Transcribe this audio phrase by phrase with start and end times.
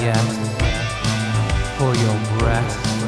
[0.00, 0.48] yes
[1.78, 2.98] for your breath.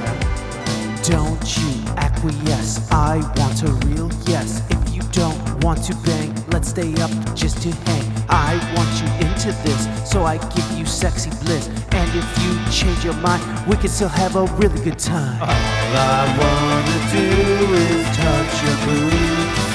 [1.08, 2.90] Don't you acquiesce?
[2.92, 4.62] I want a real yes.
[4.70, 8.06] If you don't want to bang, let's stay up just to hang.
[8.28, 11.68] I want you into this, so I give you sexy bliss.
[11.90, 15.42] And if you change your mind, we can still have a really good time.
[15.42, 17.26] All I wanna do
[17.74, 19.70] is touch your boobs.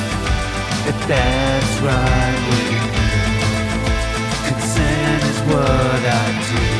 [0.87, 2.83] If that's right with you.
[4.47, 6.74] Consent is what I do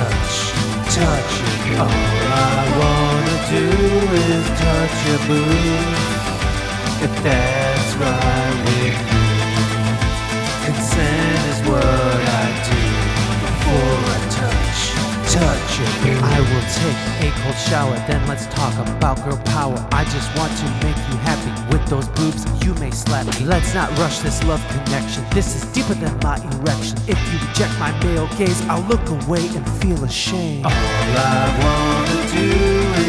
[0.00, 0.36] touch,
[0.96, 1.32] touch
[1.68, 1.80] your.
[1.80, 3.66] All I wanna do
[4.24, 6.20] is touch your boobs.
[7.04, 9.20] If that's right with you.
[10.64, 12.09] Consent is what
[15.30, 16.22] touch, boobs.
[16.22, 19.78] I will take a cold shower, then let's talk about girl power.
[19.92, 22.44] I just want to make you happy with those boobs.
[22.64, 23.46] You may slap me.
[23.46, 25.24] Let's not rush this love connection.
[25.32, 26.98] This is deeper than my erection.
[27.06, 30.66] If you reject my male gaze, I'll look away and feel ashamed.
[30.66, 32.50] All I wanna do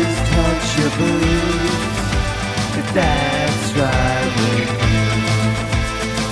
[0.01, 2.01] is touch your boobs.
[2.79, 5.09] If that's right with you.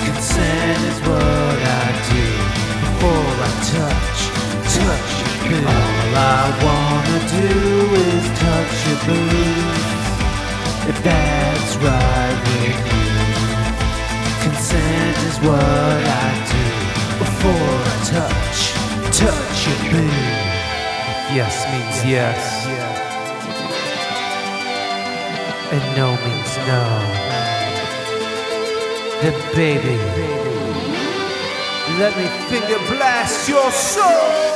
[0.05, 2.25] Consent is what I do
[2.83, 4.08] before I touch,
[5.51, 7.49] All I wanna do
[8.07, 9.89] is touch your boobs.
[10.91, 12.99] If that's right with you.
[14.43, 16.65] Consent is what I do
[17.17, 18.59] before I touch,
[19.17, 20.49] touch your boobs.
[21.11, 22.39] If yes means yes,
[25.71, 26.83] and no means no.
[29.21, 29.97] Then, baby,
[31.99, 34.48] let me finger blast your soul.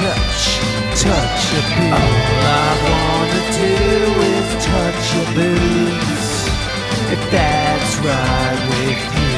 [0.00, 0.60] Touch
[1.02, 1.92] touch, your boobs.
[1.92, 3.74] All I wanna do
[4.34, 6.28] is touch your boobs.
[7.14, 9.36] If that's right with you.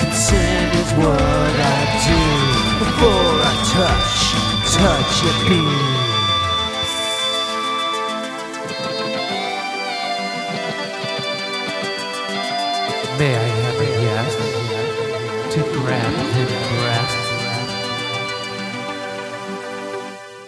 [0.00, 2.20] Consent is what I do
[2.82, 4.41] before I touch,
[4.82, 5.78] touch your boobs.
[13.16, 14.30] May I have a yes
[15.54, 16.50] to grab his
[16.80, 17.12] breath?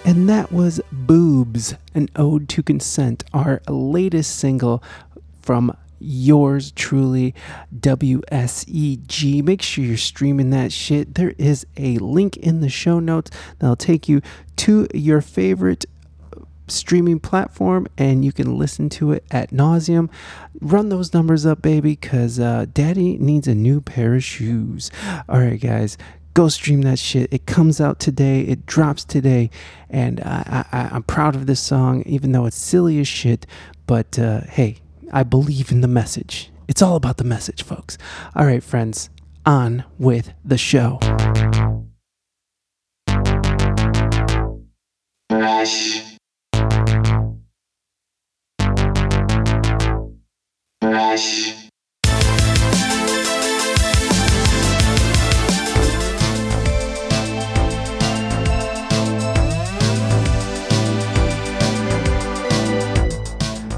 [0.04, 4.82] And that was Boobs, an ode to consent, our latest single
[5.42, 7.34] from yours truly,
[7.78, 9.42] WSEG.
[9.42, 11.14] Make sure you're streaming that shit.
[11.14, 14.20] There is a link in the show notes that'll take you
[14.56, 15.86] to your favorite
[16.66, 20.08] streaming platform and you can listen to it at nauseum.
[20.60, 24.90] Run those numbers up, baby, because uh, daddy needs a new pair of shoes.
[25.28, 25.98] All right, guys.
[26.32, 27.32] Go stream that shit.
[27.32, 28.40] It comes out today.
[28.40, 29.50] It drops today,
[29.88, 33.46] and I, I, I'm proud of this song, even though it's silly as shit.
[33.86, 34.78] But uh, hey,
[35.14, 36.50] I believe in the message.
[36.66, 37.96] It's all about the message, folks.
[38.34, 39.10] All right, friends,
[39.46, 40.98] on with the show.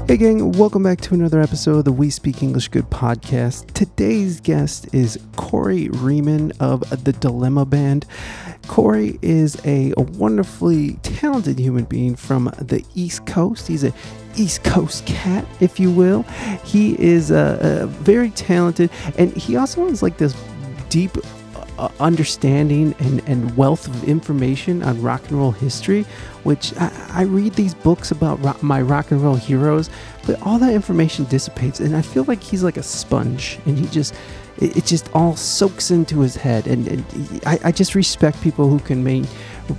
[0.07, 3.73] Hey, gang, welcome back to another episode of the We Speak English Good podcast.
[3.73, 8.05] Today's guest is Corey Riemann of the Dilemma Band.
[8.69, 13.67] Corey is a, a wonderfully talented human being from the East Coast.
[13.67, 13.91] He's a
[14.37, 16.21] East Coast cat, if you will.
[16.63, 20.33] He is uh, uh, very talented, and he also has like this
[20.87, 21.17] deep
[21.77, 26.03] uh, understanding and, and wealth of information on rock and roll history,
[26.43, 29.89] which I, I read these books about ro- my rock and roll heroes,
[30.25, 33.85] but all that information dissipates, and I feel like he's like a sponge, and he
[33.87, 34.13] just
[34.59, 38.41] it, it just all soaks into his head, and, and he- I, I just respect
[38.41, 39.27] people who can main,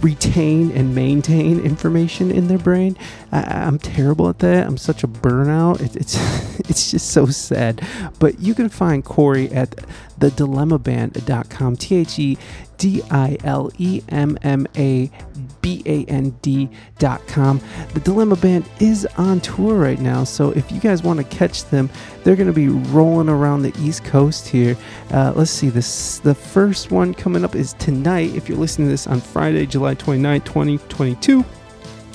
[0.00, 2.96] retain and maintain information in their brain.
[3.32, 4.66] I, I'm terrible at that.
[4.66, 5.80] I'm such a burnout.
[5.80, 7.86] It, it's it's just so sad.
[8.18, 9.70] But you can find Corey at
[10.18, 11.76] thedilemmaband.com.
[11.76, 12.38] T H E
[12.76, 15.10] D I L E M M A
[15.60, 17.60] B A N D.com.
[17.94, 21.64] The Dilemma Band is on tour right now, so if you guys want to catch
[21.64, 21.90] them,
[22.24, 24.76] they're going to be rolling around the East Coast here.
[25.12, 28.34] Uh, let's see, this the first one coming up is tonight.
[28.34, 31.44] If you're listening to this on Friday, July 29, 2022,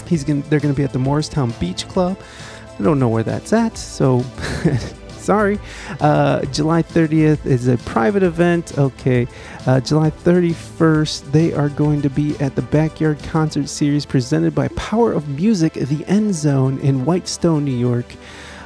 [0.07, 2.17] he's gonna they're going to be at the Morristown Beach Club.
[2.79, 4.23] I don't know where that's at, so
[5.23, 5.57] Sorry.
[6.01, 8.77] Uh, July 30th is a private event.
[8.77, 9.25] Okay.
[9.65, 14.67] Uh, July 31st, they are going to be at the Backyard Concert Series presented by
[14.69, 18.05] Power of Music, The End Zone in Whitestone, New York.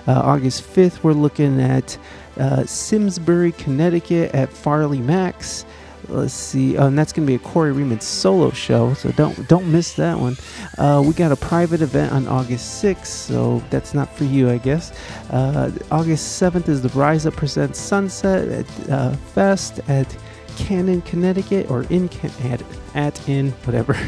[0.08, 1.96] Uh, August 5th, we're looking at
[2.40, 5.64] uh, Simsbury, Connecticut at Farley Max.
[6.10, 9.48] Let's see, oh, and that's going to be a Corey Riemann solo show, so don't
[9.48, 10.38] don't miss that one.
[10.78, 14.58] Uh, we got a private event on August 6th, so that's not for you, I
[14.58, 14.98] guess.
[15.30, 20.16] Uh, August 7th is the Rise Up Presents Sunset at, uh, Fest at
[20.58, 22.64] Canton, Connecticut, or in Can- at,
[22.96, 23.98] at in whatever.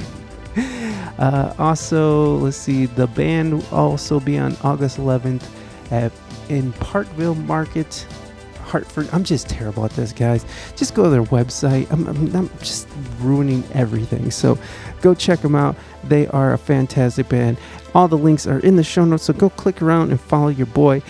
[1.20, 5.44] Uh, also, let's see, the band will also be on August 11th
[5.92, 6.14] at
[6.48, 8.08] in Parkville Market,
[8.70, 9.10] Hartford.
[9.12, 10.46] I'm just terrible at this, guys.
[10.76, 11.92] Just go to their website.
[11.92, 12.88] I'm, I'm, I'm just
[13.20, 14.32] ruining everything.
[14.32, 14.58] So
[15.02, 15.76] go check them out.
[16.06, 17.58] They are a fantastic band.
[17.94, 19.24] All the links are in the show notes.
[19.24, 21.02] So go click around and follow your boy.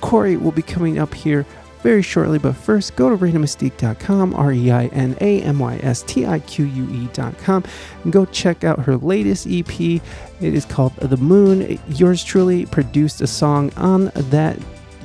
[0.00, 1.44] Corey will be coming up here
[1.82, 6.02] very shortly, but first go to reinamystique.com, R E I N A M Y S
[6.02, 7.64] T I Q U E.com,
[8.04, 9.80] and go check out her latest EP.
[9.80, 10.02] It
[10.40, 11.78] is called The Moon.
[11.88, 14.58] Yours truly produced a song on that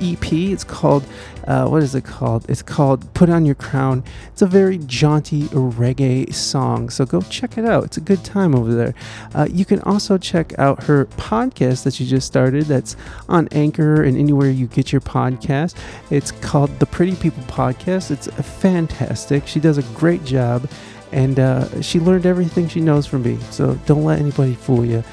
[0.04, 0.34] EP.
[0.34, 1.06] It's called,
[1.48, 2.50] uh, what is it called?
[2.50, 4.04] It's called Put On Your Crown.
[4.32, 7.86] It's a very jaunty reggae song, so go check it out.
[7.86, 8.94] It's a good time over there.
[9.34, 12.96] Uh, you can also check out her podcast that she just started that's
[13.30, 15.78] on Anchor and anywhere you get your podcast.
[16.10, 18.12] It's called The Pretty People Podcast.
[18.12, 18.28] It's
[18.60, 19.48] fantastic.
[19.48, 20.70] She does a great job.
[21.12, 23.38] And uh, she learned everything she knows from me.
[23.52, 25.04] So don't let anybody fool you.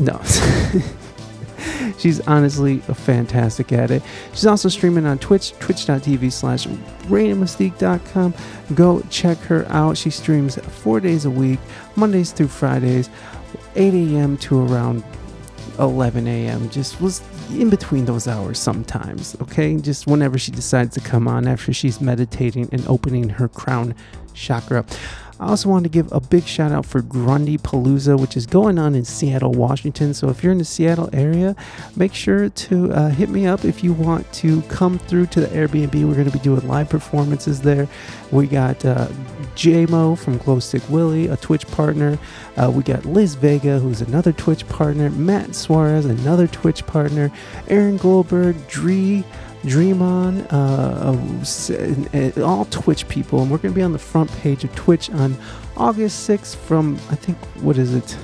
[0.00, 0.20] No.
[1.98, 4.02] She's honestly fantastic at it.
[4.32, 8.34] She's also streaming on Twitch, twitch.tv slash reinamystique.com.
[8.74, 9.96] Go check her out.
[9.96, 11.60] She streams four days a week,
[11.96, 13.10] Mondays through Fridays,
[13.76, 14.36] 8 a.m.
[14.38, 15.04] to around
[15.78, 16.68] 11 a.m.
[16.70, 19.76] Just was in between those hours sometimes, okay?
[19.76, 23.94] Just whenever she decides to come on after she's meditating and opening her crown
[24.34, 24.84] chakra.
[25.40, 28.78] I also wanted to give a big shout out for Grundy Palooza, which is going
[28.78, 30.12] on in Seattle, Washington.
[30.12, 31.56] So if you're in the Seattle area,
[31.96, 35.46] make sure to uh, hit me up if you want to come through to the
[35.46, 35.94] Airbnb.
[35.94, 37.88] We're going to be doing live performances there.
[38.30, 39.08] We got uh,
[39.56, 42.18] JMO from Glow Stick Willie, a Twitch partner.
[42.58, 45.08] Uh, we got Liz Vega, who's another Twitch partner.
[45.08, 47.32] Matt Suarez, another Twitch partner.
[47.68, 49.24] Aaron Goldberg, Dree.
[49.66, 51.72] Dream On, uh, uh,
[52.12, 55.10] and all Twitch people, and we're going to be on the front page of Twitch
[55.10, 55.36] on
[55.76, 58.16] August 6th from, I think, what is it,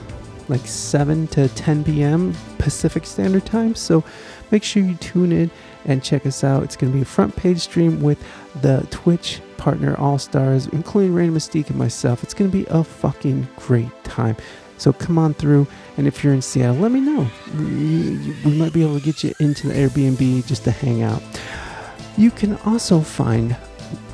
[0.49, 2.35] like 7 to 10 p.m.
[2.59, 3.75] Pacific Standard Time.
[3.75, 4.03] So
[4.51, 5.51] make sure you tune in
[5.85, 6.63] and check us out.
[6.63, 8.23] It's going to be a front page stream with
[8.63, 12.23] the Twitch partner All Stars, including Reina Mystique and myself.
[12.23, 14.37] It's going to be a fucking great time.
[14.79, 17.27] So come on through, and if you're in Seattle, let me know.
[17.57, 21.23] We, might be able to get you into the Airbnb just to hang out.
[22.17, 23.57] You can also find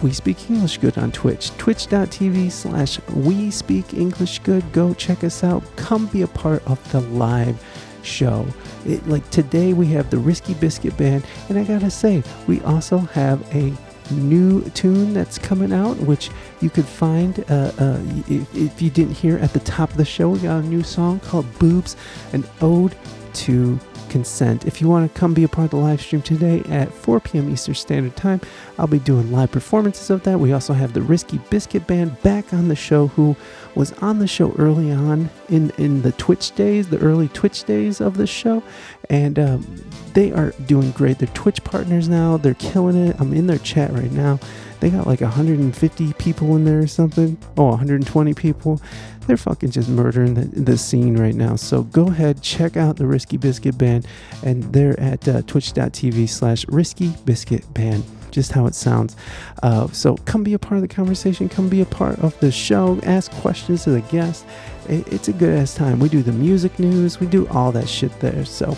[0.02, 4.72] We Speak English Good on Twitch, twitch.tv slash We Speak English Good.
[4.72, 5.64] Go check us out.
[5.76, 7.62] Come be a part of the live
[8.02, 8.46] show.
[8.86, 12.98] It, like today, we have the Risky Biscuit Band, and I gotta say, we also
[12.98, 13.72] have a
[14.12, 16.30] new tune that's coming out, which
[16.60, 20.04] you could find uh, uh, if, if you didn't hear at the top of the
[20.04, 20.30] show.
[20.30, 21.96] We got a new song called Boobs,
[22.32, 22.94] an ode
[23.34, 23.78] to
[24.12, 24.66] consent.
[24.66, 27.18] If you want to come be a part of the live stream today at 4
[27.20, 27.48] p.m.
[27.48, 28.40] Eastern Standard Time,
[28.78, 30.38] I'll be doing live performances of that.
[30.38, 33.34] We also have the Risky Biscuit Band back on the show, who
[33.74, 38.00] was on the show early on in, in the Twitch days, the early Twitch days
[38.00, 38.62] of the show.
[39.08, 41.18] And um, they are doing great.
[41.18, 42.36] They're Twitch partners now.
[42.36, 43.16] They're killing it.
[43.18, 44.38] I'm in their chat right now.
[44.80, 47.38] They got like 150 people in there or something.
[47.56, 48.80] Oh, 120 people.
[49.26, 51.54] They're fucking just murdering the, the scene right now.
[51.54, 54.06] So go ahead, check out the Risky Biscuit Band.
[54.42, 58.04] And they're at uh, twitch.tv slash Risky Biscuit Band.
[58.32, 59.14] Just how it sounds.
[59.62, 61.48] Uh, so come be a part of the conversation.
[61.48, 62.98] Come be a part of the show.
[63.04, 64.44] Ask questions to the guests.
[64.88, 66.00] It, it's a good ass time.
[66.00, 67.20] We do the music news.
[67.20, 68.44] We do all that shit there.
[68.44, 68.76] So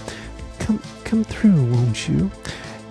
[0.58, 2.30] come come through, won't you?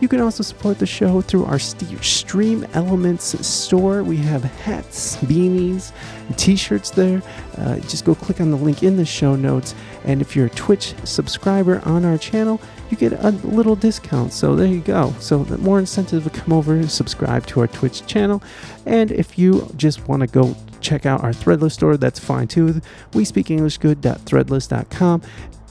[0.03, 4.03] You can also support the show through our St- Stream Elements store.
[4.03, 5.93] We have hats, beanies,
[6.35, 7.23] t-shirts there.
[7.57, 9.73] Uh, just go click on the link in the show notes.
[10.03, 14.33] And if you're a Twitch subscriber on our channel, you get a little discount.
[14.33, 15.15] So there you go.
[15.21, 18.43] So more incentive to come over and subscribe to our Twitch channel.
[18.85, 22.81] And if you just want to go check out our Threadless store, that's fine too.
[23.13, 25.21] We speak English good.threadless.com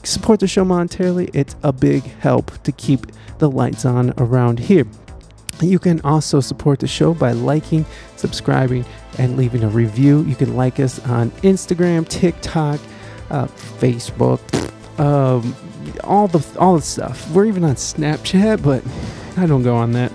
[0.03, 3.07] support the show monetarily, it's a big help to keep
[3.39, 4.85] the lights on around here.
[5.61, 8.85] You can also support the show by liking, subscribing,
[9.17, 10.23] and leaving a review.
[10.23, 12.79] You can like us on Instagram, TikTok,
[13.29, 14.39] uh, Facebook,
[14.99, 15.55] um,
[16.03, 17.29] all the all the stuff.
[17.31, 18.83] We're even on Snapchat, but
[19.37, 20.11] I don't go on that.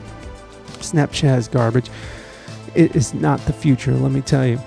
[0.78, 1.90] Snapchat is garbage.
[2.74, 4.60] It is not the future, let me tell you.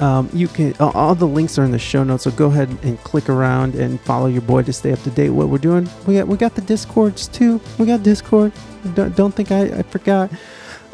[0.00, 3.02] Um, you can all- the links are in the show notes, so go ahead and
[3.02, 5.88] click around and follow your boy to stay up to date what we're doing.
[6.06, 7.60] We got we got the discords too.
[7.78, 8.52] We got Discord.
[8.94, 10.30] Don't, don't think I, I forgot.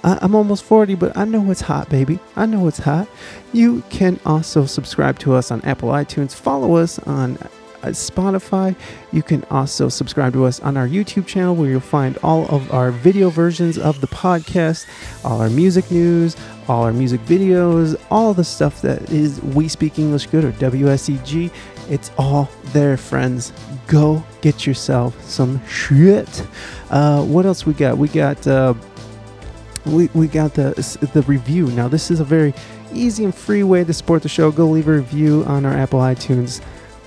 [0.05, 2.19] I, I'm almost 40, but I know it's hot, baby.
[2.37, 3.09] I know it's hot.
[3.53, 6.35] You can also subscribe to us on Apple iTunes.
[6.35, 7.39] Follow us on
[7.91, 8.75] Spotify.
[9.12, 12.73] You can also subscribe to us on our YouTube channel where you'll find all of
[12.73, 14.87] our video versions of the podcast,
[15.25, 16.37] all our music news,
[16.69, 21.51] all our music videos, all the stuff that is We Speak English Good or WSEG.
[21.91, 23.53] It's all there, friends.
[23.87, 26.47] Go get yourself some shit.
[26.91, 27.99] Uh, what else we got?
[27.99, 28.47] We got.
[28.47, 28.75] Uh,
[29.85, 30.73] we, we got the
[31.12, 31.67] the review.
[31.73, 32.55] Now this is a very
[32.93, 34.51] easy and free way to support the show.
[34.51, 36.62] Go leave a review on our Apple iTunes.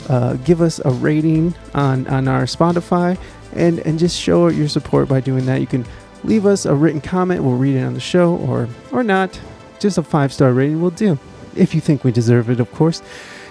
[0.07, 3.17] Uh, give us a rating on on our Spotify,
[3.53, 5.62] and and just show your support by doing that.
[5.62, 5.85] You can
[6.24, 7.43] leave us a written comment.
[7.43, 9.39] We'll read it on the show, or or not.
[9.79, 11.19] Just a five star rating will do,
[11.55, 13.01] if you think we deserve it, of course.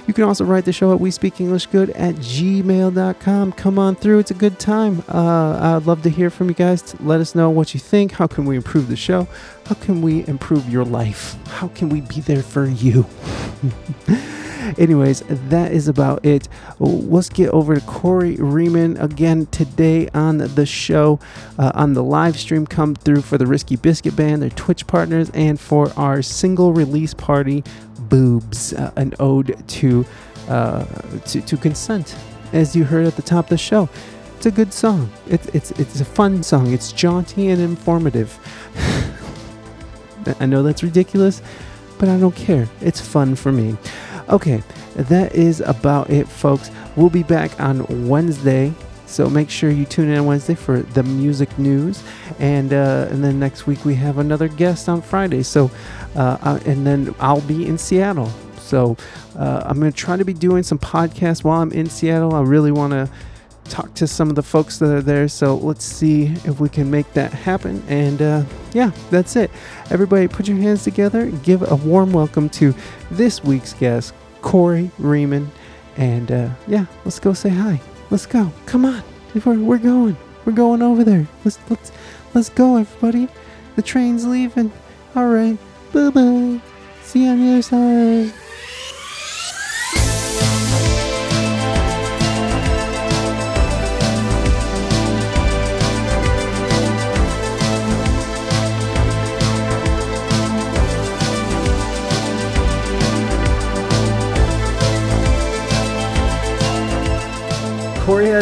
[0.07, 3.53] You can also write the show at we speak english good at gmail.com.
[3.53, 4.19] Come on through.
[4.19, 5.03] It's a good time.
[5.09, 6.95] Uh, I'd love to hear from you guys.
[7.01, 8.13] Let us know what you think.
[8.13, 9.27] How can we improve the show?
[9.67, 11.37] How can we improve your life?
[11.49, 13.07] How can we be there for you?
[14.79, 16.49] Anyways, that is about it.
[16.79, 21.19] Let's get over to Corey Riemann again today on the show,
[21.59, 22.67] uh, on the live stream.
[22.67, 27.15] Come through for the Risky Biscuit Band, their Twitch partners, and for our single release
[27.15, 27.63] party,
[28.09, 30.07] Boobs, uh, an ode to,
[30.49, 30.85] uh,
[31.27, 32.15] to to consent,
[32.53, 33.89] as you heard at the top of the show.
[34.37, 35.11] It's a good song.
[35.27, 36.73] It's it's it's a fun song.
[36.73, 38.39] It's jaunty and informative.
[40.41, 41.41] I know that's ridiculous,
[41.99, 42.69] but I don't care.
[42.81, 43.77] It's fun for me.
[44.29, 44.63] Okay,
[44.97, 46.71] that is about it, folks.
[46.97, 48.73] We'll be back on Wednesday.
[49.07, 52.03] So make sure you tune in Wednesday for the music news,
[52.39, 55.43] and uh, and then next week we have another guest on Friday.
[55.43, 55.71] So,
[56.17, 58.33] uh, uh, and then I'll be in Seattle.
[58.59, 58.97] So
[59.39, 62.35] uh, I'm gonna try to be doing some podcasts while I'm in Seattle.
[62.35, 63.09] I really want to
[63.65, 65.29] talk to some of the folks that are there.
[65.29, 67.83] So let's see if we can make that happen.
[67.89, 69.51] And uh, yeah, that's it.
[69.91, 71.27] Everybody, put your hands together.
[71.43, 72.75] Give a warm welcome to
[73.11, 75.51] this week's guest, Corey Riemann.
[75.97, 77.81] And uh, yeah, let's go say hi.
[78.11, 78.51] Let's go.
[78.67, 79.03] Come on.
[79.45, 80.17] We're, we're going.
[80.45, 81.27] We're going over there.
[81.45, 81.91] Let's let's
[82.35, 83.29] let's go, everybody.
[83.77, 84.71] The train's leaving.
[85.17, 85.59] All right.
[85.93, 86.61] Bye bye.
[87.03, 88.44] See you on the other side.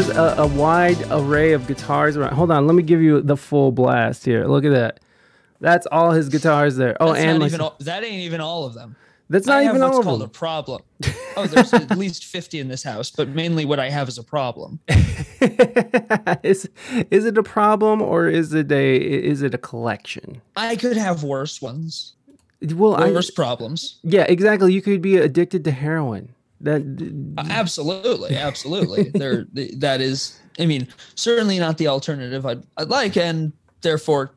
[0.03, 2.17] Has a, a wide array of guitars.
[2.17, 4.47] around- Hold on, let me give you the full blast here.
[4.47, 5.01] Look at that.
[5.61, 6.97] That's all his guitars there.
[7.01, 8.97] Oh, That's and all, that ain't even all of them.
[9.31, 10.83] that's not I even have what's all called of a problem.
[11.35, 14.23] Oh, there's at least 50 in this house, but mainly what I have is a
[14.23, 14.81] problem.
[16.43, 16.69] is
[17.11, 20.43] is it a problem or is it a is it a collection?
[20.57, 22.13] I could have worse ones,
[22.61, 23.97] Well, I, worse problems.
[24.03, 24.75] yeah, exactly.
[24.75, 26.35] You could be addicted to heroin.
[26.63, 29.11] That Uh, absolutely, absolutely.
[29.15, 30.39] there, that is.
[30.59, 34.33] I mean, certainly not the alternative I'd, I'd like, and therefore,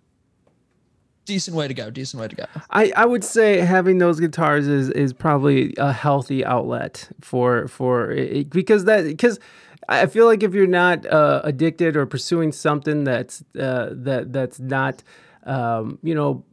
[1.26, 1.90] decent way to go.
[1.90, 2.46] Decent way to go.
[2.70, 8.12] I, I would say having those guitars is, is probably a healthy outlet for for
[8.12, 9.40] it, because that because
[9.88, 14.60] I feel like if you're not uh, addicted or pursuing something that's uh, that that's
[14.60, 15.04] not
[15.44, 16.44] um, you know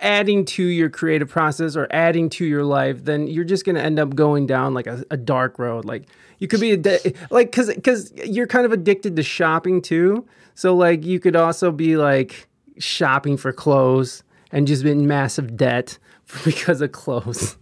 [0.00, 3.82] adding to your creative process or adding to your life, then you're just going to
[3.82, 5.84] end up going down like a, a dark road.
[5.84, 6.04] Like
[6.38, 10.26] you could be a de- like because because you're kind of addicted to shopping too.
[10.54, 15.56] So like you could also be like shopping for clothes and just be in massive
[15.56, 15.98] debt
[16.44, 17.56] because of clothes.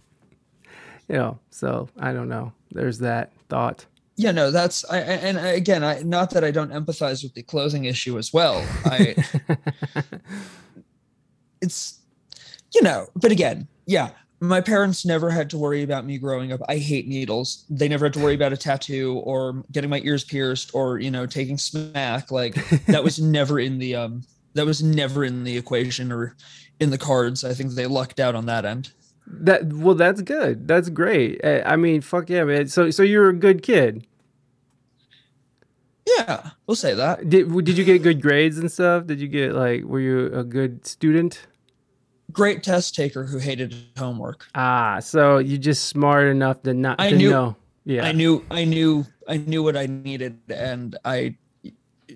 [1.07, 2.53] you know, so I don't know.
[2.71, 3.85] There's that thought.
[4.15, 7.41] Yeah, no, that's I, I- and again, I not that I don't empathize with the
[7.41, 8.63] closing issue as well.
[8.85, 9.15] I
[11.63, 11.99] it's
[12.73, 14.09] you know, but again, yeah,
[14.43, 16.59] my parents never had to worry about me growing up.
[16.67, 17.63] I hate needles.
[17.69, 21.09] They never had to worry about a tattoo or getting my ears pierced or you
[21.09, 22.29] know taking smack.
[22.29, 22.55] Like
[22.87, 26.35] that was never in the um that was never in the equation or
[26.79, 27.43] in the cards.
[27.43, 28.91] I think they lucked out on that end.
[29.25, 30.67] That well, that's good.
[30.67, 31.39] That's great.
[31.45, 32.67] I mean, fuck yeah, man.
[32.67, 34.05] So so you're a good kid.
[36.05, 37.29] Yeah, we'll say that.
[37.29, 39.07] Did did you get good grades and stuff?
[39.07, 41.47] Did you get like were you a good student?
[42.31, 44.47] Great test taker who hated homework.
[44.55, 47.55] Ah, so you just smart enough to not I to knew- know.
[47.85, 48.05] Yeah.
[48.05, 51.35] I knew I knew I knew what I needed and I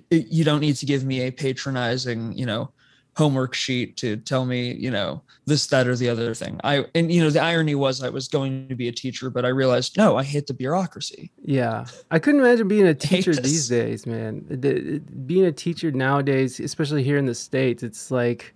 [0.10, 2.72] you don't need to give me a patronizing, you know,
[3.18, 6.60] homework sheet to tell me, you know, this, that, or the other thing.
[6.64, 9.44] I and you know, the irony was I was going to be a teacher, but
[9.44, 11.32] I realized no, I hate the bureaucracy.
[11.44, 14.46] Yeah, I couldn't imagine being a teacher these days, man.
[14.50, 18.56] The- being a teacher nowadays, especially here in the states, it's like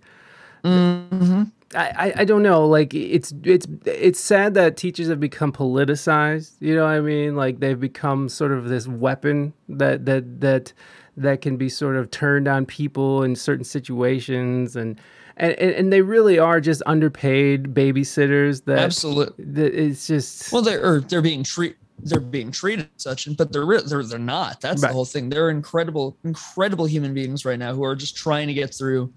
[0.64, 1.50] Mhm.
[1.74, 2.66] I, I, don't know.
[2.66, 6.52] Like it's it's it's sad that teachers have become politicized.
[6.60, 7.34] You know what I mean?
[7.34, 10.72] Like they've become sort of this weapon that that that
[11.16, 15.00] that can be sort of turned on people in certain situations and.
[15.38, 19.42] And, and, and they really are just underpaid babysitters that, Absolutely.
[19.46, 23.64] that it's just Well, they're or they're being treat they're being treated such, but they're
[23.80, 24.60] they're they're not.
[24.60, 24.88] That's Right.
[24.90, 25.30] the whole thing.
[25.30, 29.10] They're incredible, incredible human beings right now who are just trying to get through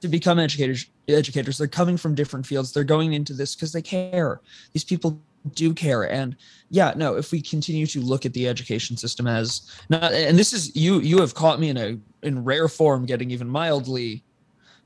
[0.00, 0.86] to become educators.
[1.08, 1.58] Educators.
[1.58, 2.72] They're coming from different fields.
[2.72, 4.40] They're going into this because they care.
[4.72, 5.20] These people
[5.54, 6.36] do care, and
[6.70, 7.16] yeah, no.
[7.16, 11.00] If we continue to look at the education system as not, and this is you
[11.00, 14.22] you have caught me in a in rare form getting even mildly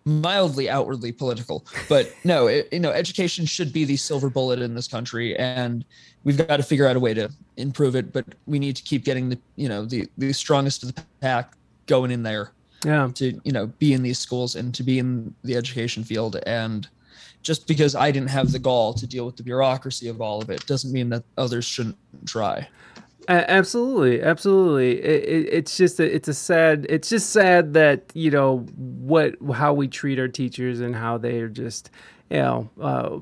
[0.04, 4.75] mildly outwardly political but no it, you know education should be the silver bullet in
[4.75, 5.85] this country and
[6.25, 9.04] we've got to figure out a way to improve it but we need to keep
[9.04, 11.54] getting the you know the the strongest of the pack
[11.87, 12.52] going in there
[12.84, 16.36] yeah to you know be in these schools and to be in the education field
[16.46, 16.88] and
[17.42, 20.50] just because i didn't have the gall to deal with the bureaucracy of all of
[20.50, 21.96] it doesn't mean that others shouldn't
[22.26, 22.66] try
[23.28, 25.00] absolutely, absolutely.
[25.00, 26.86] It, it, it's just a, it's a sad.
[26.88, 31.40] It's just sad that you know what how we treat our teachers and how they
[31.40, 31.90] are just
[32.30, 33.18] you know uh,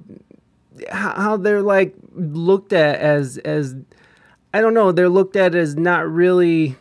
[0.91, 3.77] how, how they're like looked at as as
[4.55, 4.93] I don't know.
[4.93, 6.77] They're looked at as not really.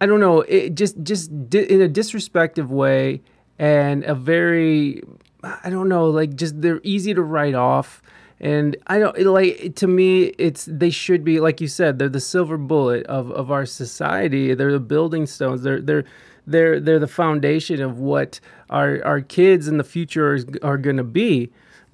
[0.00, 0.42] I don't know.
[0.42, 3.22] It just just di- in a disrespectful way
[3.58, 5.02] and a very
[5.42, 6.06] I don't know.
[6.06, 8.02] Like just they're easy to write off.
[8.40, 10.24] And I don't it, like to me.
[10.38, 11.98] It's they should be like you said.
[11.98, 14.54] They're the silver bullet of, of our society.
[14.54, 15.62] They're the building stones.
[15.62, 16.04] They're they're
[16.46, 18.38] they're they're the foundation of what
[18.70, 21.50] our our kids in the future is, are going to be.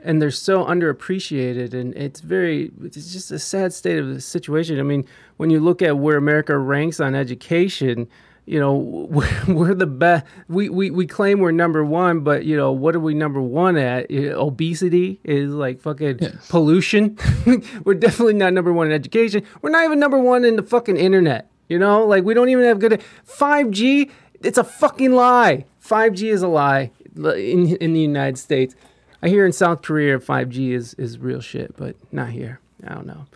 [0.06, 4.78] And they're so underappreciated, and it's very it's just a sad state of the situation.
[4.78, 5.06] I mean,
[5.38, 8.06] when you look at where America ranks on education,
[8.44, 8.76] you know
[9.48, 13.00] we're, the best we, we we claim we're number one but you know what are
[13.00, 14.10] we number one at?
[14.10, 17.18] Obesity is like fucking pollution.
[17.84, 19.42] We're definitely not number one in education.
[19.62, 22.04] We're not even number one in the fucking internet you know?
[22.04, 24.10] Like we don't even have good 5g
[24.42, 25.64] it's a fucking lie.
[25.82, 28.74] 5g is a lie in, in the united states
[29.24, 33.06] i hear in south korea 5g is is real shit but not here i don't
[33.06, 33.26] know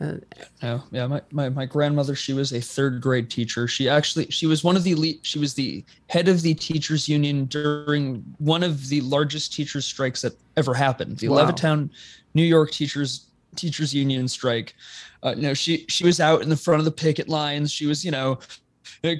[0.00, 0.16] uh,
[0.62, 1.06] Oh, yeah.
[1.06, 3.66] My, my my grandmother, she was a third grade teacher.
[3.66, 5.20] She actually she was one of the elite.
[5.22, 10.20] She was the head of the teachers union during one of the largest teachers strikes
[10.22, 11.18] that ever happened.
[11.18, 11.50] The Wow.
[11.50, 11.90] Levittown,
[12.34, 14.74] New York teachers teachers union strike.
[15.22, 17.72] Uh, you know, she she was out in the front of the picket lines.
[17.72, 18.38] She was you know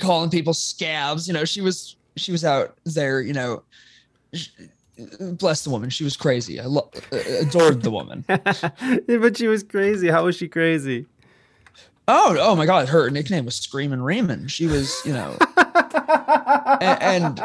[0.00, 1.26] calling people scabs.
[1.26, 3.22] You know, she was she was out there.
[3.22, 3.62] You know.
[5.20, 5.90] Bless the woman.
[5.90, 6.58] She was crazy.
[6.58, 8.24] I lo- uh, adored the woman.
[8.28, 11.06] but she was crazy how was she crazy
[12.08, 12.88] Oh, oh my God!
[12.88, 14.50] Her nickname was Screaming Raymond.
[14.52, 17.42] She was, you know, a- and,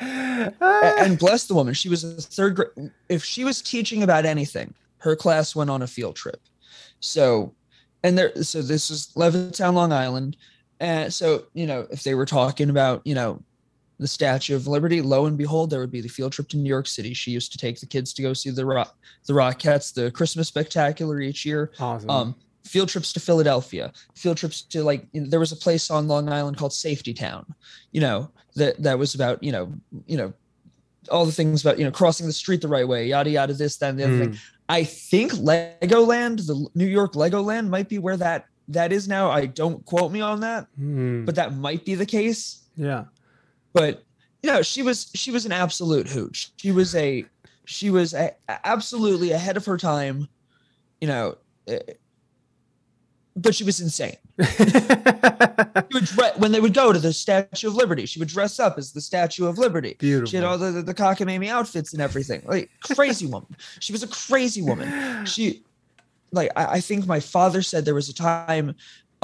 [0.00, 1.74] and bless the woman.
[1.74, 2.90] She was a third grade.
[3.10, 6.40] If she was teaching about anything, her class went on a field trip.
[7.00, 7.52] So,
[8.02, 10.38] and there, so this is Levittown, Long Island,
[10.80, 13.42] and so you know, if they were talking about, you know,
[13.98, 16.68] the Statue of Liberty, lo and behold, there would be the field trip to New
[16.68, 17.14] York City.
[17.14, 18.94] She used to take the kids to go see the rock,
[19.26, 24.60] the Rockettes, the Christmas spectacular each year awesome um field trips to philadelphia field trips
[24.60, 27.46] to like you know, there was a place on long island called safety town
[27.92, 29.72] you know that that was about you know
[30.08, 30.32] you know
[31.12, 33.76] all the things about you know crossing the street the right way yada yada this
[33.76, 34.38] that and the other thing Mm.
[34.68, 39.46] i think legoland the new york legoland might be where that that is now i
[39.46, 41.24] don't quote me on that Hmm.
[41.24, 43.04] but that might be the case yeah
[43.76, 44.02] but
[44.42, 46.50] you know she was she was an absolute hooch.
[46.56, 47.26] She was a
[47.66, 48.32] she was a,
[48.64, 50.28] absolutely ahead of her time
[51.00, 51.36] you know
[51.68, 51.78] eh,
[53.36, 54.16] but she was insane.
[55.88, 58.58] She would dre- when they would go to the statue of liberty she would dress
[58.58, 59.94] up as the statue of liberty.
[59.98, 60.30] Beautiful.
[60.30, 62.42] She had all the, the, the cockamamie outfits and everything.
[62.46, 63.54] Like crazy woman.
[63.80, 65.26] She was a crazy woman.
[65.26, 65.62] She
[66.32, 68.74] like I, I think my father said there was a time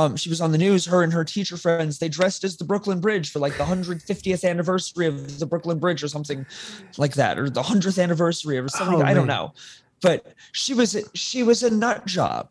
[0.03, 2.65] um she was on the news her and her teacher friends they dressed as the
[2.65, 6.45] brooklyn bridge for like the 150th anniversary of the brooklyn bridge or something
[6.99, 9.53] like that or the 100th anniversary or something Oh, i don't know.
[10.03, 12.49] But she was she was a nut job.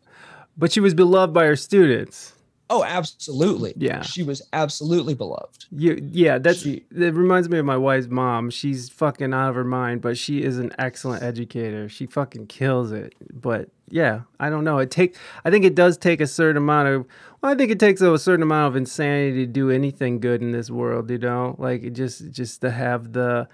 [0.56, 2.32] But she was beloved by her students
[2.74, 3.74] Oh, absolutely.
[3.76, 4.00] Yeah.
[4.00, 5.66] She was absolutely beloved.
[5.70, 8.48] You, yeah, that's She- that reminds me of my wife's mom.
[8.48, 11.88] She's fucking out of her mind, but she is an excellent educator.
[11.90, 13.14] She fucking kills it.
[13.30, 14.78] But yeah, I don't know.
[14.78, 17.06] It take I think it does take a certain amount of
[17.42, 20.52] well, I think it takes a certain amount of insanity to do anything good in
[20.52, 21.56] this world, you know?
[21.58, 23.48] Like it just just to have the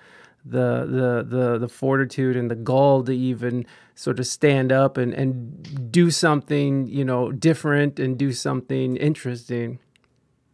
[0.45, 3.67] the the the the fortitude and the gall to even
[3.99, 9.81] sort of stand up and and do something, you know, different and do something interesting.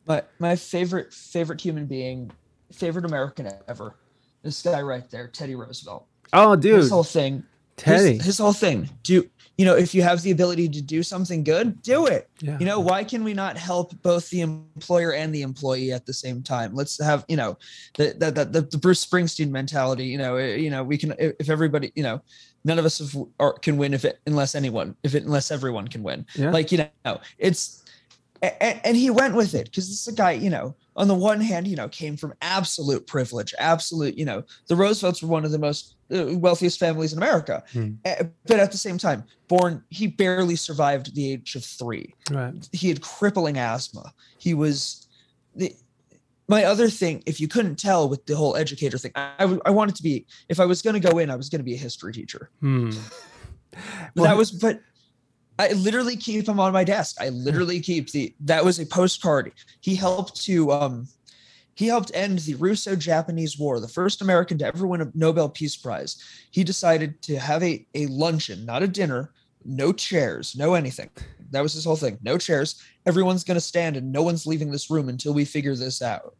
[0.06, 2.30] But my favorite favorite human being,
[2.72, 3.96] favorite American ever.
[4.42, 6.06] This guy right there, Teddy Roosevelt.
[6.32, 7.34] Oh, dude, His whole thing.
[7.36, 7.44] his-
[7.76, 8.18] Teddy.
[8.18, 8.88] His, whole thing.
[9.02, 9.30] Do you
[9.64, 12.28] know if you have the ability to do something good, do it.
[12.40, 12.58] yeah.
[12.58, 16.12] You know, why can we not help both the employer and the employee at the
[16.12, 16.74] same time?
[16.74, 17.56] Let's have, you know,
[17.96, 20.06] the the the, the Bruce Springsteen mentality.
[20.06, 22.20] You know, eh, you know, we can if everybody, you know,
[22.64, 25.86] none of us have, or can win if it unless anyone, if it unless everyone
[25.86, 26.26] can win.
[26.34, 26.50] Yeah.
[26.50, 27.84] Like you know, it's
[28.60, 31.14] and, and he went with it because this is a guy, you know, on the
[31.14, 35.44] one hand, you know, came from absolute privilege, absolute, you know, the Roosevelts were one
[35.44, 37.92] of the most wealthiest families in America, Hmm.
[38.04, 42.52] Eh, but at the same time, born, he barely survived the age of three Right.
[42.72, 44.12] he had crippling asthma.
[44.38, 45.06] He was
[45.56, 45.74] the
[46.46, 49.62] my other thing, if you couldn't tell with the whole educator thing, I, I, w-
[49.64, 51.64] I wanted to be, if I was going to go in, I was going to
[51.64, 52.50] be a history teacher.
[52.60, 52.90] Hmm.
[54.14, 54.80] Well, that was, but
[55.58, 57.16] I literally keep him on my desk.
[57.18, 59.52] I literally keep the, that was a postcard.
[59.80, 61.08] He helped to, um,
[61.74, 65.76] he helped end the Russo-Japanese War, the first American to ever win a Nobel Peace
[65.76, 66.22] Prize.
[66.50, 69.32] He decided to have a, a luncheon, not a dinner,
[69.64, 71.10] no chairs, no anything.
[71.50, 72.18] That was his whole thing.
[72.22, 72.82] No chairs.
[73.06, 76.34] Everyone's going to stand and no one's leaving this room until we figure this out.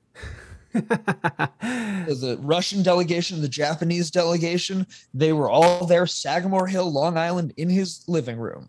[2.06, 7.70] The Russian delegation, the Japanese delegation, they were all there, Sagamore Hill, Long Island, in
[7.70, 8.68] his living room.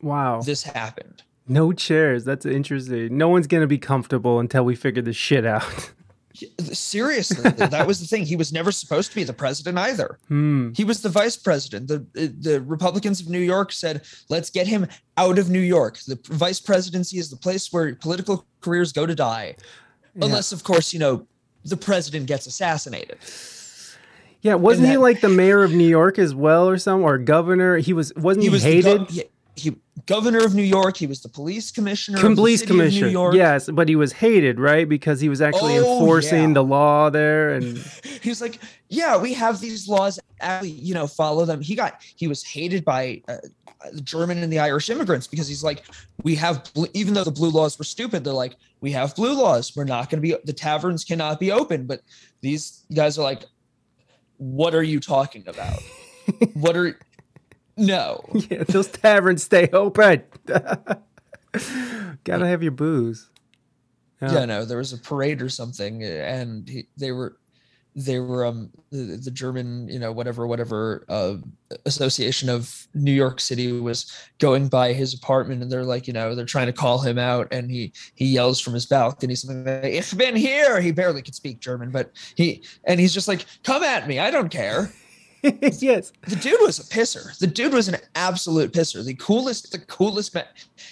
[0.00, 0.40] wow.
[0.40, 1.22] This happened.
[1.46, 2.24] No chairs.
[2.24, 3.16] That's interesting.
[3.16, 5.92] No one's gonna be comfortable until we figure this shit out.
[6.72, 8.24] Seriously, that was the thing.
[8.24, 10.18] He was never supposed to be the president either.
[10.28, 10.70] hmm.
[10.74, 11.88] He was the vice president.
[11.88, 15.98] The the Republicans of New York said, "Let's get him out of New York.
[16.06, 19.56] The vice presidency is the place where political careers go to die,
[20.14, 20.26] Yeah.
[20.26, 21.26] unless, of course, you know,
[21.64, 23.18] the president gets assassinated."
[24.40, 27.76] Yeah, wasn't he like the mayor of New York as well, or something, or governor?
[27.78, 28.12] He was.
[28.16, 29.06] Wasn't he, He was hated?
[29.08, 30.96] The he, governor of New York.
[30.96, 32.16] He was the police commissioner.
[32.18, 33.06] of the Police commissioner.
[33.06, 33.34] New York.
[33.34, 34.88] Yes, but he was hated, right?
[34.88, 36.54] Because he was actually Oh, enforcing yeah.
[36.54, 37.76] the law there, and
[38.22, 40.18] he was like, "Yeah, we have these laws.
[40.40, 43.36] Actually, you know, follow them." He got he was hated by uh,
[43.92, 45.84] the German and the Irish immigrants because he's like,
[46.22, 49.34] "We have bl- even though the blue laws were stupid, they're like, we have blue
[49.34, 49.76] laws.
[49.76, 52.00] We're not going to be the taverns cannot be open." But
[52.40, 53.44] these guys are like,
[54.38, 55.80] "What are you talking about?
[56.54, 56.98] what are
[57.76, 60.22] no?" yeah, those taverns stay open.
[62.24, 63.28] Gotta have your booze.
[64.20, 67.36] yeah no there was a parade or something and he, they were
[67.96, 71.34] they were um the, the german you know whatever whatever uh
[71.86, 76.34] association of new york city was going by his apartment and they're like you know
[76.36, 79.92] they're trying to call him out and he he yells from his balcony something like
[79.92, 83.82] ich bin here he barely could speak german but he and he's just like come
[83.82, 84.90] at me i don't care
[85.80, 86.12] yes.
[86.28, 87.36] the dude was a pisser.
[87.38, 89.04] The dude was an absolute pisser.
[89.04, 90.44] The coolest, the coolest man.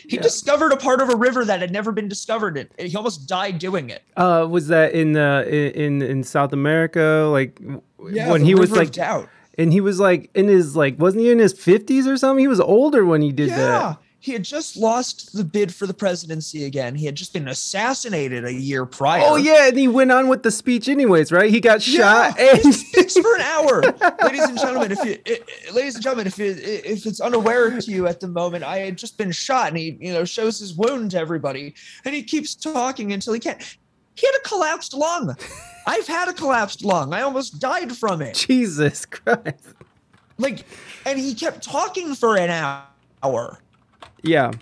[0.08, 0.22] He Yeah.
[0.22, 2.56] discovered a part of a river that had never been discovered.
[2.56, 2.72] It.
[2.78, 4.02] He almost died doing it.
[4.16, 7.28] Uh, was that in uh in in South America?
[7.30, 9.28] Like w- when he was like, doubt.
[9.58, 12.40] and he was like in his like, wasn't he in his fifties or something?
[12.42, 13.98] He was older when he did Yeah, that.
[14.22, 16.94] He had just lost the bid for the presidency again.
[16.94, 19.22] He had just been assassinated a year prior.
[19.24, 21.50] Oh yeah, and he went on with the speech anyways, right?
[21.50, 23.82] He got Yeah, shot he and speaks for an hour,
[24.22, 24.92] ladies and gentlemen.
[24.92, 28.20] If you, i- i- ladies and gentlemen, if you, if it's unaware to you at
[28.20, 31.18] the moment, I had just been shot, and he, you know, shows his wound to
[31.18, 33.60] everybody, and he keeps talking until he can't.
[34.16, 35.34] He had a collapsed lung.
[35.86, 37.14] I've had a collapsed lung.
[37.14, 38.34] I almost died from it.
[38.34, 39.74] Jesus Christ.
[40.36, 40.64] Like,
[41.06, 43.58] and he kept talking for an hour.
[44.22, 44.52] Yeah.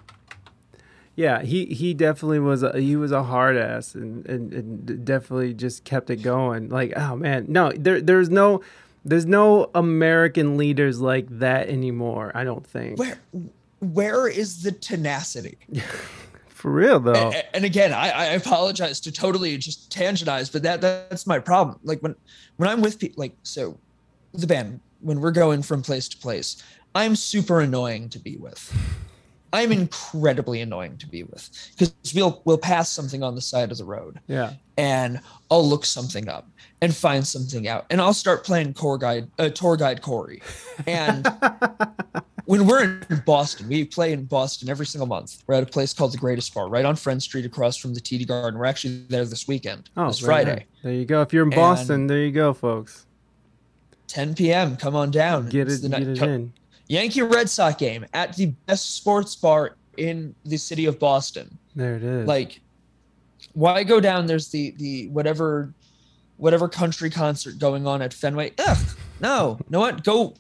[1.16, 5.52] Yeah, he, he definitely was a, he was a hard ass and, and, and definitely
[5.52, 6.68] just kept it going.
[6.68, 8.62] Like, oh man, no, there there's no
[9.04, 13.00] there's no American leaders like that anymore, I don't think.
[13.00, 13.18] Where,
[13.80, 15.58] where is the tenacity?
[16.58, 17.30] For real though.
[17.32, 21.78] A- and again I, I apologize to totally just tangentize but that that's my problem
[21.84, 22.16] like when
[22.56, 23.78] when i'm with people like so
[24.34, 26.60] the band when we're going from place to place
[26.96, 28.76] i'm super annoying to be with
[29.52, 33.78] i'm incredibly annoying to be with because we'll we'll pass something on the side of
[33.78, 34.52] the road Yeah.
[34.76, 36.46] and I'll look something up
[36.82, 40.40] and find something out, and I'll start playing tour guide, uh, tour guide Corey,
[40.87, 41.26] and
[42.44, 45.42] when we're in Boston, we play in Boston every single month.
[45.46, 48.00] We're at a place called the Greatest Bar, right on Friend Street, across from the
[48.00, 48.61] TD Garden.
[48.61, 50.62] We're actually there this weekend, Oh, this Friday, on.
[50.84, 51.22] There you go.
[51.22, 53.06] If you're in And- Boston, there you go, folks.
[54.06, 54.76] 10 p.m.
[54.76, 55.48] Come on down.
[55.48, 56.52] Get it, the get night- it co- in.
[56.88, 61.59] Yankee Red Sox game at the best sports bar in the city of Boston.
[61.77, 62.27] There it is.
[62.27, 62.61] Like,
[63.53, 64.27] why go down?
[64.27, 65.72] There's the the whatever
[66.37, 68.53] whatever country concert going on at Fenway.
[68.59, 68.79] Ugh,
[69.20, 70.05] no, you know what?
[70.05, 70.35] Go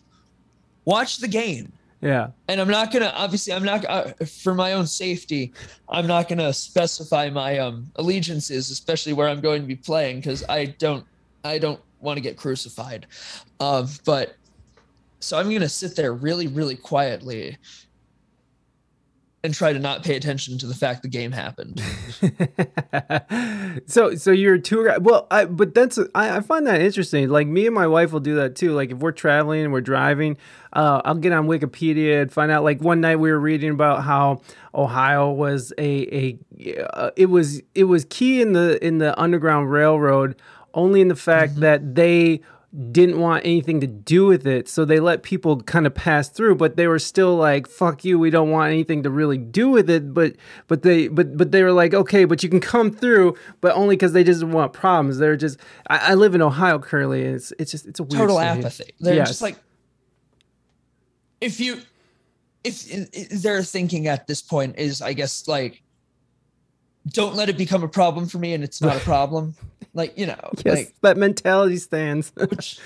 [0.84, 1.72] watch the game.
[2.00, 5.52] yeah, and I'm not gonna obviously I'm not uh, for my own safety
[5.88, 10.44] I'm not gonna specify my um allegiances especially where I'm going to be playing because
[10.48, 11.04] I don't
[11.44, 13.06] I don't want to get crucified
[13.58, 14.36] um but
[15.20, 17.56] so I'm gonna sit there really really quietly
[19.44, 21.80] and try to not pay attention to the fact the game happened
[23.86, 25.04] so so you're a tour guide.
[25.04, 27.28] Well, I but that's I, I find that interesting.
[27.28, 28.72] Like me and my wife will do that too.
[28.72, 30.36] Like if we're traveling and we're driving,
[30.72, 32.64] uh, I'll get on Wikipedia and find out.
[32.64, 34.40] Like one night we were reading about how
[34.74, 39.70] Ohio was a a uh, it was it was key in the in the Underground
[39.70, 40.36] Railroad
[40.74, 42.40] only in the fact that they
[42.92, 46.54] didn't want anything to do with it so they let people kind of pass through
[46.54, 49.90] but they were still like fuck you we don't want anything to really do with
[49.90, 50.36] it but
[50.68, 53.96] but they but but they were like okay but you can come through but only
[53.96, 57.52] because they just want problems they're just I, I live in ohio currently and it's
[57.58, 58.46] it's just it's a weird total state.
[58.60, 59.28] apathy they're Yes.
[59.28, 59.56] just like
[61.40, 61.80] if you
[62.64, 65.82] if, if their thinking at this point is i guess like
[67.10, 69.54] don't let it become a problem for me and it's not a problem.
[69.94, 72.32] Like you know yes like that mentality stands.
[72.36, 72.78] Which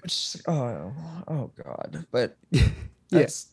[0.00, 0.92] which oh
[1.28, 2.06] oh god.
[2.10, 2.36] But
[3.10, 3.48] that's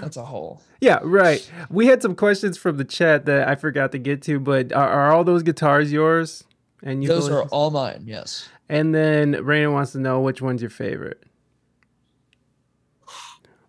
[0.00, 1.48] that's a whole yeah right.
[1.70, 4.88] We had some questions from the chat that i forgot to get to but are,
[4.88, 6.44] are all those guitars yours?
[6.82, 8.48] And you those are all mine yes.
[8.68, 11.22] And then Reina wants to know which one's your favorite.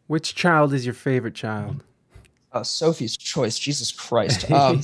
[0.08, 1.84] Which child is your favorite child?
[2.58, 3.58] Uh, sophie's choice.
[3.58, 4.50] Jesus christ.
[4.58, 4.82] Um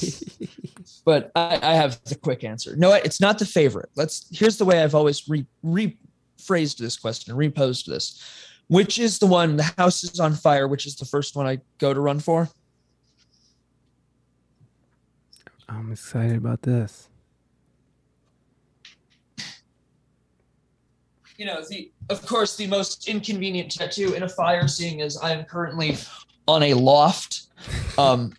[1.05, 2.75] but I, I have the quick answer.
[2.75, 3.89] No it's not the favorite.
[3.95, 8.21] Let's here's the way i've always re, rephrased this question reposed this.
[8.67, 11.59] Which is the one the house is on fire which is the first one i
[11.79, 12.49] go to run for?
[15.67, 17.09] I'm excited about this.
[21.37, 25.31] you know the of course the most inconvenient tattoo in a fire seeing as i
[25.31, 25.97] am currently
[26.47, 27.43] on a loft
[27.97, 28.33] um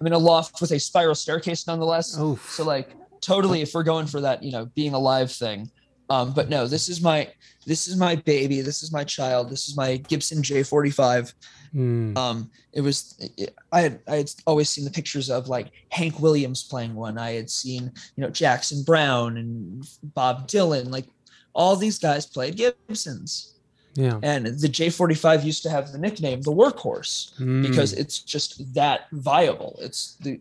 [0.00, 2.16] i'm in a loft with a spiral staircase nonetheless.
[2.18, 5.70] Oh, so like totally if we're going for that you know being alive thing.
[6.08, 7.28] Um but no this is my
[7.66, 8.62] this is my baby.
[8.62, 9.50] This is my child.
[9.50, 11.34] This is my gibson j45
[11.72, 12.16] hmm.
[12.16, 16.18] um it was it, i had i had always seen the pictures of like hank
[16.18, 17.18] williams playing one.
[17.18, 20.90] I had seen you know jackson browne and bob dylan.
[20.90, 21.06] Like
[21.52, 23.59] all these guys played gibsons
[23.94, 24.18] yeah.
[24.22, 27.62] and the j45 used to have the nickname the workhorse Hmm.
[27.62, 30.40] because it's just that viable it's the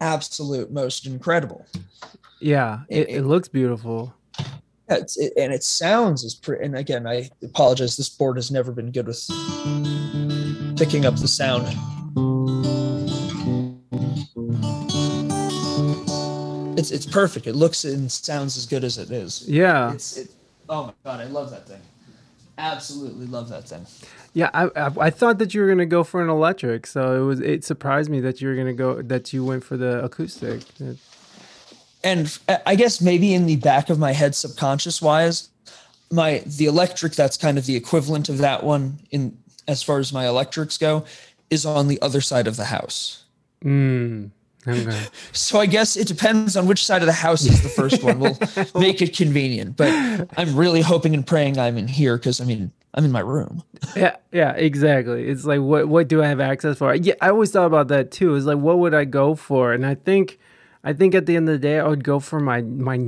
[0.00, 1.66] absolute most incredible
[2.38, 4.12] yeah, it, it- it looks beautiful.
[4.38, 6.64] Yeah, it's, it, and it sounds as pretty.
[6.66, 7.96] And again, I apologize.
[7.96, 9.26] This board has never been good with
[10.76, 11.66] picking up the sound.
[16.78, 17.46] It's it's perfect.
[17.46, 19.48] It looks and sounds as good as it is.
[19.48, 20.30] Yeah, It's it.
[20.68, 21.80] Oh my god, I love that thing.
[22.58, 23.86] Absolutely love that thing.
[24.32, 24.50] yeah.
[24.54, 27.40] I, I I thought that you were gonna go for an electric, so it was
[27.40, 30.62] it surprised me that you were gonna go that you went for the acoustic.
[32.02, 35.48] And I guess maybe in the back of my head, subconscious wise,
[36.10, 39.36] my the electric that's kind of the equivalent of that one in
[39.68, 41.04] as far as my electrics go,
[41.50, 43.24] is on the other side of the house.
[43.64, 44.30] Mm,
[44.66, 45.06] okay.
[45.32, 48.18] So I guess it depends on which side of the house is the first one.
[48.18, 48.38] We'll
[48.80, 49.90] make it convenient, but
[50.36, 53.62] I'm really hoping and praying I'm in here because I mean I'm in my room.
[53.94, 55.28] Yeah, yeah, exactly.
[55.28, 56.94] It's like what what do I have access for?
[56.94, 58.34] Yeah, I always thought about that too.
[58.34, 59.72] Is like what would I go for?
[59.72, 60.38] And I think
[60.84, 62.98] I think at the end of the day I would go for my my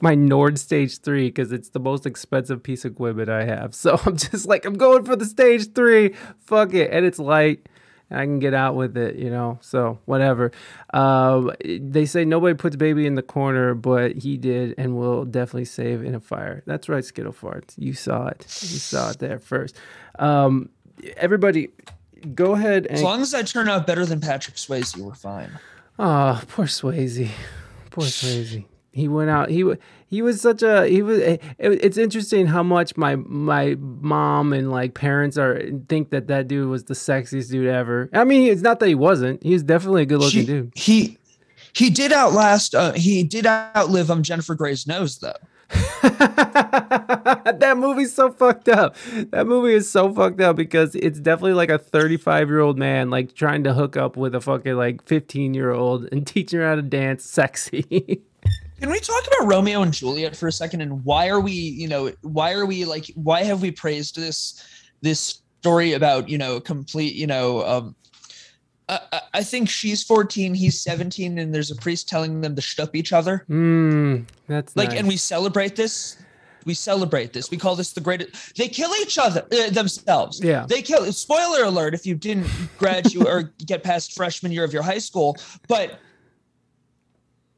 [0.00, 3.74] my Nord Stage 3 cuz it's the most expensive piece of equipment I have.
[3.74, 6.14] So I'm just like I'm going for the Stage 3.
[6.40, 6.90] Fuck it.
[6.90, 7.68] And it's light
[8.10, 9.58] and I can get out with it, you know.
[9.60, 10.52] So whatever.
[10.92, 15.64] Um, they say nobody puts baby in the corner, but he did, and will definitely
[15.64, 16.62] save in a fire.
[16.66, 17.74] That's right, Skittle farts.
[17.76, 18.40] You saw it.
[18.40, 19.76] You saw it there first.
[20.18, 20.68] Um,
[21.16, 21.70] everybody,
[22.34, 22.96] go ahead and.
[22.96, 25.50] As long as I turn out better than Patrick Swayze, we're fine.
[25.98, 27.30] Oh, poor Swayze.
[27.90, 28.64] Poor Swayze.
[28.94, 29.50] He went out.
[29.50, 29.64] He
[30.06, 31.18] he was such a he was.
[31.18, 36.46] It, it's interesting how much my my mom and like parents are think that that
[36.48, 38.08] dude was the sexiest dude ever.
[38.12, 39.42] I mean, it's not that he wasn't.
[39.42, 40.72] He was definitely a good looking She- dude.
[40.76, 41.18] He
[41.74, 42.74] he did outlast.
[42.74, 45.32] Uh, he did outlive um Jennifer Grey's nose though.
[46.02, 48.96] that movie's so fucked up.
[49.30, 53.10] That movie is so fucked up because it's definitely like a 35 year old man
[53.10, 56.68] like trying to hook up with a fucking like 15 year old and teaching her
[56.68, 58.22] how to dance sexy.
[58.84, 61.88] Can we talk about Romeo and Juliet for a second and why are we, you
[61.88, 64.62] know, why are we like why have we praised this
[65.00, 67.96] this story about, you know, complete, you know, um
[68.90, 72.90] I, I- think she's 14, he's 17, and there's a priest telling them to shtup
[72.94, 73.46] each other.
[73.48, 74.98] Mmm, that's Like, nice.
[74.98, 76.18] and we celebrate this.
[76.66, 77.50] We celebrate this.
[77.50, 78.54] We call this the greatest.
[78.58, 80.42] They kill each other uh, themselves.
[80.44, 80.66] Yeah.
[80.68, 81.10] They kill.
[81.12, 81.94] Spoiler alert!
[81.94, 85.98] If you didn't graduate or get past freshman year of your high school, but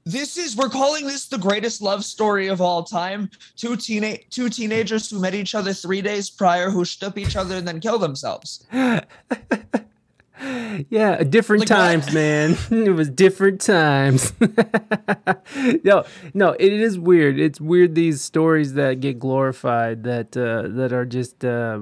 [0.07, 3.29] this is we're calling this the greatest love story of all time.
[3.57, 7.57] Two teenage two teenagers who met each other three days prior, who shtup each other
[7.57, 8.65] and then killed themselves.
[10.91, 11.77] yeah, different Like what?
[11.77, 12.57] times, man.
[12.71, 14.35] it was different times.
[15.85, 17.39] no, no, it is weird.
[17.39, 21.81] It's weird these stories that get glorified that uh, that are just uh,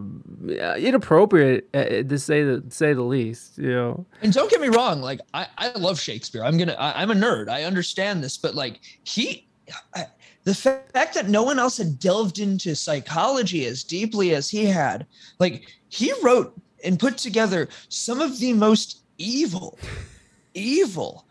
[0.78, 3.58] inappropriate uh, to say the say the least.
[3.58, 4.06] You know.
[4.22, 6.44] And don't get me wrong, like I, I love Shakespeare.
[6.44, 7.48] I'm gonna I, I'm a nerd.
[7.48, 9.48] I understand this, but like he
[9.96, 10.06] I,
[10.44, 15.06] the fact that no one else had delved into psychology as deeply as he had,
[15.40, 16.54] like he wrote
[16.84, 19.78] and put together some of the most evil,
[20.54, 21.26] evil,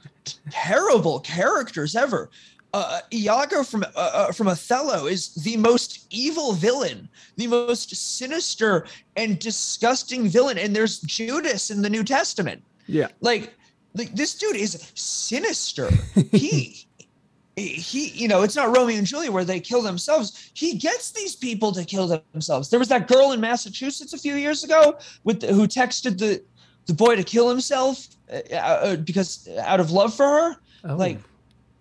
[0.50, 2.30] terrible characters ever.
[2.74, 8.88] Uh, Iago from uh, uh, from Othello is the most evil villain, the most sinister
[9.16, 10.58] and disgusting villain.
[10.58, 12.64] And there's Judas in the New Testament.
[12.88, 13.10] Yeah.
[13.22, 13.54] Like,
[13.94, 15.92] like this dude is sinister.
[16.32, 16.88] He,
[17.56, 20.52] he, you know, it's not Romeo and Juliet where they kill themselves.
[20.54, 22.70] He gets these people to kill themselves.
[22.70, 26.44] There was that girl in Massachusetts a few years ago with the, who texted the
[26.86, 30.58] the boy to kill himself uh, uh, because out of love for her.
[30.86, 30.96] Oh.
[30.96, 31.20] Like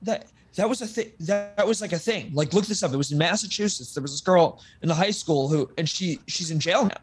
[0.02, 0.26] that.
[0.56, 1.10] That was a thing.
[1.20, 2.30] That, that was like a thing.
[2.34, 2.92] Like, look this up.
[2.92, 3.94] It was in Massachusetts.
[3.94, 7.00] There was this girl in the high school who, and she she's in jail now.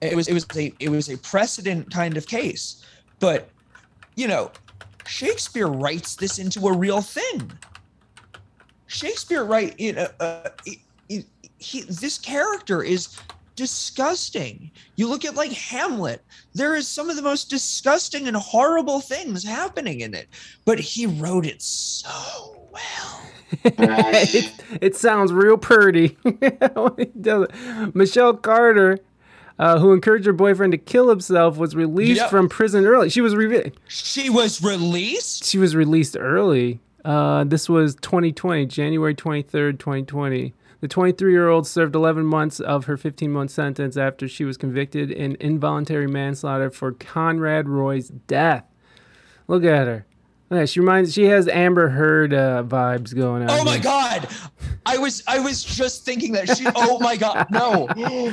[0.00, 2.84] It was it was a it was a precedent kind of case,
[3.20, 3.48] but
[4.16, 4.50] you know,
[5.06, 7.52] Shakespeare writes this into a real thing.
[8.86, 10.48] Shakespeare write you know, uh,
[11.58, 13.18] he, this character is
[13.56, 14.70] disgusting.
[14.96, 16.22] You look at like Hamlet,
[16.54, 20.28] there is some of the most disgusting and horrible things happening in it,
[20.64, 23.22] but he wrote it so well.
[23.64, 25.56] it, it sounds real
[27.44, 27.94] it.
[27.94, 28.98] Michelle Carter,
[29.58, 32.30] uh, who encouraged her boyfriend to kill himself, was released Yep.
[32.30, 33.08] from prison early.
[33.08, 35.44] She was re- She was released.
[35.44, 36.80] she was released early.
[37.04, 40.54] Uh, this was 2020, January 23rd, 2020.
[40.80, 44.56] The 23 year old served 11 months of her 15 month sentence after she was
[44.56, 48.64] convicted in involuntary manslaughter for Conrad Roy's death.
[49.48, 50.06] Look at her.
[50.50, 53.50] At, she reminds she has Amber Heard uh, vibes going on.
[53.50, 53.82] Oh my here.
[53.82, 54.28] god.
[54.84, 57.46] I was I was just thinking that she oh my god.
[57.50, 57.88] No.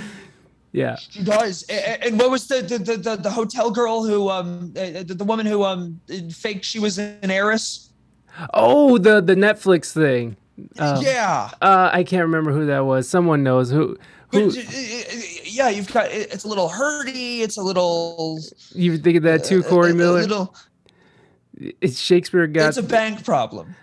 [0.74, 0.98] Yeah.
[0.98, 1.64] She does.
[1.70, 5.46] And what was the the the, the, the hotel girl who um the, the woman
[5.46, 7.92] who um faked she was an heiress?
[8.54, 10.36] Oh, the the Netflix thing.
[10.80, 11.52] Um, yeah.
[11.62, 13.08] Uh, I can't remember who that was.
[13.08, 13.98] Someone knows who.
[14.32, 14.54] Who uh, uh,
[15.44, 18.40] yeah, you've got it's a little hurdy, it's a little
[18.74, 20.22] you think of that too, uh, Corey Miller?
[20.22, 20.56] little
[21.82, 22.70] it's Shakespeare got.
[22.70, 23.76] it's a bank problem.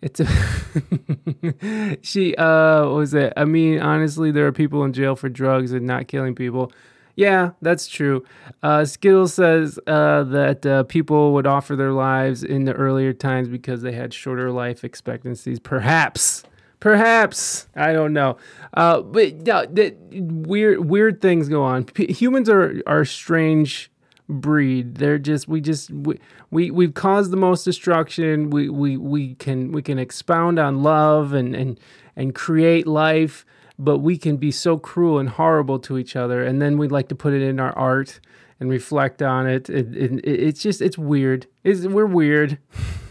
[0.00, 3.32] It's a she uh what was it?
[3.36, 6.72] I mean, honestly, there are people in jail for drugs and not killing people.
[7.16, 8.24] Yeah, that's true.
[8.62, 13.48] Uh, Skittles says uh, that uh, people would offer their lives in the earlier times
[13.48, 15.58] because they had shorter life expectancies.
[15.58, 16.44] Perhaps,
[16.78, 18.36] perhaps I don't know.
[18.72, 19.66] Uh, but no,
[20.12, 21.86] weird weird things go on.
[21.86, 23.90] P- humans are are strange
[24.28, 24.96] breed.
[24.96, 26.18] They're just we just we,
[26.50, 28.50] we we've caused the most destruction.
[28.50, 31.80] We we we can we can expound on love and and
[32.16, 33.46] and create life,
[33.78, 36.42] but we can be so cruel and horrible to each other.
[36.42, 38.20] And then we'd like to put it in our art
[38.60, 39.70] and reflect on it.
[39.70, 41.46] It, it, it it's just it's weird.
[41.64, 42.58] It's, we're weird.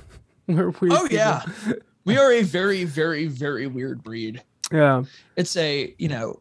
[0.48, 0.94] we're weird.
[0.94, 1.18] Oh people.
[1.18, 1.42] yeah.
[2.06, 4.44] We are a very very very weird breed.
[4.72, 5.04] yeah.
[5.36, 6.40] it's a you know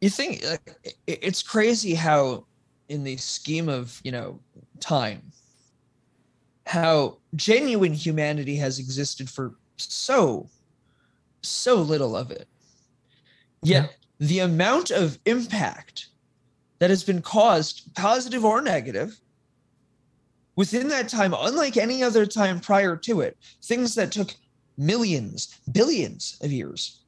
[0.00, 2.44] you think uh, it- it's crazy how
[2.88, 4.38] in the scheme of you know
[4.80, 5.22] time
[6.66, 10.48] how genuine humanity has existed for so
[11.42, 12.48] so little of it
[13.62, 16.08] yet the amount of impact
[16.78, 19.18] that has been caused positive or negative
[20.56, 24.34] within that time unlike any other time prior to it things that took
[24.78, 27.00] millions, billions of years.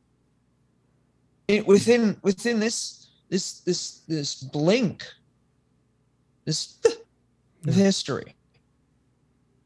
[1.48, 5.04] It, within within this this this this blink,
[6.44, 6.78] this
[7.66, 8.34] of history,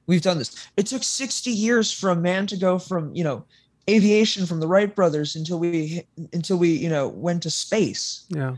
[0.07, 0.69] we've done this.
[0.77, 3.45] It took 60 years for a man to go from, you know,
[3.89, 8.27] aviation from the Wright brothers until we until we, you know, went to space.
[8.29, 8.57] Yeah.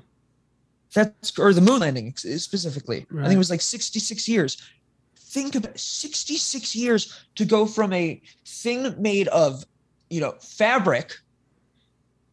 [0.94, 3.06] That's or the moon landing specifically.
[3.18, 4.62] I think it was like 66 years.
[5.16, 9.64] Think about it, 66 years to go from a thing made of,
[10.08, 11.18] you know, fabric,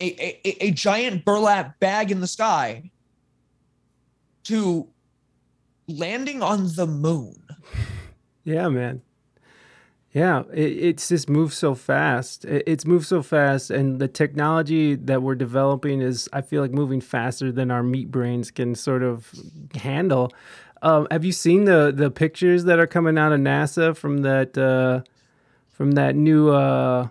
[0.02, 2.92] a, a, a- giant burlap bag in the sky,
[4.46, 4.88] to
[5.88, 7.44] landing on the moon.
[8.44, 9.02] Yeah, man.
[10.14, 12.44] Yeah, it, it's just moved so fast.
[12.44, 16.72] It, it's moved so fast, and the technology that we're developing is, I feel like,
[16.72, 19.32] moving faster than our meat brains can sort of
[19.76, 20.34] handle.
[20.82, 24.58] Um, have you seen the the pictures that are coming out of NASA from that
[24.58, 25.04] uh,
[25.70, 27.08] from that new uh,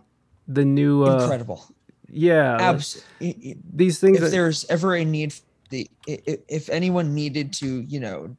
[0.48, 1.64] the new uh, Incredible.
[2.12, 5.34] Yeah Abs- i- i- these things if that- there's ever a need
[5.70, 8.36] the i- i- if anyone needed to you know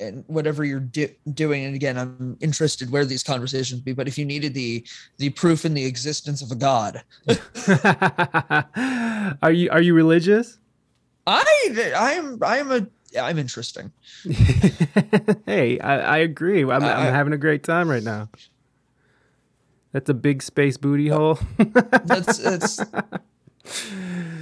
[0.00, 4.16] and whatever you're do- doing and again i'm interested where these conversations be but if
[4.16, 4.82] you needed the
[5.18, 7.02] the proof in the existence of a god
[9.42, 10.58] are you are you religious?
[11.26, 12.86] i i'm i'm a
[13.20, 13.92] i'm interesting
[15.46, 16.62] hey, I, I agree.
[16.62, 18.30] I'm, I'm having a great time right now.
[19.92, 21.38] That's a big space booty hole.
[22.04, 22.78] that's that's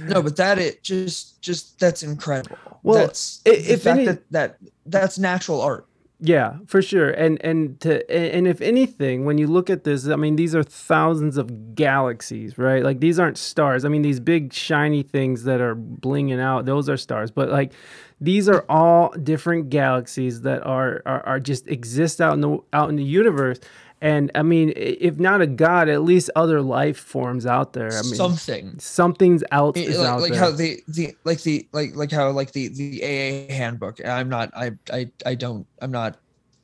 [0.07, 4.31] no but that it just just that's incredible Well, that's the if fact any- that
[4.31, 5.87] that that's natural art
[6.23, 7.09] yeah, for sure.
[7.09, 10.53] And and to and and if anything, when you look at this, I mean, these
[10.53, 12.83] are thousands of galaxies, right?
[12.83, 13.85] Like these aren't stars.
[13.85, 17.31] I mean, these big shiny things that are blinging out, those are stars.
[17.31, 17.73] But like
[18.19, 22.89] these are all different galaxies that are are, are just exist out in the out
[22.89, 23.59] in the universe.
[24.03, 27.89] And I mean, if not a god, at least other life forms out there.
[27.93, 30.39] I mean, something something's out It- like, out like there.
[30.39, 34.03] how the the like the like like how like the the AA handbook.
[34.03, 34.49] I'm not.
[34.55, 35.67] I I I don't.
[35.83, 36.17] I'm not.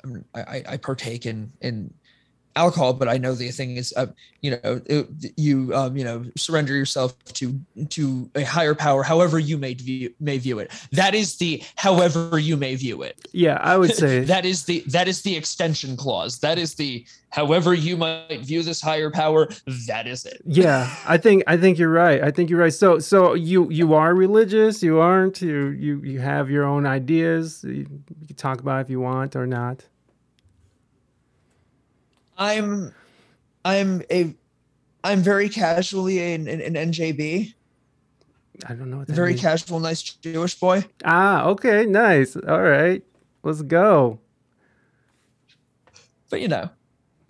[0.03, 1.93] I'm, I I- I partake in in
[2.57, 4.07] alcohol, but I know the thing is, uh,
[4.41, 9.39] you know, it, you um you know surrender yourself to to a higher power, however
[9.39, 10.71] you may view may view it.
[10.91, 13.27] That is the however you may view it.
[13.31, 16.39] yeah, I would say that is the that is the extension clause.
[16.39, 19.49] That is the however you might view this higher power.
[19.87, 20.41] That is it.
[20.57, 23.93] yeah i think i think you're right i think you're right so so you you
[23.93, 27.85] are religious you aren't you you you have your own ideas you,
[28.19, 29.85] you can talk about if you want or not
[32.37, 32.93] I'm
[33.65, 34.33] I'm a
[35.03, 37.53] I'm very casually an, an, an NJB,
[38.67, 39.41] i don't know what that very means.
[39.41, 40.83] casual, nice Jewish boy.
[41.05, 43.03] ah okay nice all right
[43.43, 44.19] let's go
[46.29, 46.69] But you know,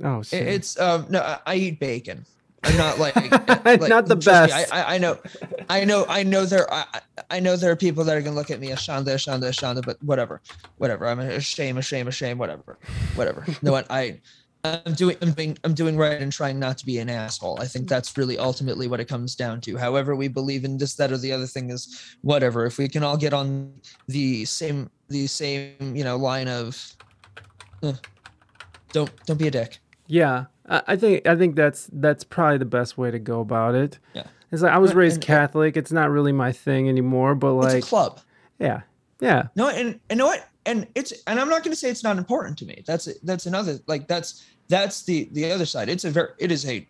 [0.04, 2.26] oh it, it's um no, I, I eat bacon.
[2.64, 3.14] I'm not like,
[3.68, 4.74] it's Not the trust me, best.
[4.74, 5.20] I, I I know,
[5.70, 6.72] I know, I know there.
[6.74, 9.16] I, I- I know there are people that are gonna look at me as Shonda,
[9.16, 10.42] Shonda, Shonda, but whatever,
[10.78, 11.06] whatever.
[11.08, 12.78] I'm a shame, a shame, a shame, whatever,
[13.16, 13.46] whatever.
[13.62, 14.22] no, what I,
[14.64, 17.58] I'm doing, I'm doing, I'm doing right and trying not to be an asshole.
[17.62, 19.78] I think that's really ultimately what it comes down to.
[19.78, 22.66] However, we believe in this, that, or the other thing is whatever.
[22.66, 23.72] If we can all get on
[24.08, 26.96] the same, the same, you know, line of,
[27.84, 27.94] uh,
[28.92, 29.80] don't, don't be a dick.
[30.08, 34.00] yeah I, think i think that's that's probably the best way to go about it
[34.14, 34.24] Yeah.
[34.52, 37.76] it's like i was raised and- catholic it's not really my thing anymore but like
[37.76, 38.20] it's a club.
[38.60, 38.82] yeah
[39.22, 40.46] yeah No, and and know what?
[40.68, 42.84] And it's and I'm not going to say it's not important to me.
[42.86, 45.90] That's that's another like that's that's the the other side.
[45.90, 46.86] It's a very it is a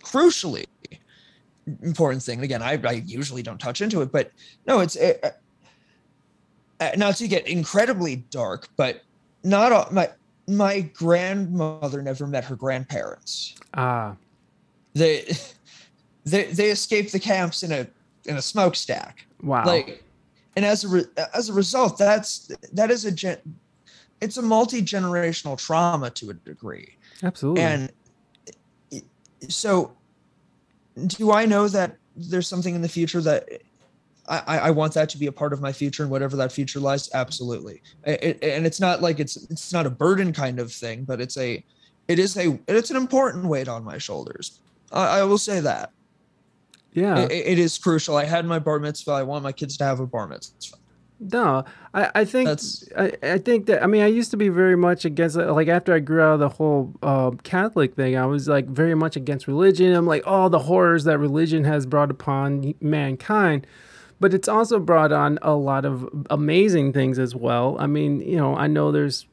[0.00, 0.64] crucially
[1.82, 2.38] important thing.
[2.38, 4.30] And again, I I usually don't touch into it, but
[4.66, 5.32] no, it's uh,
[6.80, 9.02] uh, not to get incredibly dark, but
[9.42, 10.10] not all, my
[10.46, 13.56] my grandmother never met her grandparents.
[13.74, 14.14] ah
[14.94, 15.26] They
[16.24, 17.86] they they escaped the camps in a
[18.24, 20.04] in a smokestack wow like
[20.58, 21.04] and as a re-
[21.34, 23.38] as a result that's that is a gen
[24.20, 26.96] it's a multi-generational trauma to a degree.
[27.22, 27.62] Absolutely.
[27.62, 27.92] And
[29.48, 29.92] so
[31.06, 33.48] do i know that there's something in the future that
[34.26, 36.80] I, I want that to be a part of my future and whatever that future
[36.80, 37.08] lies?
[37.14, 37.80] Absolutely.
[38.04, 41.36] It, and it's not like it's it's not a burden kind of thing but it's
[41.36, 41.64] a
[42.08, 44.60] it is a it's an important weight on my shoulders.
[44.90, 45.92] I, I will say that
[46.98, 49.84] yeah it, it is crucial i had my bar mitzvah i want my kids to
[49.84, 50.76] have a bar mitzvah
[51.20, 54.50] No, I, I think That's- I, I think that I mean I used to be
[54.62, 55.50] very much against it.
[55.50, 58.94] Like after I grew out of the whole uh, Catholic thing, I was like very
[58.94, 59.88] much against religion.
[59.98, 63.66] I'm like all the horrors that religion has brought upon mankind,
[64.20, 67.76] but it's also brought on a lot of amazing things as well.
[67.80, 69.26] I mean, you know, I know there's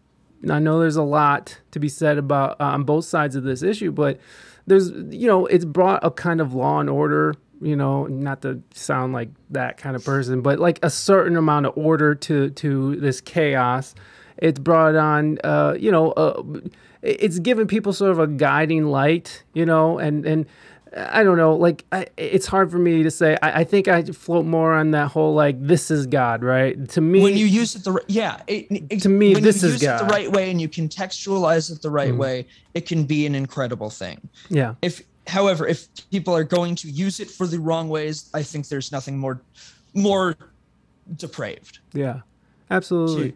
[0.49, 3.61] I know there's a lot to be said about uh, on both sides of this
[3.61, 4.19] issue, but
[4.65, 8.61] there's you know it's brought a kind of law and order you know not to
[8.73, 12.95] sound like that kind of person but like a certain amount of order to to
[12.97, 13.95] this chaos
[14.37, 16.41] it's brought on uh, you know uh,
[17.01, 20.45] it's given people sort of a guiding light you know and and
[20.97, 23.37] I don't know, like I, it's hard for me to say.
[23.41, 26.87] I, I think I float more on that whole like this is God, right?
[26.91, 29.67] To me, when you use it the yeah, it, it- To me, when this you
[29.67, 29.99] is use it God.
[29.99, 32.17] the right way and you contextualize it the right Mm.
[32.17, 34.29] way, it can be an incredible thing.
[34.49, 38.43] yeah, If, however, if people are going to use it for the wrong ways, I
[38.43, 39.41] think there's nothing more,
[39.93, 40.35] more
[41.17, 41.79] depraved.
[41.93, 42.21] yeah,
[42.71, 43.35] absolutely.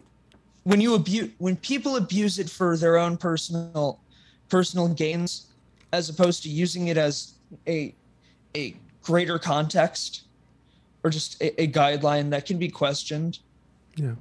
[0.64, 4.00] when you abuse when people abuse it for their own personal
[4.48, 5.46] personal gains
[5.92, 7.34] as opposed to using it as
[7.66, 7.94] a
[8.56, 10.22] a greater context
[11.04, 13.38] or just a, a guideline that can be questioned
[13.96, 14.14] Yeah,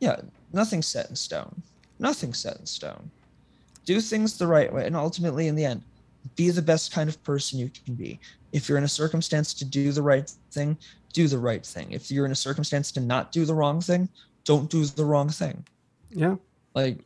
[0.00, 0.16] yeah
[0.52, 1.62] nothing's set in stone
[1.98, 3.10] nothing's set in stone
[3.84, 5.82] do things the right way and ultimately in the end
[6.38, 8.18] be the best kind of person you can be.
[8.52, 10.78] If you're in a circumstance to do the right thing
[11.14, 11.90] do the right thing.
[11.92, 14.08] If you're in a circumstance to not do the wrong thing
[14.48, 15.62] don't do the wrong thing.
[16.08, 16.36] Yeah,
[16.74, 17.04] like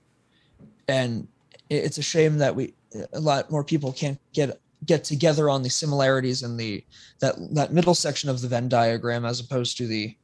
[0.87, 1.27] and
[1.69, 2.75] it's a shame that we
[3.13, 6.85] a lot more people can't get get together on the similarities in the
[7.19, 10.17] that that middle section of the venn diagram as opposed to the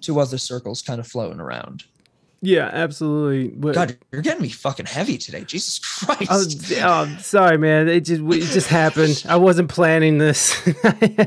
[0.00, 1.84] two other circles kind of floating around
[2.42, 3.48] yeah, absolutely.
[3.48, 6.44] But, god you're getting me fucking heavy today jesus christ Oh,
[6.82, 7.88] oh, sorry, man.
[7.88, 9.24] It just it just happened.
[9.28, 10.54] I wasn't planning this.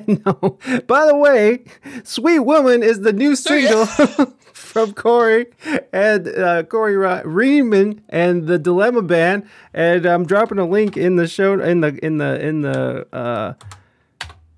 [0.07, 0.57] no.
[0.88, 1.64] By the way,
[2.03, 3.86] "Sweet Woman" is the new single
[4.53, 5.47] from Corey
[5.91, 9.47] and uh, Corey Riemann and the Dilemma Band.
[9.74, 13.07] And I'm dropping a link in the show in the in the in the.
[13.12, 13.53] Uh,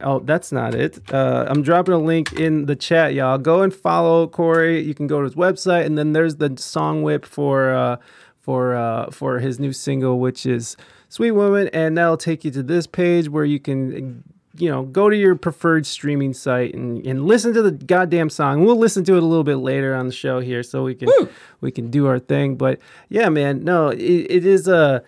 [0.03, 0.99] Oh, that's not it.
[1.11, 3.37] Uh, I'm dropping a link in the chat, y'all.
[3.37, 4.81] Go and follow Corey.
[4.81, 7.97] You can go to his website, and then there's the Songwhip for uh,
[8.39, 10.75] for uh, for his new single, which is
[11.09, 14.23] "Sweet Woman," and that'll take you to this page where you can,
[14.57, 18.63] you know, go to your preferred streaming site and, and listen to the goddamn song.
[18.65, 21.07] We'll listen to it a little bit later on the show here, so we can
[21.07, 21.29] Woo!
[21.61, 22.55] we can do our thing.
[22.55, 22.79] But
[23.09, 25.03] yeah, man, no, it, it is a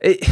[0.00, 0.28] it,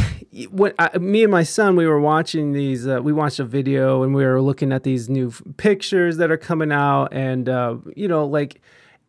[0.49, 4.03] when I, me and my son we were watching these uh, we watched a video
[4.03, 7.75] and we were looking at these new f- pictures that are coming out and uh,
[7.95, 8.61] you know like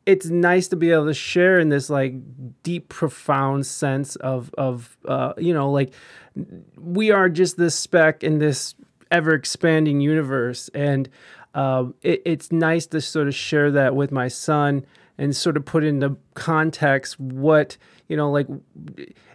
[0.05, 2.15] it's nice to be able to share in this like
[2.65, 5.95] deep profound sense of of uh, you know like
[6.77, 8.75] we are just this speck in this
[9.13, 11.09] ever expanding universe and
[11.55, 14.85] um, it, it's nice to sort of share that with my son
[15.19, 17.77] and sort of put into context what
[18.09, 18.49] you know like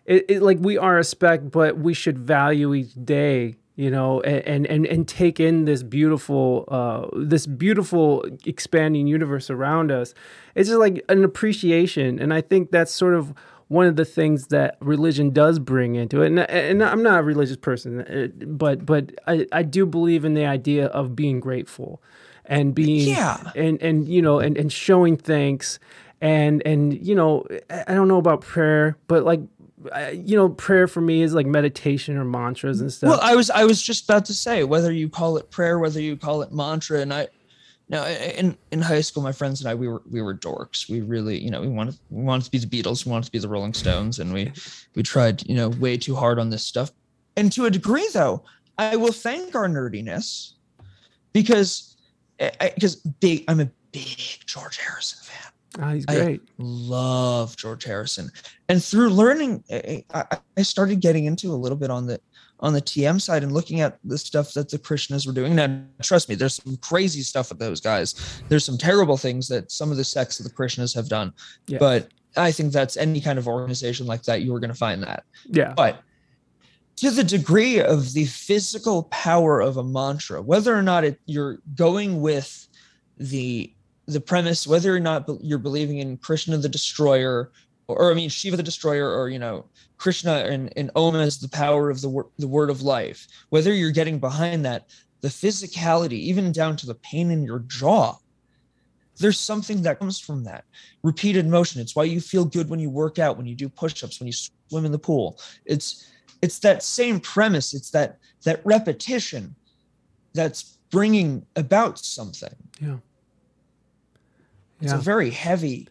[0.07, 4.21] it, it like we are a speck but we should value each day you know
[4.21, 10.13] and and and take in this beautiful uh this beautiful expanding universe around us.
[10.55, 13.33] It's just like an appreciation and i think that's sort of
[13.69, 16.27] one of the things that religion does bring into it.
[16.27, 20.33] And, and i'm not a religious person uh, but but I, I do believe in
[20.33, 22.01] the idea of being grateful
[22.45, 23.37] and being Yeah.
[23.55, 25.79] and and you know and, and showing thanks.
[26.19, 29.41] And and you know i don't know about prayer but like
[30.11, 33.09] you know prayer for me is like meditation or mantras and stuff.
[33.09, 36.01] Well i was i was just about to say whether you call it prayer whether
[36.01, 37.27] you call it mantra and i
[37.89, 40.89] now in in high school my friends and i we were we were dorks.
[40.89, 43.31] We really you know we wanted we wanted to be the beatles we wanted to
[43.31, 44.51] be the rolling stones and we
[44.95, 46.91] we tried you know way too hard on this stuff.
[47.35, 48.43] And to a degree though
[48.77, 50.53] i will thank our nerdiness
[51.33, 51.97] because
[52.39, 55.46] eh, because big i'm a big george harrison fan
[55.79, 58.29] Ah, he's I- great love George Harrison,
[58.69, 62.19] and through learning, I, I- I started getting into a little bit on the
[62.59, 65.53] on the TM side and looking at the stuff that the Krishnas were doing.
[65.55, 68.41] Now, trust me, there's some crazy stuff with those guys.
[68.49, 71.33] There's some terrible things that some of the sects of the Krishnas have done,
[71.67, 71.77] Yeah.
[71.77, 74.41] but I think that's any kind of organization like that.
[74.41, 76.01] You are going to find that, yeah but
[76.95, 81.59] to the degree of the physical power of a mantra, whether or not it, you're
[81.75, 82.67] going with
[83.19, 83.71] the
[84.07, 87.51] the premise, whether or not you're believing in Krishna the Destroyer,
[87.87, 89.65] or, or I mean Shiva the Destroyer, or you know
[89.97, 93.73] Krishna and, and Om as the power of the word the word of life, whether
[93.73, 94.87] you're getting behind that,
[95.21, 98.15] the physicality, even down to the pain in your jaw,
[99.19, 100.63] there's something that comes from that
[101.03, 101.81] repeated motion.
[101.81, 104.33] It's why you feel good when you work out, when you do push-ups, when you
[104.33, 105.39] swim in the pool.
[105.65, 107.73] It's it's that same premise.
[107.73, 109.53] It's that that repetition
[110.33, 112.55] that's bringing about something.
[112.79, 112.97] yeah
[114.81, 114.97] It's yeah.
[114.97, 115.87] a very heavy,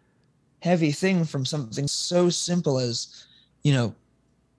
[0.60, 3.26] heavy thing from something so simple as,
[3.62, 3.94] you know,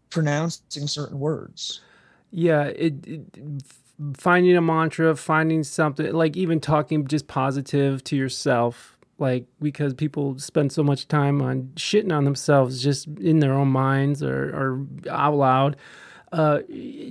[0.09, 1.82] pronouncing certain words.
[2.32, 3.21] yeah it, it
[4.15, 10.38] finding a mantra finding something like even talking just positive to yourself like because people
[10.39, 14.86] spend so much time on shitting on themselves just in their own minds or, or
[15.09, 15.75] out loud.
[16.32, 16.59] Uh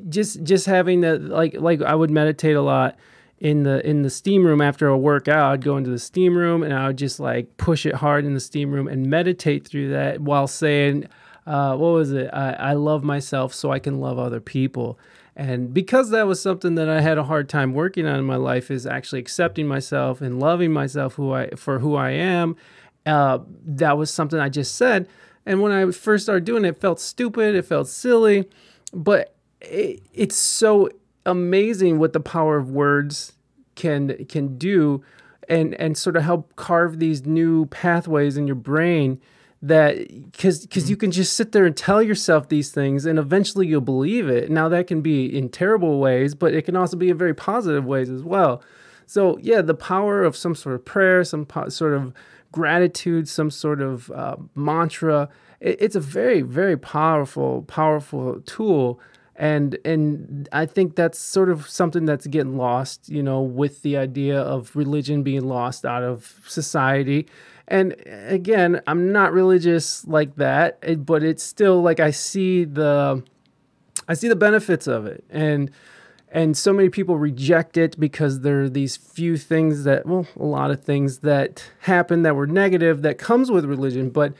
[0.09, 2.97] just just having that like like i would meditate a lot
[3.39, 6.63] in the in the steam room after a workout i'd go into the steam room
[6.63, 9.91] and i would just like push it hard in the steam room and meditate through
[9.91, 11.07] that while saying
[11.47, 12.29] uh, what was it?
[12.33, 14.99] I, I love myself so i can love other people.
[15.39, 18.37] And because that was something that i had a hard time working on in my
[18.37, 22.57] life is actually accepting myself and loving myself who i for who i am
[23.05, 25.09] uh, that was something i just said.
[25.45, 28.49] And when i first started doing it, it felt stupid it felt silly
[28.93, 30.89] but it, it's so
[31.27, 33.35] amazing what the power of words
[33.75, 35.03] can can do
[35.49, 39.21] and and sort of help carve these new pathways in your brain
[39.63, 43.67] that because because you can just sit there and tell yourself these things and eventually
[43.67, 44.51] you'll believe it.
[44.51, 47.85] Now that can be in terrible ways but it can also be in very positive
[47.85, 48.63] ways as well.
[49.07, 52.13] So yeah the power of some sort of prayer some po- sort of
[52.53, 55.29] gratitude some sort of uh, mantra
[55.61, 59.01] it, it's a very very powerful powerful tool
[59.39, 63.97] and and I think that's sort of something that's getting lost, you know, with the
[63.97, 67.27] idea of religion being lost out of society.
[67.69, 73.23] And again, I'm not religious like that, eh, but it's still like I see the
[74.09, 75.25] I see the benefits of it.
[75.29, 75.71] And
[76.31, 80.45] and so many people reject it because there are these few things that well, a
[80.45, 84.33] lot of things that happen that were negative that comes with religion, but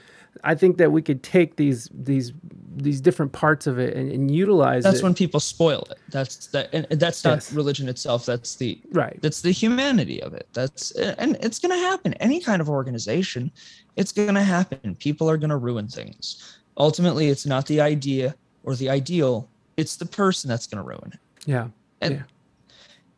[0.43, 2.31] I think that we could take these these
[2.75, 5.03] these different parts of it and, and utilize That's it.
[5.03, 5.97] when people spoil it.
[6.11, 7.51] That's that, and that's not Yes.
[7.53, 8.25] religion itself.
[8.25, 9.17] That's the right.
[9.21, 10.47] that's the humanity of it.
[10.53, 12.13] That's and it's gonna happen.
[12.15, 13.51] Any kind of organization,
[13.95, 14.95] it's gonna happen.
[14.95, 16.57] People are gonna ruin things.
[16.77, 19.49] Ultimately, it's not the idea or the ideal.
[19.75, 21.19] It's the person that's gonna ruin it.
[21.47, 21.67] Yeah.
[22.01, 22.23] And Yeah.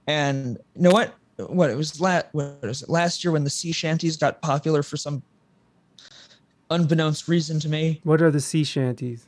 [0.07, 1.13] and you know what?
[1.47, 4.83] What it was last what was it last year when the sea shanties got popular
[4.83, 5.21] for some
[6.69, 7.99] unbeknownst reason to me.
[8.03, 9.25] What are the sea shanties?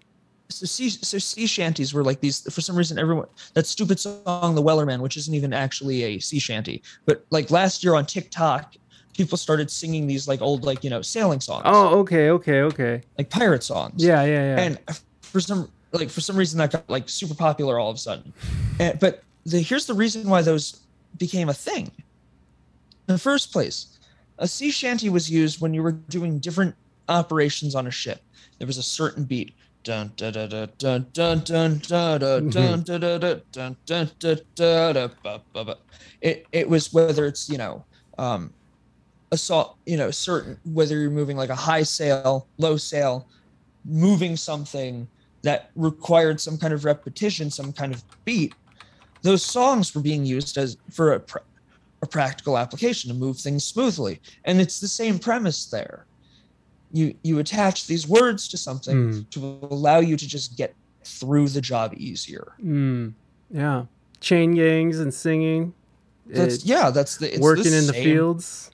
[0.50, 4.54] So sea, so sea shanties were like these for some reason everyone that stupid song
[4.54, 8.76] the Wellerman which isn't even actually a sea shanty but like last year on TikTok
[9.16, 13.02] people started singing these like old like you know sailing songs Oh, okay, okay, okay.
[13.18, 14.62] like pirate songs Yeah, yeah, yeah.
[14.62, 14.80] and
[15.22, 18.34] for some like for some reason that got like super popular all of a sudden
[18.78, 20.82] and, but the here's the reason why those
[21.18, 21.86] became a thing
[23.08, 24.00] in the first place
[24.38, 26.76] a sea shanty was used when you were doing different
[27.12, 28.22] operations on a ship.
[28.58, 29.54] There was a certain beat.
[29.84, 35.42] Dun dun dun dun dun dun dun dun dun dun dun dun dun dun dun
[35.54, 35.76] dun
[36.22, 37.84] it it was whether it's you know
[38.20, 38.54] um
[39.32, 43.28] assault you know certain whether you're moving like a high sail low sail
[43.84, 45.08] moving something
[45.42, 48.54] that required some kind of repetition some kind of beat
[49.22, 51.38] those songs were being used as for a, pr-
[52.02, 54.20] a practical application to move things smoothly.
[54.46, 56.06] And it's the same premise there
[56.94, 59.30] you you attach these words to something Mm.
[59.32, 60.74] to allow you to just get
[61.04, 63.14] through the job easier Mm,
[63.52, 63.86] yeah.
[64.20, 65.74] Chain gangs and singing.
[66.28, 68.72] that's it- yeah that's the it's working in the fields.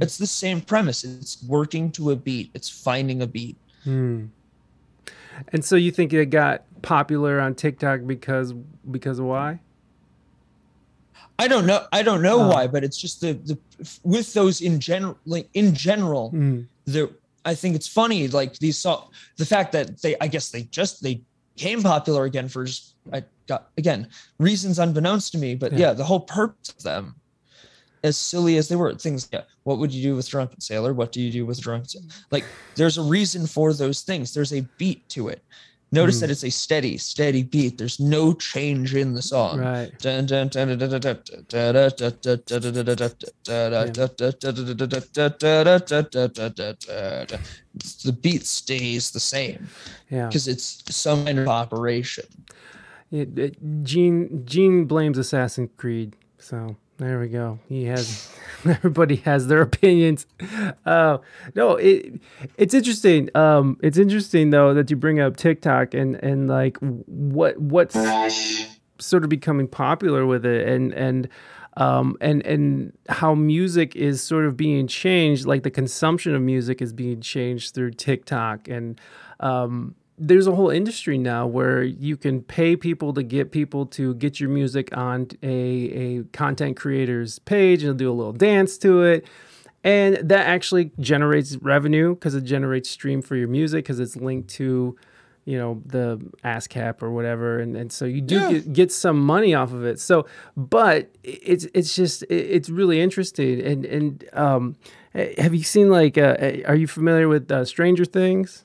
[0.00, 4.26] it's the same premise it's working to a beat it's finding a beat Hmm.
[5.52, 8.52] And so you think it got popular on TikTok because
[8.90, 9.60] because of why?
[11.38, 11.84] I don't know.
[11.92, 12.48] I don't know Oh.
[12.48, 13.58] why, but it's just the the
[14.04, 16.66] with those in general, like in general, Mm.
[16.84, 17.10] the
[17.44, 18.28] I think it's funny.
[18.28, 21.22] Like these saw the fact that they, I guess they just they
[21.56, 25.54] became popular again for just I got again reasons unbeknownst to me.
[25.54, 25.78] But Yeah.
[25.78, 27.16] yeah, the whole purpose of them,
[28.04, 29.28] as silly as they were, things.
[29.32, 30.92] Yeah, what would you do with drunken sailor?
[30.94, 31.88] What do you do with drunken?
[31.88, 32.06] Sailor?
[32.30, 32.44] Like
[32.76, 34.32] there's a reason for those things.
[34.32, 35.42] There's a beat to it.
[35.94, 36.20] Notice mm.
[36.20, 37.76] that it's a steady, steady beat.
[37.76, 39.60] There's no change in the song.
[39.60, 39.92] Right.
[40.00, 40.22] The
[48.20, 49.68] beat stays the same.
[50.08, 50.26] Yeah.
[50.26, 52.24] Because it's some kind of operation.
[53.82, 57.58] Gene Gene blames Assassin's Creed, so there we go.
[57.68, 58.32] He has
[58.64, 60.26] everybody has their opinions.
[60.84, 61.18] Uh,
[61.54, 62.20] no, it
[62.56, 63.28] it's interesting.
[63.34, 67.96] Um, it's interesting though that you bring up TikTok and and like what what's
[68.98, 71.28] sort of becoming popular with it and and
[71.76, 76.82] um, and and how music is sort of being changed, like the consumption of music
[76.82, 79.00] is being changed through TikTok, and
[79.40, 84.14] um, there's a whole industry now where you can pay people to get people to
[84.14, 89.02] get your music on a, a content creator's page and do a little dance to
[89.02, 89.26] it.
[89.84, 94.48] And that actually generates revenue because it generates stream for your music because it's linked
[94.50, 94.96] to,
[95.44, 97.58] you know, the ASCAP or whatever.
[97.58, 98.52] And, and so you do Yeah.
[98.52, 99.98] get, get some money off of it.
[99.98, 103.60] So, but it's, it's just, it's really interesting.
[103.60, 104.76] And, and, um,
[105.16, 108.64] eh, have you seen like, uh, eh, are you familiar with uh, Stranger Things?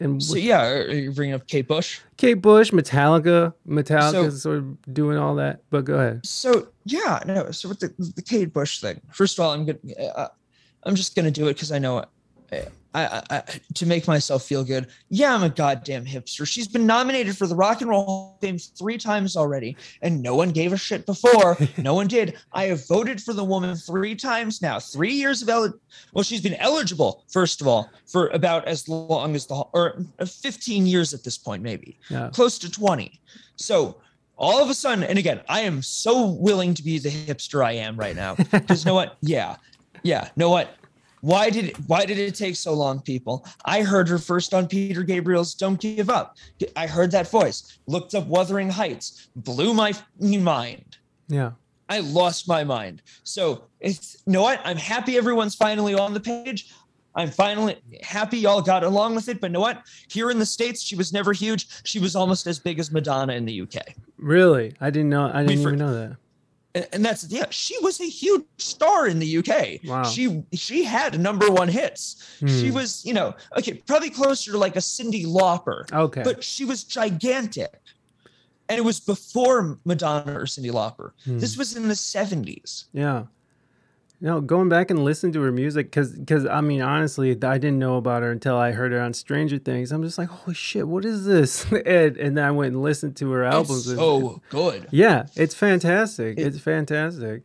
[0.00, 2.00] And So yeah, are you bringing up Kate Bush?
[2.16, 5.62] Kate Bush, Metallica, Metallica So- is sort of doing all that.
[5.70, 6.26] But go ahead.
[6.26, 7.50] So yeah, no.
[7.50, 9.78] So with the the Kate Bush thing, first of all, I'm gonna,
[10.16, 10.28] uh,
[10.84, 12.04] I'm just gonna do it because I know
[12.50, 12.72] it.
[12.92, 13.42] I, I,
[13.74, 14.88] to make myself feel good.
[15.10, 16.46] Yeah, I'm a goddamn hipster.
[16.46, 20.20] She's been nominated for the Rock and Roll Hall of Fame three times already, and
[20.22, 21.56] no one gave a shit before.
[21.78, 22.36] no one did.
[22.52, 24.80] I have voted for the woman three times now.
[24.80, 25.74] Three years of el-
[26.12, 30.24] well, she's been eligible first of all for about as long as the or uh,
[30.26, 32.30] 15 years at this point, maybe Yeah.
[32.32, 33.20] close to 20.
[33.56, 33.96] So
[34.36, 37.72] all of a sudden, and again, I am so willing to be the hipster I
[37.72, 38.34] am right now.
[38.34, 39.16] Because you know what?
[39.20, 39.56] Yeah.
[40.02, 40.28] Yeah.
[40.34, 40.74] Know what?
[41.20, 43.46] Why did it, why did it take so long, people?
[43.64, 46.36] I heard her first on Peter Gabriel's Don't Give Up.
[46.76, 50.96] I heard that voice, looked up Wuthering Heights, blew my mind.
[51.28, 51.52] Yeah.
[51.88, 53.02] I lost my mind.
[53.24, 54.60] So it's you know what?
[54.64, 56.72] I'm happy everyone's finally on the page.
[57.16, 59.40] I'm finally happy y'all got along with it.
[59.40, 59.82] But you know what?
[60.08, 61.66] Here in the States, she was never huge.
[61.84, 63.94] She was almost as big as Madonna in the UK.
[64.16, 64.74] Really?
[64.80, 65.30] I didn't know.
[65.34, 66.16] I didn't for- even know that.
[66.74, 69.80] And, and that's yeah, she was a huge star in the UK.
[69.84, 70.04] Wow.
[70.04, 72.24] She she had number one hits.
[72.46, 72.74] She Hmm.
[72.74, 75.90] was, you know, okay, probably closer to like a Cyndi Lauper.
[75.92, 76.22] Okay.
[76.22, 77.74] But she was gigantic.
[78.68, 81.10] And it was before Madonna or Cyndi Lauper.
[81.24, 81.38] Hmm.
[81.40, 82.84] This was in the 70s.
[82.92, 83.24] Yeah.
[84.22, 87.78] No, going back and listening to her music, because, because I mean, honestly, I didn't
[87.78, 89.92] know about her until I heard her on Stranger Things.
[89.92, 91.64] I'm just like, holy shit, what is this?
[91.86, 93.78] and, and then I went and listened to her albums.
[93.80, 94.86] It's and- so good.
[94.90, 96.38] yeah, it's fantastic.
[96.38, 97.44] It- it's fantastic.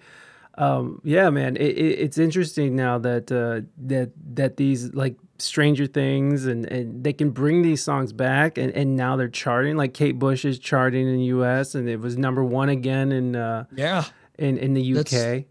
[0.58, 5.86] Um, yeah, man, it, it, it's interesting now that uh, that that these like Stranger
[5.86, 9.76] Things and, and they can bring these songs back and, and now they're charting.
[9.76, 11.76] Like Kate Bush is charting in the U.S.
[11.76, 14.06] and it was number one again in uh, Yeah.
[14.40, 15.06] in in the UK.
[15.10, 15.44] That's-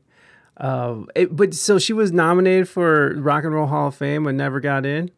[0.59, 4.39] Um, it, but so she was nominated for Rock and Roll Hall of Fame and
[4.39, 5.11] never got in.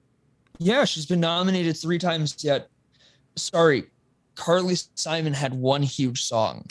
[0.59, 2.68] Yeah, she's been nominated three times yet.
[3.37, 3.84] Sorry,
[4.34, 6.66] Carly Simon had one huge song.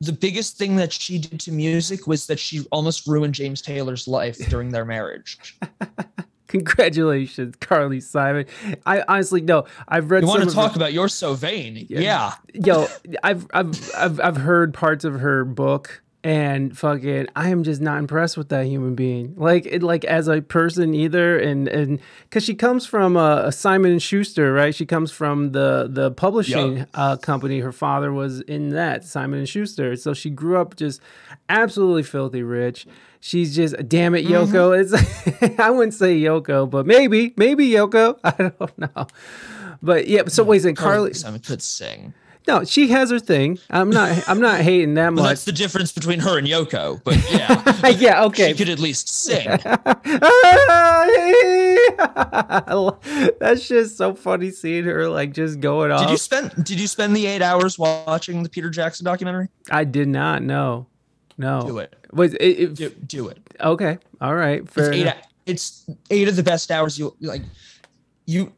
[0.00, 4.06] The biggest thing that she did to music was that she almost ruined James Taylor's
[4.08, 5.58] life during their marriage.
[6.48, 8.46] Congratulations, Carly Simon.
[8.86, 9.64] I honestly no.
[9.88, 10.22] I've read.
[10.22, 11.84] You want to of her- talk about you're so vain?
[11.88, 12.34] Yeah.
[12.54, 12.86] yo,
[13.22, 17.98] I've I've I've I've heard parts of her book and fucking I am just not
[17.98, 19.34] impressed with that human being.
[19.36, 22.00] Like it like as a person either and and
[22.32, 24.74] cuz she comes from a, a Simon and Schuster, right?
[24.74, 26.88] She comes from the the publishing Yup.
[26.94, 27.60] uh, company.
[27.60, 29.94] Her father was in that Simon and Schuster.
[29.94, 31.00] So she grew up just
[31.48, 32.88] absolutely filthy rich.
[33.20, 34.76] She's just damn it Yoko.
[34.76, 38.18] It's I wouldn't say Yoko, but maybe maybe Yoko.
[38.24, 39.06] I don't know.
[39.80, 40.96] But yeah, so wait a second, Carly.
[40.96, 42.14] Carly Simon could sing.
[42.46, 43.58] No, she has her thing.
[43.70, 44.28] I'm not.
[44.28, 45.28] I'm not hating that Well, much.
[45.30, 47.02] that's the difference between her and Yoko.
[47.02, 48.24] But yeah, yeah.
[48.26, 48.52] Okay.
[48.52, 49.46] she could at least sing.
[53.40, 56.00] that's just so funny seeing her like just going off.
[56.02, 59.48] Did you spend Did you spend the eight hours watching the Peter Jackson documentary?
[59.70, 60.86] I did not know.
[61.38, 61.62] No.
[61.66, 61.94] Do it.
[62.12, 63.38] Was it, it- Do, do it.
[63.60, 63.98] okay?
[64.20, 64.68] All right.
[64.68, 65.14] Fair it's eight,
[65.46, 67.42] it's eight of the best hours you like
[68.26, 68.52] you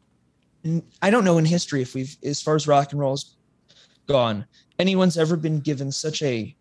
[1.03, 3.36] i don't know in history if we've as far as rock and roll's
[4.09, 4.44] gone.
[4.78, 6.54] Anyone's ever been given such a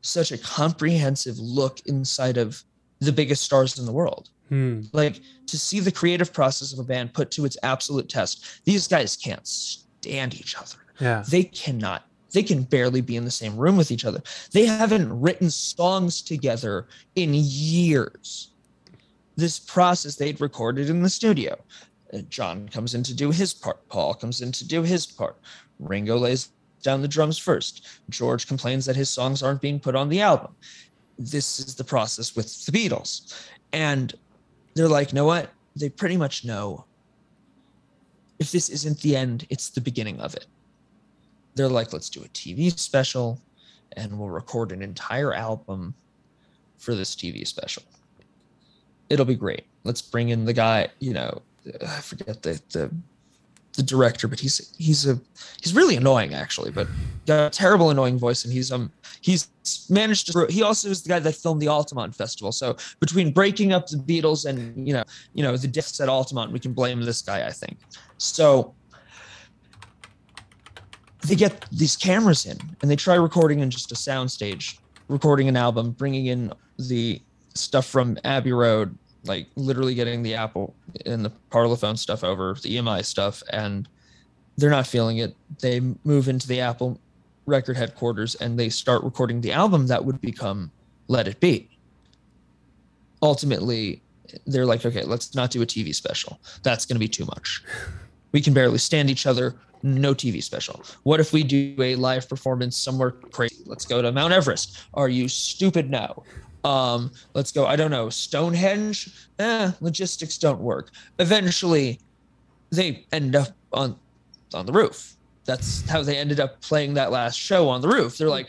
[0.00, 2.62] such a comprehensive look inside of
[3.00, 4.30] the biggest stars in the world.
[4.50, 4.82] Hmm.
[4.92, 8.86] like to see the creative process of a band put to its absolute test these
[8.86, 10.76] guys can't stand each other.
[11.00, 11.24] Yeah.
[11.28, 12.06] they cannot.
[12.32, 14.22] They can barely be in the same room with each other.
[14.52, 18.50] They haven't written songs together in years.
[19.36, 21.56] This process they'd recorded in the studio.
[22.12, 23.88] Uh, john comes in to do his part.
[23.88, 25.38] Paul comes in to do his part.
[25.78, 26.50] Ringo lays
[26.84, 27.88] down the drums first.
[28.10, 30.54] George complains that his songs aren't being put on the album.
[31.18, 33.48] This is the process with the beatles.
[33.72, 34.14] And
[34.74, 35.50] they're like know what?
[35.74, 36.84] They pretty much know.
[38.38, 40.46] If this isn't the end it's the beginning of it.
[41.56, 43.40] They're like, let's do a TV special
[43.96, 45.94] and we'll record an entire album
[46.78, 47.84] for this TV special.
[49.08, 49.64] It'll be great.
[49.84, 51.42] Let's bring in the guy, you know,
[51.86, 52.90] I forget the the
[53.74, 55.20] the director, but he's he's a
[55.60, 56.86] he's really annoying actually, but
[57.26, 59.48] got a terrible annoying voice and he's um he's
[59.90, 62.52] managed to he also is the guy that filmed the Altamont Festival.
[62.52, 65.04] So between breaking up the Beatles and you know,
[65.34, 67.78] you know, the deaths at Altamont, we can blame this guy, I think.
[68.18, 68.74] So
[71.26, 75.56] they get these cameras in and they try recording in just a soundstage, recording an
[75.56, 77.20] album, bringing in the
[77.54, 80.74] stuff from Abbey Road, like literally getting the Apple
[81.06, 83.88] and the Parlophone stuff over, the EMI stuff, and
[84.56, 85.34] they're not feeling it.
[85.60, 87.00] They move into the Apple
[87.46, 90.70] record headquarters and they start recording the album that would become
[91.08, 91.68] Let It Be.
[93.22, 94.02] Ultimately,
[94.46, 96.38] they're like, okay, let's not do a TV special.
[96.62, 97.62] That's going to be too much.
[98.34, 99.54] We can barely stand each other.
[99.84, 100.82] No TV special.
[101.04, 103.62] What if we do a live performance somewhere crazy?
[103.64, 104.76] Let's go to Mount Everest.
[104.94, 105.88] Are you stupid?
[105.88, 106.24] No.
[106.64, 107.64] Um, let's go.
[107.64, 108.10] I don't know.
[108.10, 109.28] Stonehenge.
[109.38, 110.90] Eh, logistics don't work.
[111.20, 112.00] Eventually,
[112.70, 113.96] they end up on
[114.52, 115.14] on the roof.
[115.44, 118.18] That's how they ended up playing that last show on the roof.
[118.18, 118.48] They're like,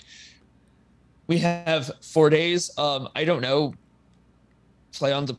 [1.27, 2.75] we have four days.
[2.79, 3.75] Um, I don't know.
[4.93, 5.37] Play on the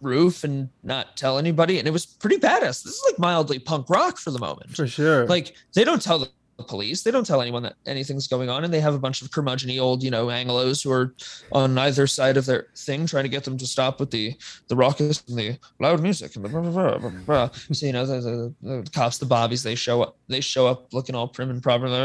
[0.00, 2.82] roof and not tell anybody, and it was pretty badass.
[2.82, 4.76] This is like mildly punk rock for the moment.
[4.76, 5.26] For sure.
[5.26, 6.30] Like they don't tell the
[6.62, 9.30] police, they don't tell anyone that anything's going on, and they have a bunch of
[9.30, 11.14] curmudgeony old, you know, Anglos who are
[11.52, 14.34] on either side of their thing, trying to get them to stop with the
[14.68, 17.50] the raucous and the loud music and the blah, blah, blah, blah.
[17.72, 20.92] So you know, the, the, the cops, the bobbies, they show up, they show up
[20.92, 21.88] looking all prim and proper.
[21.88, 22.04] The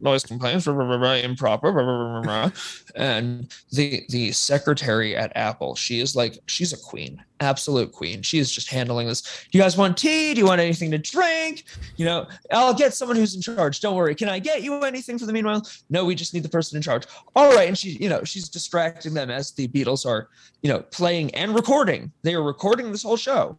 [0.00, 2.52] noise complaints, improper,
[2.96, 8.22] and the the secretary at Apple, she is like, she's a queen, absolute queen.
[8.22, 9.22] She is just handling this.
[9.22, 10.34] Do you guys want tea?
[10.34, 11.64] Do you want anything to drink?
[11.96, 12.07] You know,
[12.52, 13.80] I'll get someone who's in charge.
[13.80, 14.14] Don't worry.
[14.14, 15.66] Can I get you anything for the meanwhile?
[15.90, 17.04] No, we just need the person in charge.
[17.34, 17.68] All right.
[17.68, 20.28] And she, you know, she's distracting them as the Beatles are,
[20.62, 22.12] you know, playing and recording.
[22.22, 23.56] They are recording this whole show,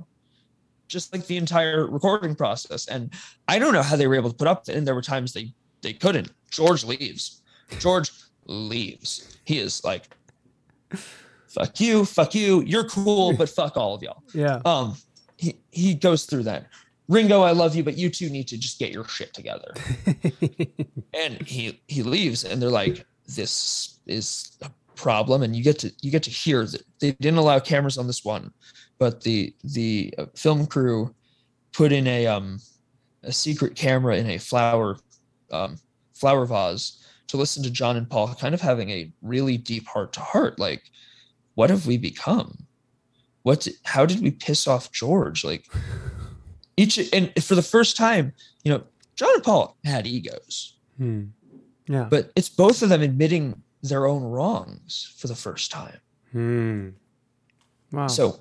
[0.88, 2.88] just like the entire recording process.
[2.88, 3.14] And
[3.48, 4.68] I don't know how they were able to put up.
[4.68, 6.32] And there were times they they couldn't.
[6.52, 7.42] George leaves.
[7.80, 8.12] George
[8.46, 9.38] leaves.
[9.46, 10.04] He is like,
[11.48, 12.62] fuck you, fuck you.
[12.64, 14.62] You're cool, but fuck all of y'all yeah.
[14.66, 14.96] um
[15.38, 16.68] he he goes through that
[17.10, 19.74] ringo i love you but you two need to just get your shit together.
[21.14, 23.06] And he he leaves and they're like
[23.36, 27.40] this is a problem and you get to you get to hear that they didn't
[27.40, 28.54] allow cameras on this one
[29.00, 31.14] but the the uh, film crew
[31.74, 32.60] put in a um
[33.24, 34.98] a secret camera in a flower
[35.52, 35.78] um
[36.14, 40.14] flower vase to listen to john and paul kind of having a really deep heart
[40.14, 40.84] to heart like
[41.60, 42.68] what have we become?
[43.44, 45.44] What how did we piss off george?
[45.44, 45.66] Like
[46.82, 48.82] each and for the first time you know
[49.16, 51.24] john and paul had egos Hmm.
[51.88, 52.08] Yeah.
[52.10, 56.00] but it's both of them admitting their own wrongs for the first time
[56.32, 56.90] Hmm.
[57.92, 58.08] Wow.
[58.08, 58.40] so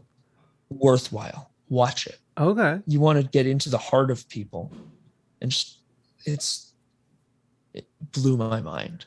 [0.70, 2.80] worthwhile watch it okay.
[2.86, 4.70] you want to get into the heart of people
[5.41, 5.78] and just
[6.26, 6.72] it's
[7.74, 9.07] it blew my mind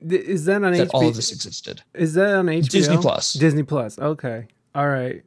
[0.00, 2.68] Is that on that all of this existed Is that on HBO?
[2.68, 3.98] disney plus Disney Plus.
[3.98, 4.46] Okay.
[4.74, 5.22] All right.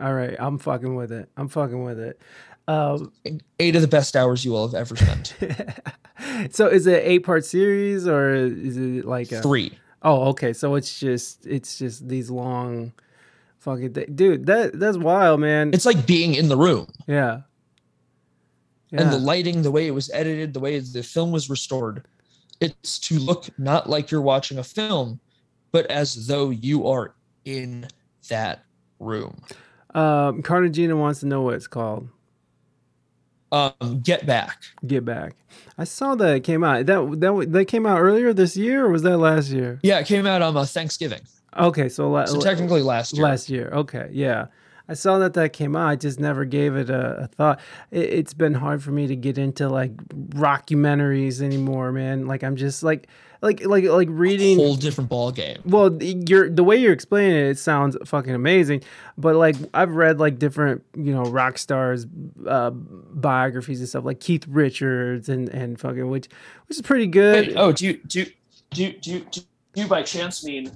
[0.00, 0.36] All right.
[0.38, 1.28] I'm fucking with it.
[1.36, 2.20] I'm fucking with it.
[2.68, 3.12] Um,
[3.58, 5.34] eight of the best hours you will have ever spent
[6.50, 10.52] so is it eight part series or is it like a three Oh, okay.
[10.52, 12.92] So it's just it's just these long
[13.58, 15.70] fucking th- dude, that that's wild, man.
[15.72, 17.42] it's like being in the room yeah.
[18.90, 22.04] and the lighting, the way it was edited, the way the film was restored,
[22.60, 25.20] it's to look not like you're watching a film,
[25.70, 27.86] but as though you are in
[28.28, 28.64] that
[28.98, 29.40] room.
[29.94, 32.08] Um Cartagena wants to know what it's called.
[33.52, 34.62] Um, Get Back.
[34.86, 35.34] Get back.
[35.78, 36.86] I saw that it came out.
[36.86, 39.78] That that that came out earlier this year or was that last year?
[39.82, 41.20] Yeah, it came out on uh, Thanksgiving,
[41.58, 43.22] Okay, so, la- so technically last year.
[43.22, 43.68] last year.
[43.72, 44.46] Okay, yeah.
[44.88, 45.86] I saw that that came out.
[45.88, 47.60] I just never gave it a, a thought.
[47.90, 49.94] It, it's been hard for me to get into like
[50.52, 52.26] rockumentaries anymore, man.
[52.26, 53.08] Like I'm just like
[53.42, 55.58] like like like reading a Whole different ball game.
[55.66, 58.82] well you're the way you're explaining it, it sounds fucking amazing
[59.18, 62.06] but like i've read like different you know rock stars
[62.46, 66.28] uh biographies and stuff like keith richards and and fucking which
[66.68, 68.26] which is pretty good Wait, oh, do you do you-
[68.70, 69.40] do you, do you, do
[69.74, 70.70] you by chance mean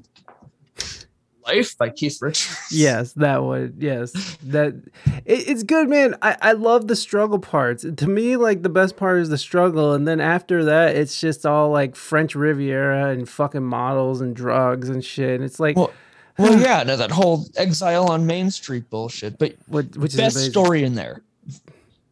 [1.47, 2.69] Life by Keith Richards?
[2.71, 4.75] yes that would yes that
[5.25, 8.97] it, it's good man I, I love the struggle parts to me like the best
[8.97, 13.29] part is the struggle and then after that it's just all like french riviera and
[13.29, 15.93] fucking models and drugs and shit and it's like Well,
[16.39, 19.39] well, yeah, no, that whole exile on Main Street bullshit.
[19.39, 20.51] But what which is best amazing.
[20.53, 21.23] story in there.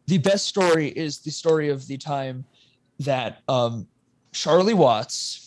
[0.07, 2.43] The best story is the story of the time
[3.01, 3.87] that um,
[4.31, 5.44] Charlie Watts.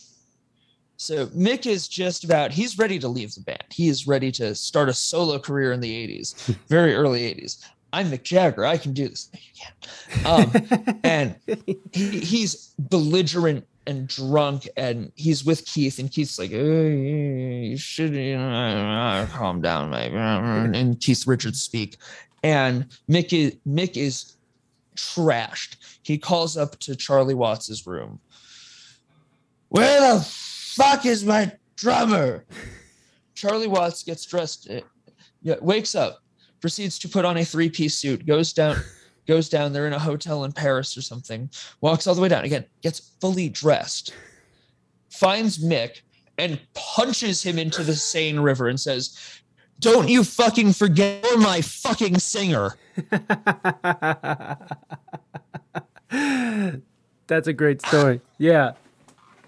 [0.98, 3.62] So Mick is just about he's ready to leave the band.
[3.70, 6.34] He is ready to start a solo career in the 80s,
[6.68, 7.64] very early 80s.
[7.92, 8.66] I'm Mick Jagger.
[8.66, 9.30] I can do this.
[9.32, 10.86] No, you can't.
[10.86, 11.36] Um, and
[11.92, 18.14] he, he's belligerent and drunk and he's with Keith and Keith's like, "Oh, you should
[18.14, 20.16] you know, calm down, baby.
[20.16, 21.96] And Keith Richards speak.
[22.42, 24.36] And Mick is Mick is
[24.96, 25.76] trashed.
[26.02, 28.18] He calls up to Charlie Watts's room.
[29.68, 30.47] Where the
[30.78, 32.44] fuck is my drummer?
[33.34, 34.82] Charlie Watts gets dressed, eh,
[35.42, 36.20] yeah, wakes up,
[36.60, 38.76] proceeds to put on a three-piece suit, goes down,
[39.26, 39.72] goes down.
[39.72, 41.50] They're in a hotel in Paris or something.
[41.80, 44.14] Walks all the way down again, gets fully dressed,
[45.10, 46.02] finds Mick,
[46.38, 49.18] and punches him into the Seine River and says,
[49.80, 52.76] Don't you fucking forget you're my fucking singer.
[57.26, 58.20] That's a great story.
[58.38, 58.72] Yeah.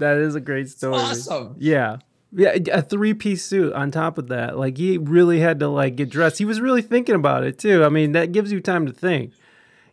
[0.01, 0.95] That is a great story.
[0.97, 1.55] awesome.
[1.59, 1.99] Yeah.
[2.33, 4.57] Yeah, a three-piece suit on top of that.
[4.57, 6.39] Like he really had to like get dressed.
[6.39, 7.85] He was really thinking about it too.
[7.85, 9.33] I mean, that gives you time to think.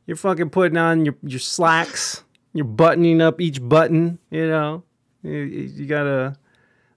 [0.05, 2.23] You're fucking putting on your your slacks.
[2.53, 4.83] You're buttoning up each button, you know.
[5.23, 6.35] You, you gotta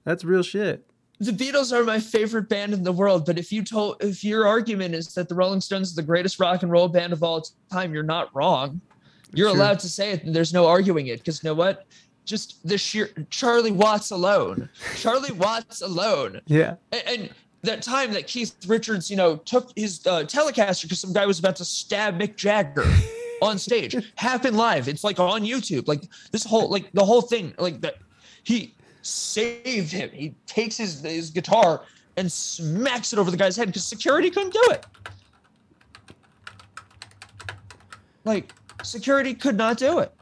[0.04, 0.84] that's real shit.
[1.20, 4.46] The Beatles are my favorite band in the world, but if you told if your
[4.46, 7.46] argument is that the Rolling Stones are the greatest rock and roll band of all
[7.72, 8.80] time, you're not wrong.
[9.32, 9.56] You're Sure.
[9.56, 11.18] allowed to say it, and there's no arguing it.
[11.18, 11.86] Because you know what?
[12.30, 16.76] Just the sheer Charlie Watts alone, Charlie Watts alone, Yeah.
[16.92, 17.30] and, and
[17.62, 21.40] that time that Keith Richards, you know, took his uh, Telecaster because some guy was
[21.40, 22.84] about to stab Mick Jagger
[23.42, 24.86] on stage, happened live.
[24.86, 25.88] It's like on YouTube.
[25.88, 27.96] Like this whole, like the whole thing, like that.
[28.44, 30.08] He saved him.
[30.12, 31.82] He takes his his guitar
[32.16, 34.86] and smacks it over the guy's head because security couldn't do it.
[38.24, 38.52] Like
[38.84, 40.12] security could not do it.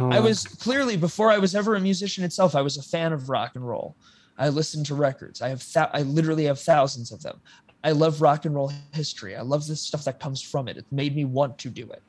[0.00, 2.54] I Oh, was clearly before I was ever a musician itself.
[2.54, 3.96] I was a fan of rock and roll.
[4.38, 5.42] I listened to records.
[5.42, 7.38] I have thou- I literally have thousands of them.
[7.84, 9.36] I love rock and roll history.
[9.36, 10.76] I love the stuff that comes from it.
[10.76, 12.02] It made me want to do it.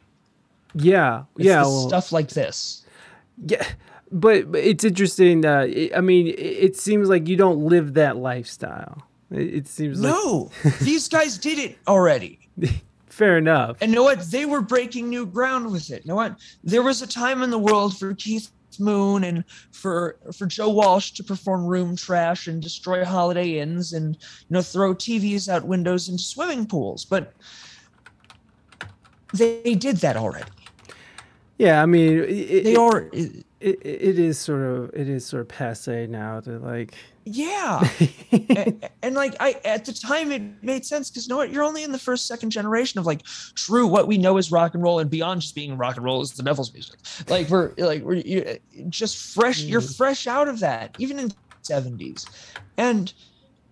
[0.74, 1.24] Yeah.
[1.38, 1.62] It's yeah.
[1.62, 2.86] well, stuff like this.
[3.46, 3.66] Yeah,
[4.12, 5.46] but, but it's interesting.
[5.46, 9.02] Uh, it, I mean, it, it seems like you don't live that lifestyle.
[9.32, 12.40] It, it seems like No, these guys did it already.
[13.12, 13.78] fair enough.
[13.82, 14.22] And you know what?
[14.32, 16.04] They were breaking new ground with it.
[16.06, 16.38] You know what?
[16.64, 21.12] There was a time in the world for Keith Moon and for for Joe Walsh
[21.12, 26.08] to perform room trash and destroy Holiday Inns and you know throw TVs out windows
[26.08, 27.04] into swimming pools.
[27.06, 27.34] But
[29.34, 30.50] they did that already.
[31.58, 35.42] yeah, I mean, it, it, They are it, it is sort of it is sort
[35.42, 36.96] of passe now to like.
[37.26, 37.88] Yeah.
[38.32, 41.52] and, and like I at the time it made sense because you know what?
[41.52, 43.24] You're only in the first, second generation of like
[43.56, 46.22] true what we know is rock and roll and beyond just being rock and roll
[46.22, 47.00] is the devil's music.
[47.30, 48.58] Like we're like we're you,
[48.90, 49.98] just fresh, you're mm.
[49.98, 52.26] fresh out of that, even in the 70s.
[52.78, 53.14] And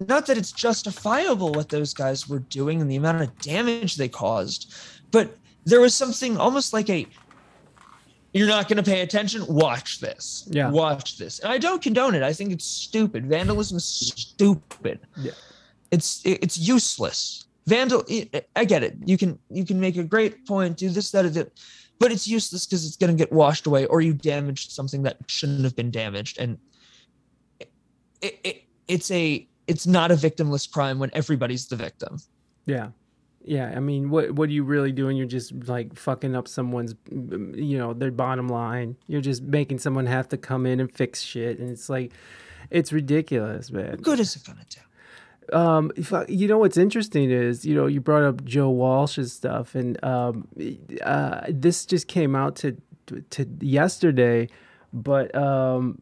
[0.07, 4.07] not that it's justifiable what those guys were doing and the amount of damage they
[4.07, 4.73] caused,
[5.11, 7.05] but there was something almost like a
[8.33, 9.45] you're not going to pay attention?
[9.47, 10.47] Watch this.
[10.51, 10.69] Yeah.
[10.69, 11.39] watch this.
[11.39, 12.23] And i don't condone it.
[12.23, 13.25] I think it's stupid.
[13.25, 14.99] Vandalism is stupid.
[15.17, 15.31] Yeah.
[15.91, 17.45] it's it's useless.
[17.65, 18.03] Vandal
[18.55, 18.97] i get it.
[19.05, 21.51] You can you can make a great point do this that that
[21.99, 25.17] but it's useless because it's going to get washed away or you damaged something that
[25.27, 26.39] shouldn't have been damaged.
[26.39, 26.57] And
[28.21, 32.17] it, it it's a it's not a victimless crime when everybody's the victim.
[32.65, 32.89] Yeah.
[33.49, 35.17] Yeah, I mean, what what are you really doing?
[35.17, 38.95] You're just like fucking up someone's, you know, their bottom line.
[39.07, 42.11] You're just making someone have to come in and fix shit, and it's like,
[42.69, 43.89] it's ridiculous, man.
[43.89, 47.73] what good is it going to do Um, I- you know what's interesting is, you
[47.73, 50.47] know, you brought up Joe Walsh's stuff, and um,
[51.03, 52.77] uh, this just came out to
[53.31, 54.47] to yesterday,
[54.93, 55.97] but um,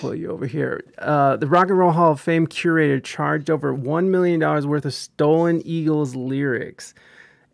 [0.00, 0.84] pull you over here.
[0.98, 4.84] Uh, the Rock and Roll Hall of Fame curator charged over one million dollars worth
[4.84, 6.94] of stolen Eagles lyrics,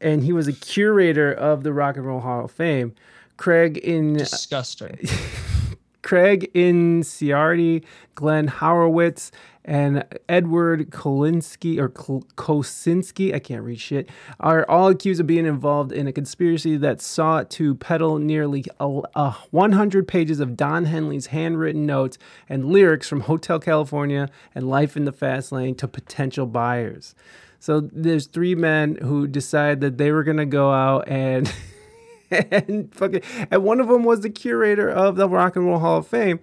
[0.01, 2.95] and he was a curator of the Rock and Roll Hall of Fame.
[3.37, 4.99] Craig in disgusting
[6.03, 9.33] Craig Inciardi, Glenn Horowitz,
[9.67, 14.09] and Edward Kolinsky or Kosinski, I can't read shit,
[14.39, 19.01] are all accused of being involved in a conspiracy that sought to peddle nearly a,
[19.17, 22.17] a 100 pages of Don Henley's handwritten notes
[22.49, 27.17] and lyrics from Hotel California and Life in the Fast Lane to potential buyers.
[27.59, 31.53] So there's three men who decided that they were gonna go out and
[32.31, 35.99] and fucking and one of them was the curator of the Rock and Roll Hall
[35.99, 36.39] of Fame.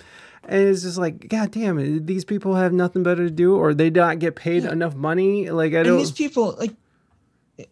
[0.47, 3.73] And it's just like, God damn it, these people have nothing better to do, or
[3.73, 4.71] they don't get paid Yeah.
[4.73, 5.49] enough money.
[5.49, 5.93] Like I and don't.
[5.93, 6.73] And these people like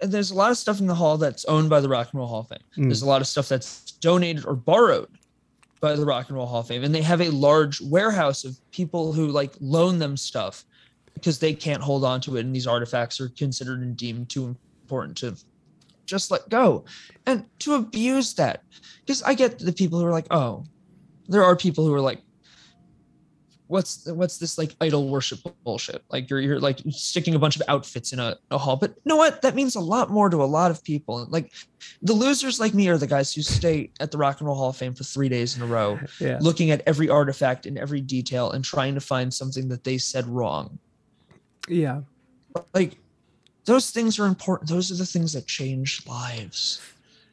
[0.01, 2.27] there's a lot of stuff in the hall that's owned by the rock and roll
[2.27, 2.83] hall of fame Mm.
[2.83, 5.09] there's a lot of stuff that's donated or borrowed
[5.79, 8.55] by the rock and roll hall of fame and they have a large warehouse of
[8.71, 10.65] people who like loan them stuff
[11.15, 14.55] because they can't hold on to it and these artifacts are considered and deemed too
[14.83, 15.35] important to
[16.05, 16.85] just let go
[17.25, 18.61] and to abuse that
[19.03, 20.63] because i get the people who are like oh
[21.27, 22.21] there are people who are like
[23.71, 26.03] what's what's this like idol worship bullshit?
[26.09, 28.75] Like you're you're like sticking a bunch of outfits in a, a hall.
[28.75, 29.41] But you know what?
[29.41, 31.25] That means a lot more to a lot of people.
[31.29, 31.51] Like
[32.01, 34.69] the losers like me are the guys who stay at the rock and roll hall
[34.69, 36.37] of fame for three days in a row yeah.
[36.41, 40.27] looking at every artifact and every detail and trying to find something that they said
[40.27, 40.77] wrong.
[41.67, 42.01] Yeah.
[42.73, 42.97] like
[43.63, 44.69] those things are important.
[44.69, 46.81] Those are the things that change lives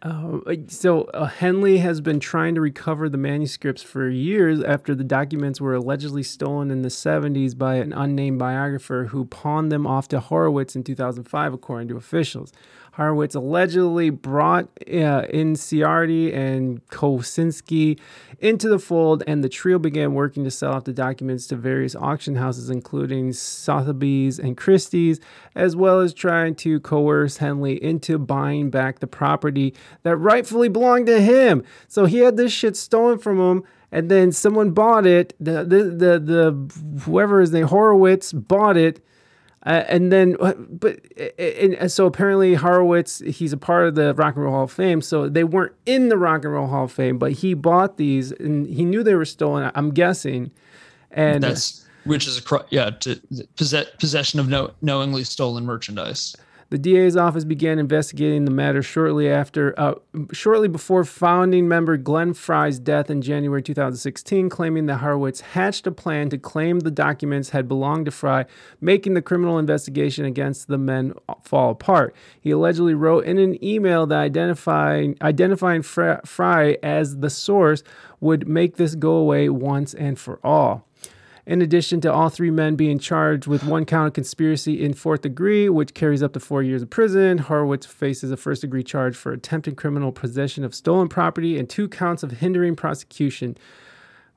[0.01, 0.39] Uh,
[0.69, 5.61] so uh, Henley has been trying to recover the manuscripts for years after the documents
[5.61, 10.21] were allegedly stolen in the 70s by an unnamed biographer who pawned them off to
[10.21, 12.53] Horowitz in 2005, according to officials.
[12.99, 17.99] Horowitz allegedly brought uh, and Kosinski
[18.41, 21.95] into the fold, and the trio began working to sell off the documents to various
[21.95, 25.21] auction houses, including Sotheby's and Christie's,
[25.55, 31.07] as well as trying to coerce Henley into buying back the property that rightfully belonged
[31.07, 31.63] to him.
[31.87, 35.35] So he had this shit stolen from him and then someone bought it.
[35.41, 39.01] The the the, the whoever is name Horowitz bought it,
[39.69, 40.99] uh, and then uh, but
[41.39, 44.73] and, and so apparently Horowitz he's a part of the Rock and Roll Hall of
[44.73, 45.03] Fame.
[45.03, 48.33] So they weren't in the Rock and Roll Hall of Fame, but he bought these
[48.33, 49.71] and he knew they were stolen.
[49.75, 50.53] I'm guessing,
[51.11, 53.21] and That's which is a yeah to
[53.57, 56.35] possess, possession of no, knowingly stolen merchandise.
[56.71, 59.95] The DA's office began investigating the matter shortly after, uh,
[60.33, 65.91] shortly before founding member Glenn Frey's death in January 2016, claiming that Horowitz hatched a
[65.91, 68.45] plan to claim the documents had belonged to Frey,
[68.83, 72.15] making the criminal investigation against the men fall apart.
[72.39, 77.83] He allegedly wrote in an email that identifying identifying Frey as the source
[78.21, 80.88] would make this go away once and for all.
[81.49, 85.23] In addition to all three men being charged with one count of conspiracy in fourth
[85.23, 89.17] degree, which carries up to four years of prison, Horowitz faces a first degree charge
[89.17, 93.57] for attempted criminal possession of stolen property and two counts of hindering prosecution.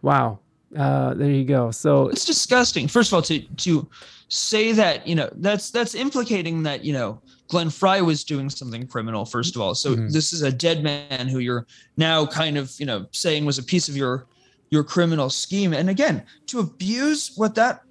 [0.02, 0.40] Wow.
[0.74, 1.70] Uh, there you go.
[1.72, 2.88] So It's disgusting.
[2.88, 3.90] First of all, to to
[4.30, 8.88] say that you know that's that's implicating that you know Glenn Frey was doing something
[8.88, 9.26] criminal.
[9.26, 10.14] First of all, so Mhm.
[10.14, 13.64] this is a dead man who you're now kind of you know saying was a
[13.64, 14.28] piece of your
[14.72, 15.74] your criminal scheme.
[15.74, 17.84] And again, to abuse what that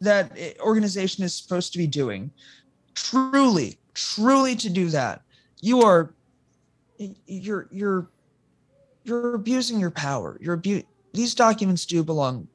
[0.00, 2.30] that organization is supposed to be doing,
[2.94, 5.22] truly, truly to do that,
[5.62, 6.12] you are
[7.26, 8.10] you're you're
[9.04, 10.36] you're abusing your power.
[10.40, 10.82] You're abu-
[11.14, 12.48] these documents do belong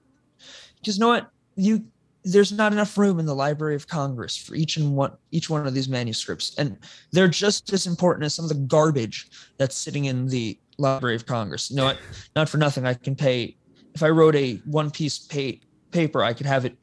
[0.80, 1.84] because you know what you
[2.26, 5.66] there's not enough room in the library of congress for each and one each one
[5.66, 6.78] of these manuscripts and
[7.12, 11.26] they're just as important as some of the garbage that's sitting in the library of
[11.26, 11.98] congress you know what
[12.36, 13.56] not for nothing i can pay
[13.94, 15.60] if i wrote a one piece pay,
[15.92, 16.76] paper i could have it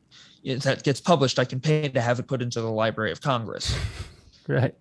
[0.45, 3.21] if that gets published i can pay to have it put into the library of
[3.21, 3.77] congress
[4.49, 4.75] right.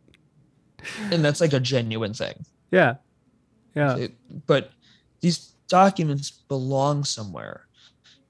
[1.11, 2.36] and that's like a genuine thing
[2.72, 2.95] Yeah.
[3.74, 3.97] Yeah.
[3.97, 4.72] It- but
[5.22, 7.68] these documents belong somewhere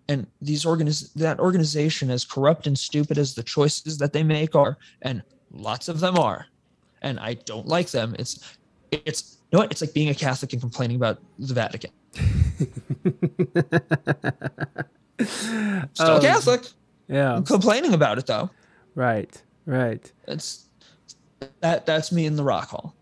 [0.08, 4.56] and these organiz- that organization as corrupt and stupid as the choices that they make
[4.56, 5.22] are and
[5.52, 6.46] lots of them are
[7.02, 8.58] and i don't like them it's
[9.06, 11.91] it's you know what it's like being a catholic and complaining about the vatican
[15.93, 16.62] still Um, catholic
[17.08, 17.36] Yeah.
[17.36, 18.50] i'm complaining about it though
[18.96, 19.41] Right.
[19.66, 20.10] Right.
[20.28, 20.66] it's
[21.62, 22.96] that that's me in the rock hall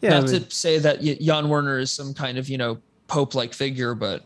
[0.00, 0.18] Yeah.
[0.18, 3.52] I mean- to say that jann wenner is some kind of you know pope like
[3.54, 4.24] figure but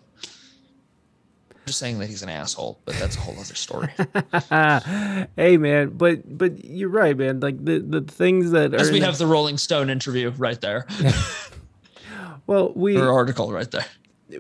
[1.67, 3.89] just saying that he's an asshole but that's a whole other story
[5.37, 7.41] hey man, but but you're right, man.
[7.41, 10.87] Like the the things that As we have the Rolling Stone interview right there,
[12.47, 13.87] well, we, or article right there.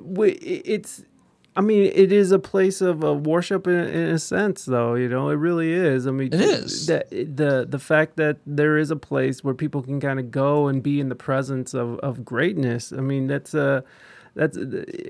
[0.00, 1.02] we it's
[1.56, 4.94] I mean, it is a place of uh, worship in, in a sense, though.
[4.94, 6.06] You know, it really is.
[6.06, 6.86] I mean, It is.
[6.86, 10.68] that the the fact that there is a place where people can kind of go
[10.68, 12.92] and be in the presence of, of greatness.
[12.92, 13.84] I mean, that's a
[14.36, 14.56] that's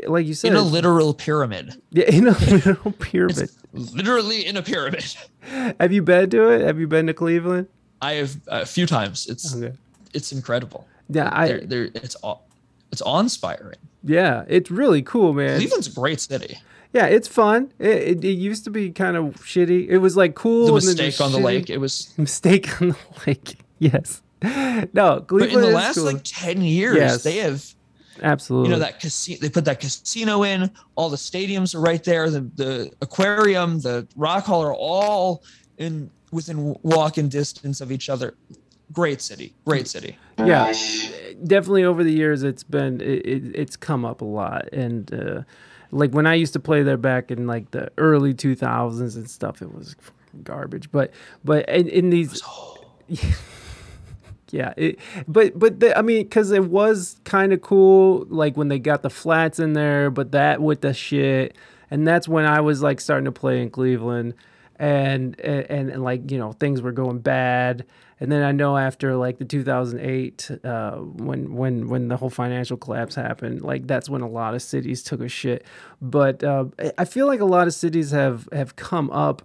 [0.07, 3.51] like you said, In a literal pyramid, yeah, in a little pyramid.
[3.73, 5.05] literally in a pyramid.
[5.81, 6.63] Have you been to it?
[6.63, 7.67] Have you been to Cleveland?
[8.01, 9.27] I have a few times.
[9.27, 9.75] It's Okay.
[10.15, 10.87] it's incredible.
[11.09, 12.17] Yeah, I They're, they're, it's
[12.93, 13.77] it's awe inspiring.
[14.05, 15.59] yeah, it's really cool, man.
[15.59, 16.59] Cleveland's a great city.
[16.93, 17.73] Yeah, it's fun.
[17.79, 19.89] It, it, it used to be kind of shitty.
[19.89, 20.67] It was like cool.
[20.67, 21.69] The mistake on the lake.
[21.69, 22.97] It was, Mistake on the
[23.27, 23.59] lake.
[23.79, 24.23] Yes.
[24.43, 26.05] No, Cleveland but in the last cool.
[26.05, 27.23] like ten years, Yes.
[27.23, 27.65] they have
[28.23, 28.69] absolutely.
[28.69, 29.39] you know that casino.
[29.41, 30.71] They put that casino in.
[30.95, 32.31] All the stadiums are right there.
[32.31, 35.43] The the aquarium, the rock hall are all
[35.79, 38.35] in within walking distance of each other.
[38.93, 39.55] Great city.
[39.65, 40.17] Great city.
[40.39, 40.73] yeah,
[41.45, 45.43] definitely over the years it's been it, it, it's come up a lot and uh,
[45.91, 49.63] like when I used to play there back in like the early 2000s and stuff,
[49.63, 49.97] it was
[50.43, 50.91] garbage.
[50.91, 51.13] But
[51.45, 52.43] but in, in these
[54.57, 58.69] yeah it, but but the, i mean because it was kind of cool like when
[58.69, 61.57] they got the flats in there but that with the shit
[61.91, 64.35] and that's when i was like starting to play in cleveland
[64.79, 67.85] and and, and like you know things were going bad
[68.19, 72.77] and then i know after like the 2008 uh, when when when the whole financial
[72.77, 75.65] collapse happened like that's when a lot of cities took a shit
[76.01, 76.65] but uh,
[76.99, 79.43] i feel like a lot of cities have have come up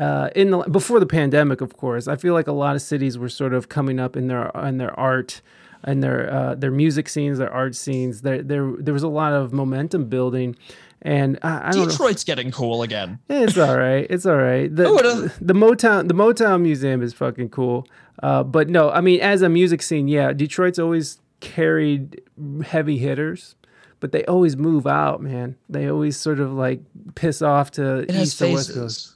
[0.00, 3.18] uh, in the before the pandemic, of course, I feel like a lot of cities
[3.18, 5.42] were sort of coming up in their in their art
[5.84, 8.22] and their uh, their music scenes, their art scenes.
[8.22, 10.56] There there there was a lot of momentum building,
[11.02, 11.90] and I, I don't know.
[11.90, 13.18] Detroit's getting cool again.
[13.28, 14.06] It's all right.
[14.08, 14.74] It's all right.
[14.74, 17.86] The, Oh, the Motown the Motown Museum is fucking cool.
[18.22, 22.20] Uh, but no, I mean, as a music scene, yeah, Detroit's always carried
[22.66, 23.54] heavy hitters,
[23.98, 25.56] but they always move out, man.
[25.70, 26.80] They always sort of like
[27.14, 29.14] piss off to east or west coast.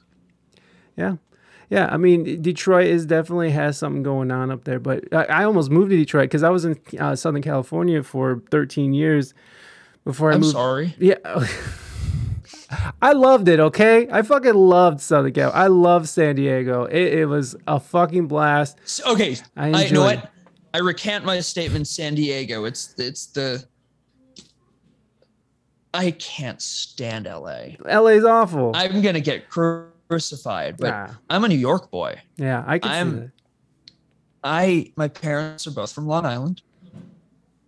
[0.95, 1.15] Yeah.
[1.69, 4.79] Yeah, I mean, Detroit is definitely has something going on up there.
[4.79, 8.41] But I, I almost moved to Detroit because I was in uh, Southern California for
[8.51, 9.33] 13 years
[10.03, 10.55] before I moved.
[10.55, 10.93] I'm moved.
[10.93, 10.95] sorry.
[10.99, 11.47] Yeah.
[13.01, 14.07] I loved it, okay?
[14.11, 15.51] I fucking loved Southern Cal.
[15.53, 16.85] I loved San Diego.
[16.85, 18.77] It, it was a fucking blast.
[18.83, 20.31] S- Okay, I I, you know what?
[20.73, 21.87] I recant my statement.
[21.87, 22.65] San Diego.
[22.65, 23.65] It's it's the.
[25.93, 27.75] I can't stand LA.
[27.85, 28.71] LA's awful.
[28.75, 29.49] I'm gonna get
[30.07, 31.07] crucified, but Nah.
[31.29, 32.21] I'm a New York boy.
[32.37, 33.31] yeah, I can I'm, that.
[34.43, 36.61] I my parents are both from Long Island.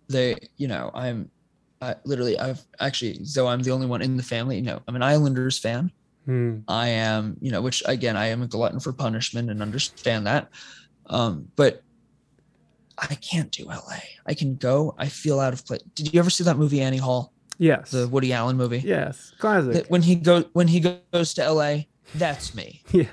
[0.08, 1.30] They, you know, I'm
[1.82, 4.96] I literally I've actually though I'm the only one in the family, you know, I'm
[4.96, 5.90] an Islanders fan.
[6.24, 6.58] Hmm.
[6.68, 10.48] I am, you know, which again, I am a glutton for punishment and understand that.
[11.06, 11.82] Um, but
[12.98, 13.98] I can't do LA.
[14.26, 15.80] I can go, I feel out of place.
[15.94, 17.92] Did you ever see that movie Annie Hall, Yes.
[17.92, 18.80] the Woody Allen movie?
[18.84, 19.32] yes.
[19.38, 19.72] Classic.
[19.72, 20.80] That when he go when he
[21.12, 22.82] goes to LA, that's me.
[22.92, 23.08] yeah.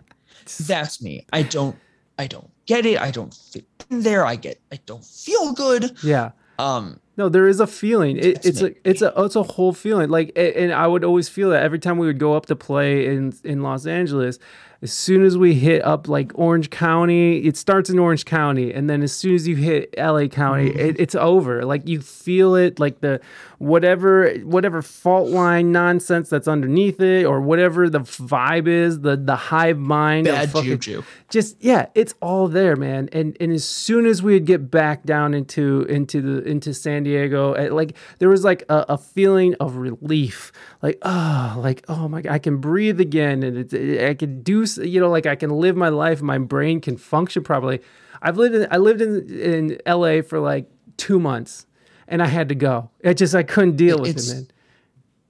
[0.62, 1.26] That's me.
[1.34, 1.76] I don't
[2.18, 3.00] I don't get it.
[3.00, 4.26] I don't fit in there.
[4.26, 5.98] I get I don't feel good.
[6.04, 6.32] Yeah.
[6.60, 8.18] Um No, there is a feeling.
[8.18, 10.10] It, it's a it's a it's a whole feeling.
[10.10, 13.08] Like, and I would always feel that every time we would go up to play
[13.08, 14.40] in in Los Angeles.
[14.86, 18.88] As soon as we hit up like Orange County, it starts in Orange County, and
[18.88, 20.80] then as soon as you hit LA County, Mm-hmm.
[20.80, 21.66] it, it's over.
[21.66, 23.20] Like you feel it, like the
[23.58, 29.36] whatever whatever fault line nonsense that's underneath it, or whatever the vibe is, the the
[29.36, 31.02] hive mind bad fucking juju.
[31.30, 35.34] just yeah it's all there man and and as soon as we'd get back down
[35.34, 39.78] into into the into san diego eh, like there was like a, a feeling of
[39.78, 40.52] relief
[40.82, 44.66] like oh like oh my god i can breathe again and it's, i can do
[44.78, 47.82] you know like i can live my life my brain can function properly
[48.22, 51.66] i've lived in i lived in in la for like two months
[52.08, 54.48] and i had to go it just i couldn't deal with It's- it man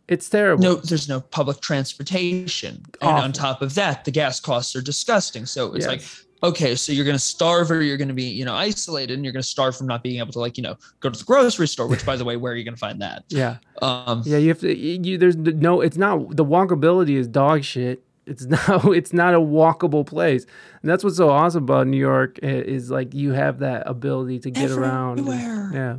[0.08, 2.84] it's terrible No, there's no public transportation.
[3.02, 5.48] And on top of that, the gas costs are disgusting.
[5.48, 6.04] So it's like,
[6.44, 9.42] okay, so you're gonna starve or you're gonna be, you know, isolated and you're gonna
[9.42, 12.06] starve from not being able to like, you know, go to the grocery store, which
[12.06, 13.24] by the way, where are you gonna find that?
[13.30, 14.78] yeah Um Yeah, you have to.
[14.78, 15.82] You, there's no.
[15.82, 16.36] It's not.
[16.36, 18.04] The walkability is dog shit.
[18.26, 18.86] It's not.
[18.96, 20.46] It's not a walkable place,
[20.82, 24.52] and that's what's so awesome about New York is like you have that ability to
[24.52, 25.20] get around.
[25.20, 25.98] and- Yeah,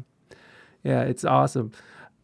[0.82, 1.72] yeah, it's awesome.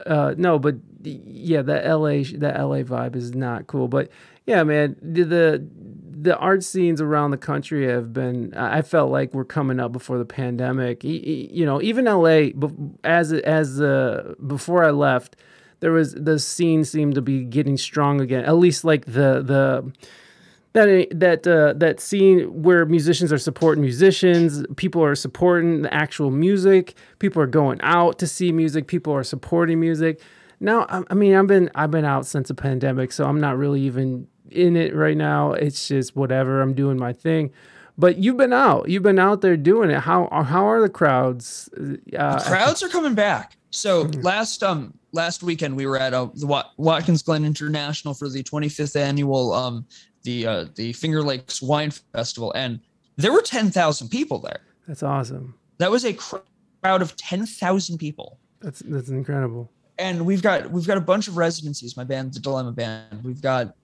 [0.06, 3.86] Uh, no, but yeah, the LA the LA vibe is not cool.
[3.88, 4.08] But
[4.46, 5.68] yeah, man, the the,
[6.10, 8.52] the art scenes around the country have been.
[8.54, 11.04] I felt like we're coming up before the pandemic.
[11.04, 12.48] You know, even LA,
[13.04, 15.36] as as uh, before I left,
[15.82, 18.44] there was the scene seemed to be getting strong again.
[18.44, 19.92] At least like the the
[20.74, 26.30] that that uh, that scene where musicians are supporting musicians, people are supporting the actual
[26.30, 30.20] music, people are going out to see music, people are supporting music.
[30.60, 33.58] Now, I, I mean, I've been I've been out since the pandemic, so I'm not
[33.58, 35.52] really even in it right now.
[35.52, 36.62] It's just whatever.
[36.62, 37.50] I'm doing my thing.
[37.98, 38.88] But you've been out.
[38.88, 40.00] You've been out there doing it.
[40.00, 41.68] How how are the crowds?
[42.16, 43.56] Uh, crowds are coming back.
[43.70, 48.28] So last um last weekend we were at uh, the Wat- Watkins Glen International for
[48.28, 49.86] the 25th annual um
[50.22, 52.80] the uh the Finger Lakes Wine Festival and
[53.16, 54.60] there were 10,000 people there.
[54.88, 55.54] That's awesome.
[55.78, 56.36] That was a cr-
[56.82, 58.38] crowd of 10,000 people.
[58.60, 59.70] That's that's incredible.
[59.98, 61.96] and we've got we've got a bunch of residencies.
[61.96, 63.22] My band, the Dilemma Band.
[63.22, 63.74] We've got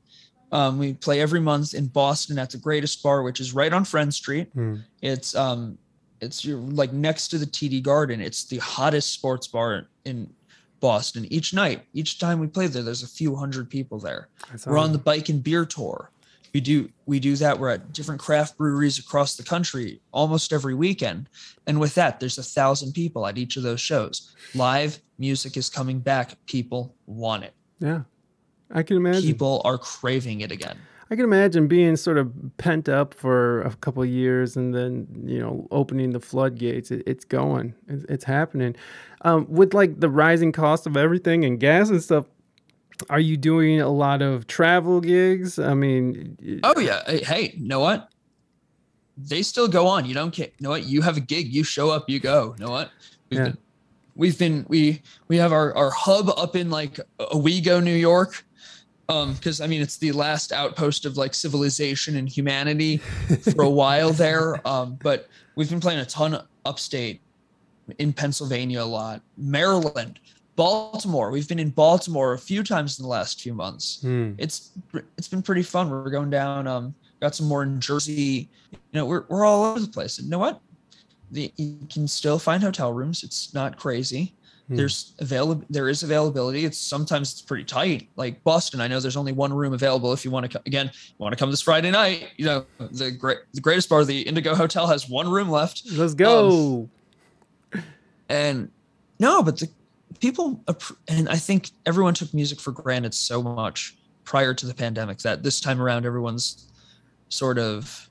[0.53, 3.85] um, we play every month in Boston at the Greatest Bar, which is right on
[3.85, 4.49] Friend Street.
[4.55, 4.77] Hmm.
[5.03, 5.79] It's um
[6.21, 8.21] it's you're like next to the TD Garden.
[8.21, 10.33] It's the hottest sports bar in
[10.81, 11.27] Boston.
[11.31, 14.29] Each night, each time we play there, there's a few hundred people there.
[14.51, 16.11] That's We're on the bike and beer tour.
[16.55, 17.59] We do we do that.
[17.59, 21.29] We're at different craft breweries across the country almost every weekend.
[21.67, 24.35] And with that, there's a thousand people at each of those shows.
[24.55, 26.35] Live music is coming back.
[26.47, 27.55] People want it.
[27.81, 28.01] yeah.
[28.71, 29.23] I can imagine.
[29.23, 30.79] People are craving it again.
[31.11, 35.07] I can imagine being sort of pent up for a couple of years and then,
[35.25, 36.91] you know, opening the floodgates.
[36.91, 38.77] It, it's going, it's, it's happening.
[39.23, 42.27] Um, with like the rising cost of everything and gas and stuff,
[43.09, 45.59] are you doing a lot of travel gigs?
[45.59, 47.01] I mean, Oh yeah.
[47.07, 48.11] Hey, hey, you know what?
[49.17, 50.05] They still go on.
[50.05, 50.49] You don't care.
[50.59, 50.85] You know what?
[50.85, 51.53] You have a gig.
[51.53, 52.09] You show up.
[52.11, 52.55] You go.
[52.59, 52.91] You know what?
[53.31, 53.45] We've Yeah.
[53.47, 53.59] been,
[54.15, 58.45] we've been we we have our our hub up in like Owego, New York.
[59.11, 62.99] Um, because I mean it's the last outpost of like civilization and humanity
[63.55, 64.61] for a while there.
[64.67, 67.23] Um, but we've been playing a ton upstate
[67.99, 70.21] in Pennsylvania a lot, Maryland,
[70.57, 71.31] Baltimore.
[71.31, 74.03] We've been in Baltimore a few times in the last few months.
[74.03, 74.33] Hmm.
[74.37, 74.73] It's
[75.17, 75.89] it's been pretty fun.
[75.89, 76.67] We're going down.
[76.67, 78.51] Um, got some more in Jersey.
[78.73, 80.19] You know, we're we're all over the place.
[80.19, 80.61] And you know what?
[81.31, 83.23] The, you can still find hotel rooms.
[83.23, 84.35] It's not crazy.
[84.69, 84.77] Hmm.
[84.77, 85.65] There's available.
[85.71, 86.65] There is availability.
[86.65, 88.09] It's sometimes it's pretty tight.
[88.17, 90.13] Like Boston, I know there's only one room available.
[90.13, 92.29] If you want to come, again, you want to come this Friday night.
[92.37, 95.83] You know, the great the greatest bar, the Indigo Hotel, has one room left.
[95.93, 96.89] Let's go.
[98.29, 98.71] And
[99.19, 99.71] no, but the
[100.21, 100.63] people
[101.09, 105.43] and I think everyone took music for granted so much prior to the pandemic that
[105.43, 106.67] this time around everyone's
[107.31, 108.09] sort of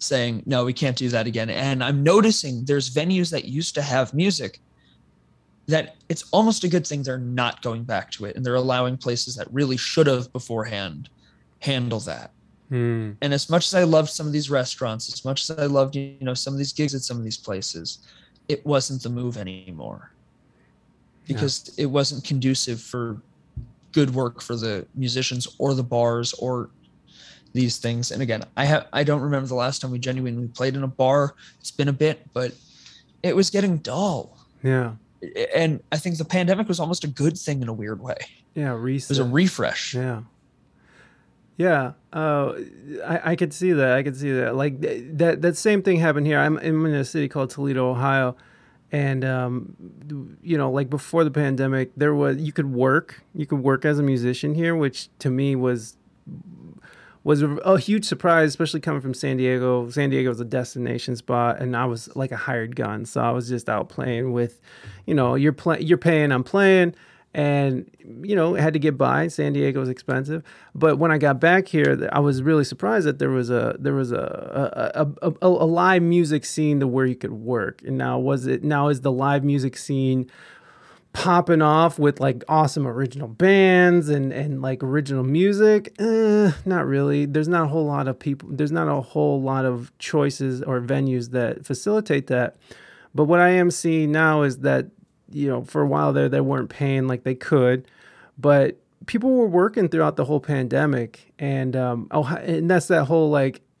[0.00, 3.82] saying no we can't do that again and i'm noticing there's venues that used to
[3.82, 4.60] have music
[5.68, 8.96] that it's almost a good thing they're not going back to it and they're allowing
[8.96, 11.08] places that really should have beforehand
[11.60, 12.32] handle that
[12.70, 13.12] Hmm.
[13.22, 15.96] and as much as I loved some of these restaurants, as much as I loved
[15.96, 18.00] you know some of these gigs at some of these places,
[18.46, 20.12] it wasn't the move anymore
[21.26, 23.22] because it wasn't conducive for
[23.92, 26.68] good work for the musicians or the bars or
[27.54, 28.10] these things.
[28.10, 30.88] And again, I have I don't remember the last time we genuinely played in a
[30.88, 31.34] bar.
[31.60, 32.52] It's been a bit, but
[33.22, 34.36] it was getting dull.
[34.62, 34.92] Yeah.
[35.54, 38.18] And I think the pandemic was almost a good thing in a weird way.
[38.54, 38.74] Yeah.
[38.76, 39.94] It was a refresh.
[39.94, 40.22] Yeah.
[41.58, 42.52] Yeah, uh,
[43.04, 43.90] I, I could see that.
[43.90, 44.54] I could see that.
[44.54, 46.38] Like th- that that same thing happened here.
[46.38, 48.36] I'm, I'm in a city called Toledo, Ohio,
[48.92, 49.74] and um,
[50.40, 53.24] you know, like before the pandemic, there was you could work.
[53.34, 55.96] You could work as a musician here, which to me was
[57.28, 59.90] was a, huge surprise, especially coming from San Diego.
[59.90, 63.32] San Diego was a destination spot, and I was like a hired gun, so I
[63.32, 64.62] was just out playing with,
[65.04, 66.94] you know, you're play, you're paying, I'm playing,
[67.34, 67.90] and
[68.22, 69.28] you know, had to get by.
[69.28, 70.42] San Diego was expensive,
[70.74, 73.92] but when I got back here, I was really surprised that there was a there
[73.92, 77.82] was a, a, a, a live music scene to where you could work.
[77.84, 80.30] And now was it now is the live music scene
[81.12, 87.26] popping off with like awesome original bands and and like original music eh, not really.
[87.26, 90.80] There's not a whole lot of people there's not a whole lot of choices or
[90.80, 92.56] venues that facilitate that.
[93.14, 94.86] But what i am seeing now is that
[95.30, 97.86] you know for a while there they weren't paying like they could
[98.38, 101.32] but people were working throughout the whole pandemic.
[101.38, 103.62] And um oh and that's that whole like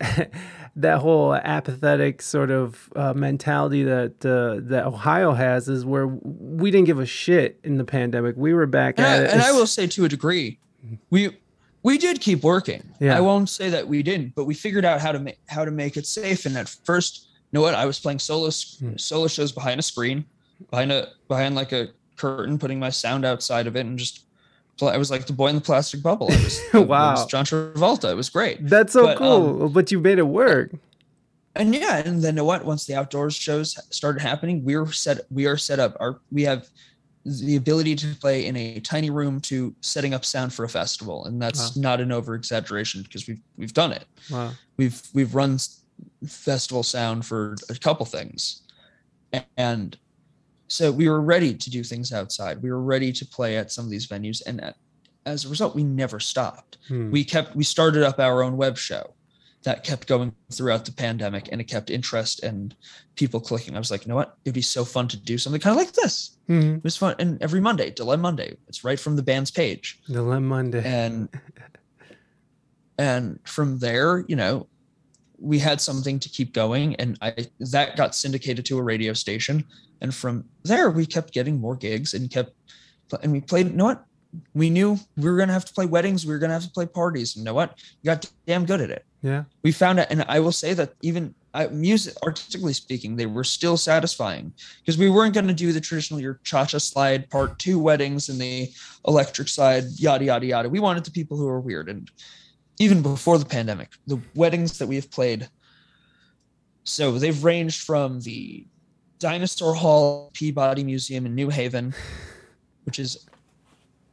[0.80, 6.70] that whole apathetic sort of uh, mentality that uh, that Ohio has is where we
[6.70, 8.36] didn't give a shit in the pandemic.
[8.36, 9.30] We were back and, at I, it.
[9.32, 10.58] and I will say to a degree,
[11.10, 11.36] we
[11.82, 12.82] we did keep working.
[13.00, 13.16] Yeah.
[13.16, 15.70] I won't say that we didn't, but we figured out how to make how to
[15.70, 16.46] make it safe.
[16.46, 17.74] And at first, you know what?
[17.74, 18.96] I was playing solo Hmm.
[18.96, 20.24] solo shows behind a screen,
[20.70, 24.24] behind a behind like a curtain, putting my sound outside of it, and just.
[24.86, 26.30] I was like the boy in the plastic bubble.
[26.30, 27.12] I was, I Wow.
[27.14, 28.10] was John Travolta.
[28.12, 28.66] It was great.
[28.68, 30.70] That's so but, um, cool, but you made it work.
[31.56, 35.20] and yeah and then you know what once the outdoors shows started happening we're set
[35.30, 36.68] we are set up our we have
[37.24, 41.24] the ability to play in a tiny room to setting up sound for a festival
[41.24, 44.52] and that's not an over exaggeration because we've we've done it Wow.
[44.76, 45.58] we've we've run
[46.26, 48.62] festival sound for a couple things
[49.56, 49.96] and
[50.68, 52.62] so we were ready to do things outside.
[52.62, 54.76] We were ready to play at some of these venues and at,
[55.26, 56.78] as a result we never stopped.
[56.88, 57.10] Hmm.
[57.10, 59.14] we kept we started up our own web show
[59.64, 62.74] that kept going throughout the pandemic and it kept interest and
[63.16, 63.74] people clicking.
[63.74, 64.36] I was like you know what?
[64.44, 66.36] It'd be so fun to do something kind of like this.
[66.48, 66.76] Mhm.
[66.78, 70.00] it was fun and every monday delay monday it's right from the band's page.
[70.08, 70.82] Lem Monday.
[70.84, 71.28] and
[72.98, 74.66] and from there you know
[75.40, 79.64] we had something to keep going and i that got syndicated to a radio station
[80.00, 82.52] and from there we kept getting more gigs and kept
[83.22, 84.04] and we played you know what?
[84.52, 86.64] We knew we were going to have to play weddings we were going to have
[86.64, 87.34] to play parties.
[87.34, 87.78] And you know what?
[88.02, 89.04] We got damn good at it.
[89.20, 89.44] Yeah.
[89.64, 93.42] we found it and i will say that even uh, music artistically speaking they were
[93.42, 94.52] still satisfying.
[94.80, 98.40] Because we weren't going to do the traditional your cha-cha slide part two weddings and
[98.40, 98.70] the
[99.06, 100.68] electric side yada yada yada.
[100.68, 101.88] We wanted the people who are weird.
[101.88, 102.10] And
[102.78, 105.48] even before the pandemic the weddings that we have played
[106.84, 108.66] so they've ranged from the
[109.18, 111.94] dinosaur hall peabody museum in new haven
[112.84, 113.28] which is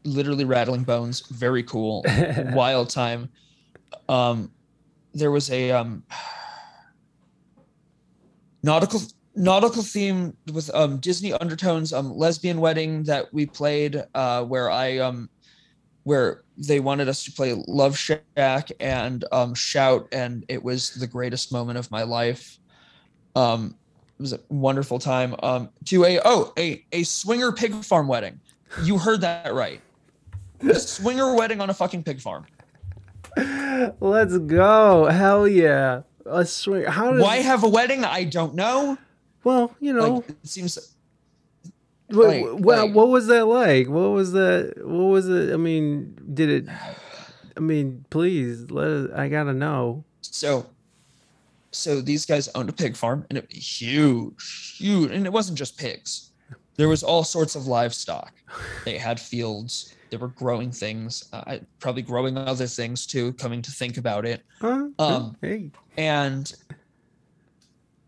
[0.05, 1.21] literally rattling bones.
[1.27, 2.05] Very cool.
[2.53, 3.29] Wild time.
[4.07, 4.51] Um
[5.13, 6.03] there was a um
[8.63, 9.01] nautical
[9.33, 14.97] nautical theme with um disney undertones um lesbian wedding that we played uh where i
[14.97, 15.29] um
[16.03, 21.07] where they wanted us to play love shack and um shout and it was the
[21.07, 22.57] greatest moment of my life.
[23.35, 23.75] Um
[24.17, 28.39] it was a wonderful time um to a oh a a swinger pig farm wedding
[28.83, 29.81] you heard that right
[30.61, 32.45] a swinger wedding on a fucking pig farm
[33.99, 35.05] Let's go.
[35.07, 36.01] Hell yeah.
[36.25, 36.85] A swing.
[36.85, 38.05] How does Why have a wedding?
[38.05, 38.97] I don't know.
[39.43, 40.95] Well, you know, Like it seems
[42.07, 43.87] what, like- what, like- what was that like?
[43.89, 44.75] What was that?
[44.77, 45.53] What was it?
[45.53, 46.73] I mean, did it?
[47.57, 48.87] I mean, please let.
[48.87, 50.05] Us, I gotta know.
[50.21, 50.65] so
[51.75, 55.57] so these guys owned a pig farm and it was huge huge and it wasn't
[55.57, 56.31] just pigs.
[56.77, 58.33] There was all sorts of livestock.
[58.83, 59.95] They had fields.
[60.09, 64.43] They were growing things uh, probably growing other things too coming to think about it.
[64.99, 66.53] Um, hey, and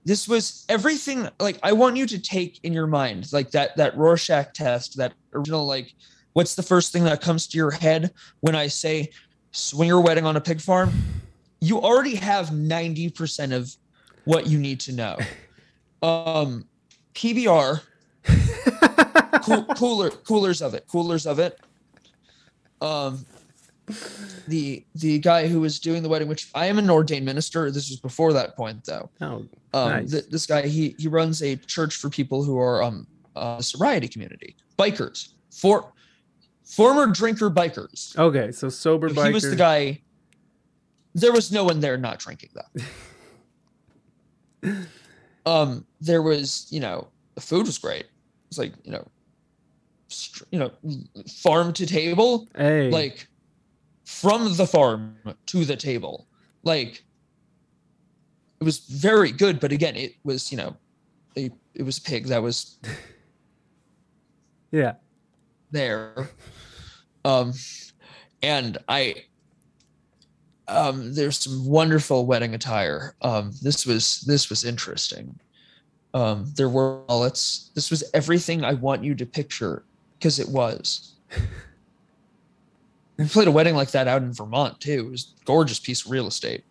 [0.07, 3.95] this was everything like i want you to take in your mind like that that
[3.98, 5.94] rorschach test that original like
[6.31, 9.10] what's the first thing that comes to your head when i say
[9.52, 10.94] swing your wedding on a pig farm
[11.59, 13.73] you already have 90% of
[14.25, 15.17] what you need to know
[16.03, 16.67] um
[17.15, 17.81] pbr
[19.43, 21.59] cool, cooler coolers of it coolers of it
[22.81, 23.25] um
[24.47, 27.89] the the guy who was doing the wedding which i am an ordained minister this
[27.89, 30.11] was before that point though oh, um Nice.
[30.11, 34.07] th- this guy he he runs a church for people who are um uh sobriety
[34.07, 35.93] community bikers for
[36.65, 38.51] former drinker bikers okay.
[38.51, 39.27] So sober biker.
[39.27, 40.01] he was the guy
[41.18, 42.84] there was no one there not drinking though.
[45.45, 48.06] Um there was you know the food was great.
[48.49, 49.07] It's like you know
[50.52, 50.72] you know
[51.41, 53.30] farm to table Hey, like
[54.03, 55.15] from the farm
[55.45, 56.27] to the table.
[56.64, 57.06] Like
[58.60, 60.76] it was very good but again it was you know
[61.38, 62.77] a, it was a pig that was
[64.72, 64.95] yeah.
[65.72, 66.30] there.
[67.23, 67.53] Um
[68.44, 69.15] and i
[70.68, 73.15] um there's some wonderful wedding attire.
[73.22, 75.39] Um this was this was interesting.
[76.14, 77.72] Um there were mullets.
[77.76, 79.84] This was everything i want you to picture
[80.18, 81.14] because it was.
[83.18, 85.07] We played a wedding like that out in vermont too.
[85.07, 86.64] It was a gorgeous piece of real estate.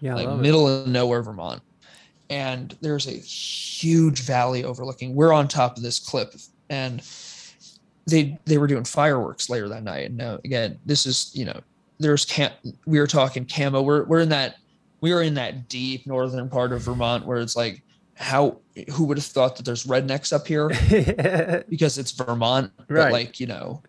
[0.00, 0.42] Yeah, like love it.
[0.42, 1.62] middle of nowhere vermont.
[2.28, 6.48] And there's a huge valley overlooking we're on top of this cliff.
[6.70, 7.02] And
[8.06, 10.06] they they were doing fireworks later that night.
[10.06, 11.60] And now again this is you know
[12.02, 12.50] there's cam
[12.86, 14.56] we were talking camo we're, we're in that
[15.00, 17.82] we are in that deep northern part of vermont where it's like
[18.14, 18.58] how
[18.92, 20.68] who would have thought that there's rednecks up here
[21.68, 23.12] because it's vermont but Right.
[23.12, 23.82] like you know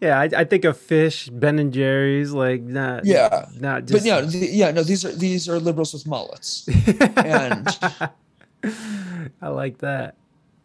[0.00, 3.04] yeah, I, I think of Phish, Ben and Jerry's, like not.
[3.04, 4.06] Yeah, not but just.
[4.06, 6.68] yeah th- yeah no these are these are liberals with mullets
[7.16, 7.66] and
[9.42, 10.14] I like that.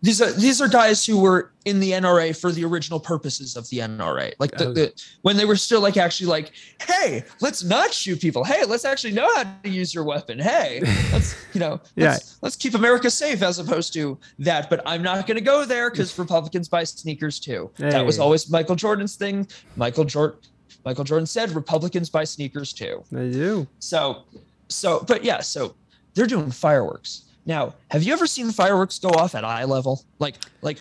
[0.01, 3.69] These are these are guys who were in the NRA for the original purposes of
[3.69, 4.33] the NRA.
[4.39, 8.43] Like the, the when they were still like actually like, hey, let's not shoot people.
[8.43, 10.39] Hey, let's actually know how to use your weapon.
[10.39, 10.81] Hey,
[11.13, 14.71] let's you know, let's, let's keep America safe as opposed to that.
[14.71, 17.69] But I'm not going to go there because Republicans buy sneakers too.
[17.77, 19.47] That was always Michael Jordan's thing.
[19.75, 20.39] Michael Jordan.
[20.83, 23.03] Michael Jordan said Republicans buy sneakers too.
[23.11, 23.67] They do.
[23.77, 24.23] So,
[24.67, 25.75] so, but yeah, so
[26.15, 27.25] they're doing fireworks.
[27.45, 30.03] Now, have you ever seen fireworks go off at eye level?
[30.19, 30.77] Like, like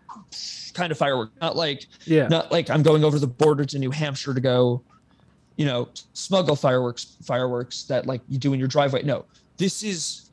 [0.74, 2.28] kind of firework, not like, Yeah.
[2.28, 4.82] not like I'm going over the border to New Hampshire to go,
[5.56, 9.02] you know, smuggle fireworks, fireworks that like you do in your driveway.
[9.02, 9.24] No,
[9.56, 10.30] this is,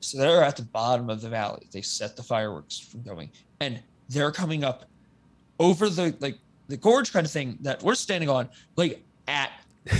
[0.00, 1.66] so they're at the bottom of the valley.
[1.72, 3.30] They set the fireworks from going
[3.60, 4.84] and they're coming up
[5.58, 6.38] over the, like
[6.68, 9.50] the gorge kind of thing that we're standing on, like at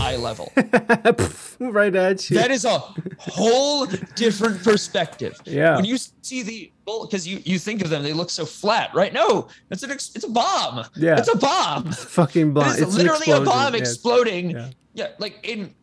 [0.01, 0.53] eye level.
[1.61, 2.37] right at you.
[2.37, 2.79] that is a
[3.19, 3.87] whole
[4.17, 5.41] different perspective.
[5.45, 5.77] Yeah.
[5.77, 9.13] When you see the because you you think of them, they look so flat, right?
[9.13, 10.85] No, it's an ex, it's a bomb.
[10.97, 11.19] Yeah.
[11.19, 11.93] it's a bomb.
[11.93, 12.69] fucking bomb.
[12.71, 13.81] It is It's literally a bomb Yeah.
[13.81, 14.51] exploding.
[14.51, 14.71] Yeah.
[14.95, 15.09] Yeah.
[15.19, 15.75] like in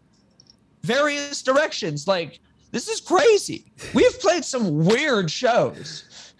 [0.84, 2.08] various directions.
[2.08, 2.40] Like
[2.72, 3.66] this is crazy.
[3.94, 6.34] We've played some weird shows.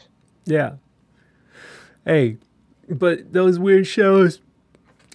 [0.46, 0.74] Yeah.
[2.06, 2.38] Hey,
[2.90, 4.40] but those weird shows,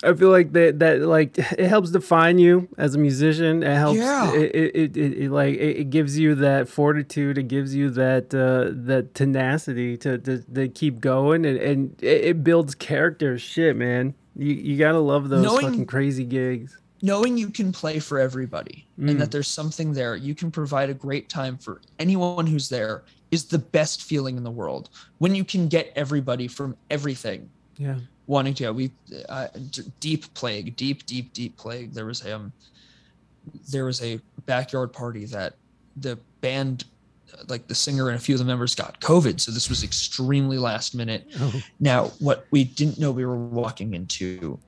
[0.04, 3.62] I feel like that that like it helps define you as a musician.
[3.62, 3.98] It helps.
[3.98, 4.34] Yeah.
[4.34, 7.38] It, it, it, it, like it, it gives you that fortitude.
[7.38, 12.24] It gives you that uh, that tenacity to, to to keep going, and and it,
[12.24, 13.38] it builds character.
[13.38, 14.14] Shit, man.
[14.36, 16.78] You you gotta love those Knowing- fucking crazy gigs.
[17.02, 19.10] knowing you can play for everybody Mm.
[19.10, 23.02] and that there's something there you can provide a great time for anyone who's there
[23.30, 27.96] is the best feeling in the world when you can get everybody from everything Yeah.
[28.26, 28.90] Wanting to go we
[29.28, 29.48] uh,
[30.00, 32.52] deep plague deep deep deep plague there was a um
[33.70, 35.54] there was a backyard party that
[35.98, 36.84] the band
[37.48, 40.58] like the singer and a few of the members got covid so this was extremely
[40.58, 41.52] last minute Oh.
[41.80, 44.58] now, what we didn't know we were walking into,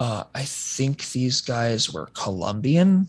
[0.00, 3.08] uh, I think these guys were Colombian.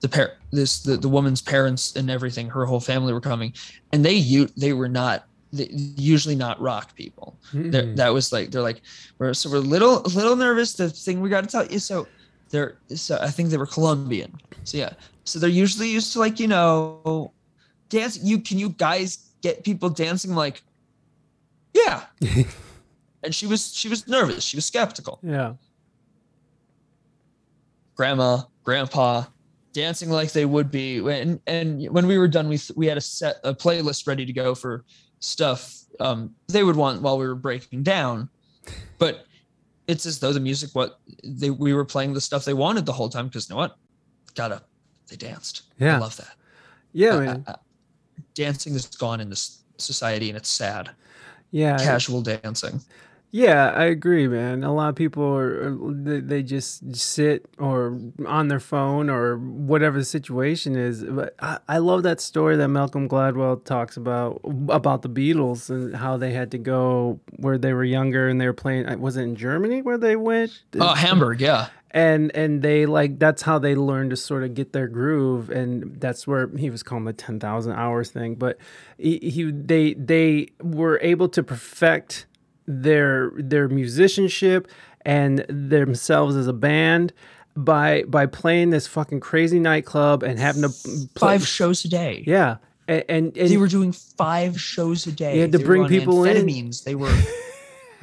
[0.00, 3.54] The pair, this the, the woman's parents and everything, her whole family were coming,
[3.92, 7.36] and they you they were not they, usually not rock people.
[7.52, 7.96] They're- Mm.
[7.96, 8.80] That was like they're like
[9.18, 10.72] we're so we're a little a little nervous.
[10.74, 12.06] The thing we got to tell you so
[12.50, 14.32] they're so I think they were Colombian.
[14.64, 14.92] So yeah,
[15.24, 17.32] so they're usually used to like you know
[17.88, 18.18] dance.
[18.22, 20.62] You can you guys get people dancing like,
[21.74, 22.04] yeah.
[23.22, 24.44] and she was she was nervous.
[24.44, 25.18] She was skeptical.
[25.22, 25.54] Yeah.
[27.94, 29.24] Grandma, grandpa,
[29.72, 31.00] dancing like they would be.
[31.00, 34.32] When and when we were done, we we had a set a playlist ready to
[34.32, 34.84] go for
[35.22, 38.28] stuff um, they would want while we were breaking down.
[38.98, 39.24] But
[39.86, 42.92] it's as though the music what they we were playing the stuff they wanted the
[42.92, 43.76] whole time because you know what,
[44.34, 44.62] gotta
[45.08, 45.62] they danced.
[45.78, 45.96] Yeah.
[45.96, 46.34] I love that.
[46.92, 47.44] Yeah, Uh, man.
[47.46, 47.56] uh, uh,
[48.34, 50.90] dancing is gone in this society and it's sad.
[51.50, 51.76] Yeah.
[51.78, 52.80] Casual dancing.
[53.34, 54.62] Yeah, I agree, man.
[54.62, 59.38] A lot of people are are- they, they just sit or on their phone or
[59.38, 61.02] whatever the situation is.
[61.02, 65.96] But I, I love that story that Malcolm Gladwell talks about about the Beatles and
[65.96, 68.86] how they had to go where they were younger and they were playing.
[68.86, 70.62] uh, Was it in Germany where they went?
[70.78, 71.68] Oh, Hamburg, yeah.
[71.90, 75.98] and and they like that's how they learned to sort of get their groove and
[75.98, 78.58] that's where he was calling the 10,000 hours thing but
[78.98, 82.26] he, he they they were able to perfect
[82.66, 84.68] their their musicianship
[85.04, 87.12] and themselves as a band
[87.56, 90.68] by by playing this fucking crazy nightclub and having to
[91.14, 92.24] play Five shows a day.
[92.26, 92.56] yeah
[92.88, 95.36] and and, and They were doing five shows a day.
[95.36, 96.70] You had to They bring people in.
[96.84, 97.12] They were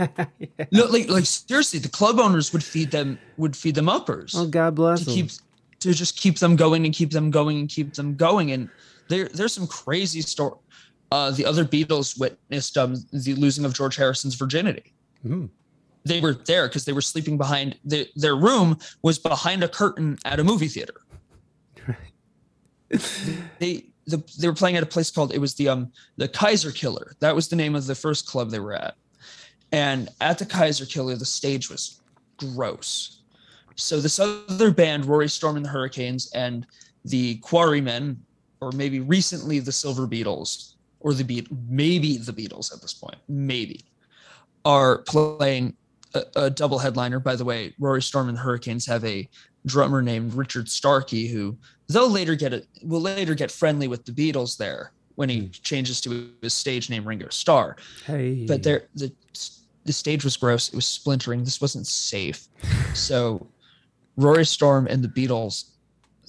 [0.72, 4.34] no, like like seriously, the club owners would feed them would feed them uppers.
[4.36, 5.30] oh god bless to them keep
[5.80, 8.70] to just keep them going and keep them going and keep them going and
[9.10, 10.56] there there's some crazy story
[11.12, 14.94] uh the other beatles witnessed um the losing of george harrison's virginity.
[15.24, 15.46] Hmm.
[16.06, 20.18] they were there because they were sleeping behind the, their room was behind a curtain
[20.26, 21.02] at a movie theater.
[23.60, 27.14] They the, they were playing at a place called it was the um the kaiserkeller.
[27.20, 28.96] That was the name of the first club they were at.
[29.72, 32.02] And at the kaiserkeller the stage was
[32.38, 33.20] gross.
[33.76, 36.66] So this other band rory storm and the hurricanes and
[37.06, 38.20] the quarrymen
[38.62, 43.18] or maybe recently the silver beatles or the beat maybe the beatles at this point
[43.28, 43.86] maybe
[44.66, 45.76] are playing
[46.14, 47.20] a, a double headliner.
[47.20, 49.30] By the way rory storm and the hurricanes have a
[49.66, 51.58] drummer named richard starkey who
[51.90, 55.52] they'll later get it will later get friendly with the beatles there when he hmm.
[55.52, 57.76] changes to his stage name ringo starr.
[58.06, 58.46] Hey.
[58.46, 59.12] But there the
[59.86, 60.70] the stage was gross.
[60.70, 61.44] It was splintering.
[61.44, 62.48] This wasn't safe.
[62.96, 63.48] So
[64.18, 65.70] rory storm and the beatles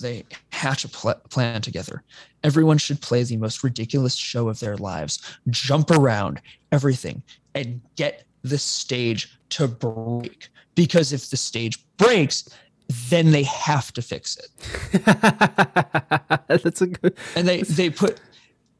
[0.00, 2.02] they hatch a pl- plan together.
[2.42, 5.20] Everyone should play the most ridiculous show of their lives.
[5.50, 6.40] Jump around
[6.72, 7.22] everything
[7.54, 10.48] and get the stage to break.
[10.74, 12.48] Because if the stage breaks
[13.10, 15.04] then they have to fix it.
[16.48, 18.20] That's a good and they they put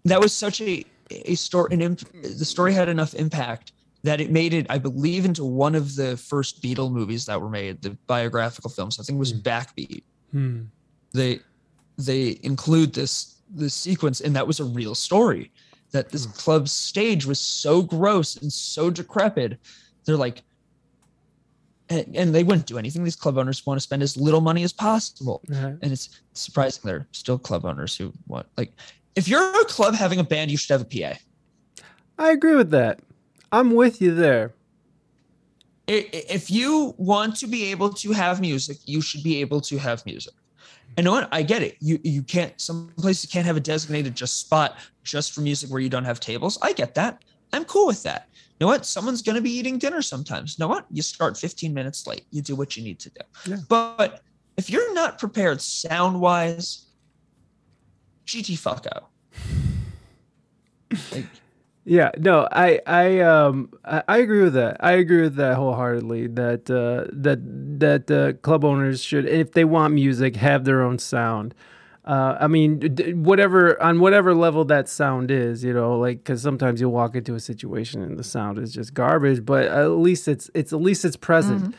[0.05, 3.73] that was such a a story an imp, the story had enough impact
[4.03, 7.49] that it made it i believe into one of the first beatle movies that were
[7.49, 8.99] made the biographical films.
[8.99, 10.03] I think it was backbeat.
[10.33, 10.63] Hmm.
[11.13, 11.41] They
[11.99, 15.51] they include this this sequence and that was a real story
[15.91, 16.33] that this hmm.
[16.33, 19.59] club's stage was so gross and so decrepit
[20.05, 20.43] they're like
[21.91, 23.03] and, and they wouldn't do anything.
[23.03, 25.43] These club owners want to spend as little money as possible.
[25.83, 28.73] And it's surprising there are still club owners who want like
[29.17, 31.19] if you're a club having a band you should have a pa
[32.19, 33.01] I agree with that.
[33.51, 34.53] I'm with you there.
[35.89, 40.07] If you want to be able to have music you should be able to have
[40.07, 40.35] music
[41.01, 41.31] and know what?
[41.33, 41.79] I get it.
[41.81, 45.81] You you can't some places can't have a designated just spot just for music where
[45.81, 46.59] you don't have tables.
[46.61, 47.25] I get that.
[47.55, 48.29] I'm cool with that.
[48.35, 48.85] You know what?
[48.85, 50.59] Someone's going to be eating dinner sometimes.
[50.59, 50.85] You know what?
[50.91, 52.27] You start 15 minutes late.
[52.33, 53.21] You do what you need to do.
[53.47, 53.57] Yeah.
[53.67, 54.21] but
[54.59, 56.89] if you're not prepared sound wise
[58.27, 59.05] gt fucko
[61.13, 61.25] like
[61.91, 64.77] Yeah, no, I I um I, I agree with that.
[64.79, 66.29] I agree with that wholeheartedly.
[66.29, 67.41] That uh, that
[67.81, 71.53] that uh, club owners should, if they want music, have their own sound.
[72.05, 72.95] Uh, I mean,
[73.25, 77.35] whatever on whatever level that sound is, you know, like because sometimes you'll walk into
[77.35, 81.05] a situation and the sound is just garbage, but at least it's it's at least
[81.05, 81.75] it's present.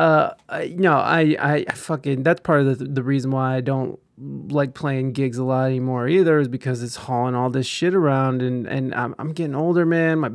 [0.00, 3.60] Uh, I, no, I, I I fucking that's part of the the reason why I
[3.60, 7.94] don't like playing gigs a lot anymore either is because it's hauling all this shit
[7.94, 10.20] around and and I'm I'm getting older, man.
[10.20, 10.30] My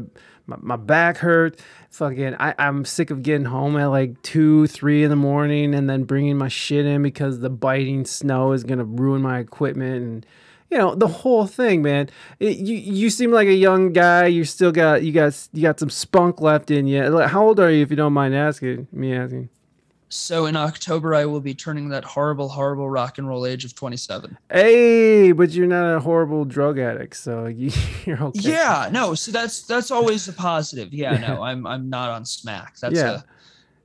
[0.50, 1.60] my, my back hurt.
[1.92, 5.90] Fucking, I, I'm sick of getting home at like two, three in the morning and
[5.90, 10.26] then bringing my shit in because the biting snow is gonna ruin my equipment and
[10.70, 12.10] you know the whole thing, man.
[12.40, 14.28] It, you you seem like a young guy.
[14.28, 17.20] You still got you got you got some spunk left in you.
[17.20, 19.50] How old are you, if you don't mind asking me asking?
[20.12, 23.76] So in October, I will be turning that horrible, horrible rock and roll age of
[23.76, 24.36] 27.
[24.52, 27.72] Hey, but you're not a horrible drug addict, so you,
[28.06, 28.40] you're okay.
[28.52, 29.14] Yeah, no.
[29.14, 30.94] So that's that's always a positive.
[30.94, 32.78] Yeah, no, I'm I'm not on smack.
[32.80, 33.12] That's Yeah.
[33.20, 33.24] a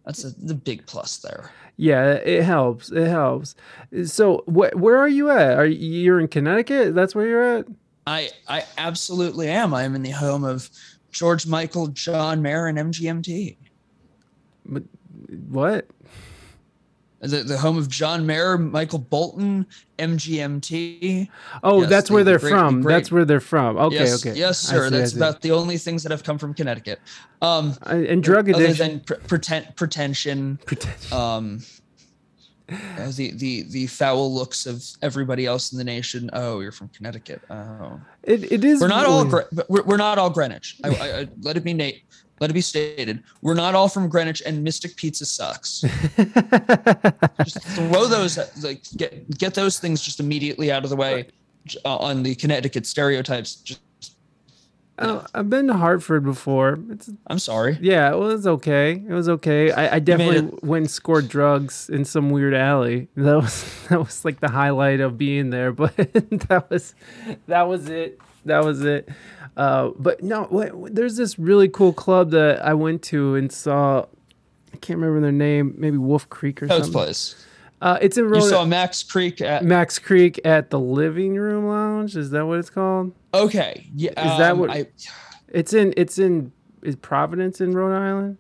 [0.06, 1.50] that's a, the big plus there.
[1.76, 2.90] Yeah, it helps.
[2.92, 3.54] It helps.
[4.04, 5.58] So, wh- where are you at?
[5.58, 6.94] Are you, you're in Connecticut?
[6.94, 7.66] That's where you're at?
[8.06, 9.74] I I absolutely am.
[9.74, 10.70] I am in the home of
[11.10, 13.56] George Michael, John Mayer, and MGMT.
[14.66, 14.84] But
[15.48, 15.86] What?
[17.26, 19.66] The, the home of John Mayer, Michael Bolton,
[19.98, 21.28] MGMT.
[21.62, 22.76] Oh, Yes, that's the- where they're great- from.
[22.76, 23.76] the great- That's where they're from.
[23.76, 24.38] Okay, yes, okay.
[24.38, 24.88] Yes, sir.
[24.90, 27.00] see, That's about the only things that have come from Connecticut.
[27.42, 28.88] Um, Uh, and drug other addiction.
[28.88, 31.62] than pre- pretend, pretension, Pretend- um,
[32.70, 36.30] uh, the the the foul looks of everybody else in the nation.
[36.32, 37.42] Oh, you're from Connecticut.
[37.50, 38.80] Oh, it, it is.
[38.80, 40.78] we're not all really- but we're, we're not all Greenwich.
[40.82, 42.02] I, I, I, let it be Nate.
[42.44, 43.22] Let it be stated.
[43.40, 45.80] We're not all from Greenwich, and Mystic Pizza sucks.
[47.42, 51.28] just throw those like get get those things just immediately out of the way
[51.86, 53.54] uh, on the Connecticut stereotypes.
[53.54, 53.80] Just
[54.98, 56.78] Oh, I've been to Hartford before.
[56.90, 57.78] It's I'm sorry.
[57.80, 58.92] yeah, it was okay.
[58.92, 59.72] It was okay.
[59.72, 63.08] I, I definitely went and scored drugs in some weird alley.
[63.16, 65.72] That was that was like the highlight of being there.
[65.72, 66.94] But that was
[67.46, 68.20] that was it.
[68.44, 69.08] That was it.
[69.56, 74.06] Uh, but no, wait, there's this really cool club that I went to and saw.
[74.72, 75.74] I can't remember their name.
[75.78, 76.92] Maybe Wolf Creek or Coach something.
[76.92, 77.46] place.
[77.80, 82.16] Uh, it's in You saw Max Creek at Max Creek at the Living Room Lounge.
[82.16, 83.12] Is that what it's called?
[83.32, 83.86] okay.
[83.94, 84.10] Yeah.
[84.10, 84.86] Is that um, what- I?
[85.48, 85.94] It's in.
[85.96, 86.50] It's in.
[86.82, 88.38] Is Providence in Rhode Island?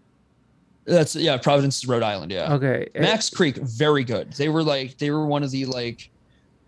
[0.84, 1.36] That's yeah.
[1.36, 2.32] Providence, Rhode Island.
[2.32, 2.54] Yeah.
[2.54, 2.88] Okay.
[2.94, 4.32] eh, Max Creek, very good.
[4.34, 6.10] They were like they were one of the like,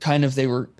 [0.00, 0.70] kind of they were,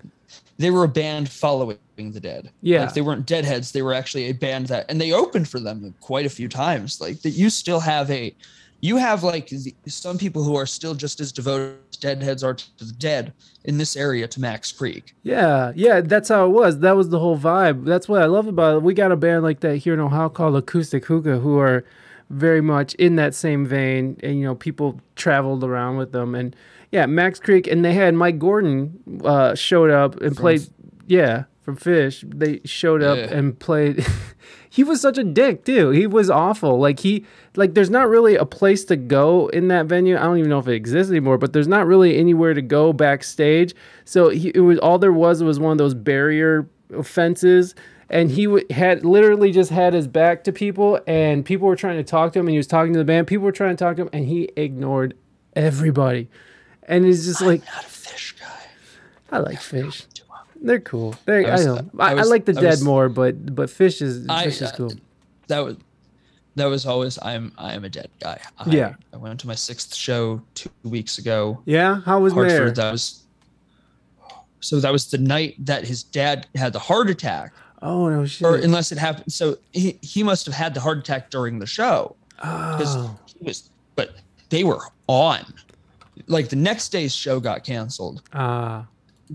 [0.57, 2.51] they were a band following the Dead.
[2.61, 2.85] Yeah.
[2.85, 3.71] Like they weren't Deadheads.
[3.71, 6.99] They were actually a band that, and they opened for them quite a few times.
[7.01, 8.35] Like that, you still have a,
[8.81, 12.53] you have like the, some people who are still just as devoted as Deadheads are
[12.53, 15.15] to the Dead in this area to Max Creek.
[15.23, 16.79] Yeah, yeah, that's how it was.
[16.79, 17.85] That was the whole vibe.
[17.85, 18.83] That's what I love about it.
[18.83, 21.83] We got a band like that here in Ohio called Acoustic Hookah, who are
[22.29, 24.19] very much in that same vein.
[24.21, 26.55] And you know, people traveled around with them, and
[26.91, 30.61] yeah, Max Creek, and they had Mike Gordon uh, showed up and From played.
[30.61, 30.67] F-
[31.07, 33.33] Yeah, from Phish, they showed up Yeah.
[33.37, 34.05] and played.
[34.69, 35.89] he was such a dick too.
[35.89, 36.79] He was awful.
[36.79, 37.25] Like he,
[37.57, 40.15] like there's not really a place to go in that venue.
[40.17, 41.37] I don't even know if it exists anymore.
[41.37, 43.73] But there's not really anywhere to go backstage.
[44.05, 46.69] So he, it was all there was was one of those barrier
[47.03, 47.75] fences.
[48.09, 51.97] And he w- had literally just had his back to people, and people were trying
[51.97, 53.27] to talk to him, and he was talking to the band.
[53.27, 55.13] People were trying to talk to him, and he ignored
[55.57, 56.29] everybody.
[56.87, 58.61] And it's just like, Not a Phish guy.
[59.31, 60.05] I like Phish.
[60.59, 61.15] They're cool.
[61.25, 61.91] They, I I, was- don't.
[61.99, 64.61] I I, I like the I dead was- more, but but Phish is I- Phish
[64.61, 64.91] is uh, cool.
[65.47, 65.77] That was
[66.55, 68.39] that was always I'm I am a dead guy.
[68.57, 68.95] I, Yeah.
[69.13, 71.61] I went to my sixth show two weeks ago.
[71.65, 72.59] Yeah, how was Hartford.
[72.59, 72.71] Mayor?
[72.71, 73.23] That was
[74.59, 78.47] so that was the night that his dad had the heart attack, Oh no shit.
[78.47, 79.31] or unless it happened.
[79.31, 83.45] So he he must have had the heart attack during the show because oh, he
[83.45, 83.69] was.
[83.95, 84.15] But
[84.49, 85.45] they were on.
[86.27, 88.23] Like the next day's show got canceled.
[88.33, 88.87] ah,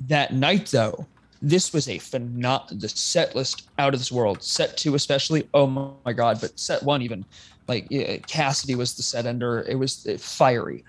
[0.09, 1.07] That night though,
[1.41, 2.81] this was a phenom.
[2.81, 4.43] The set list out of this world.
[4.43, 5.49] Set two especially.
[5.55, 5.67] Oh
[6.05, 6.41] my god!
[6.41, 7.25] But set one even,
[7.69, 7.89] like
[8.27, 9.65] Cassidy was the set ender.
[9.69, 10.85] It was uh, fiery,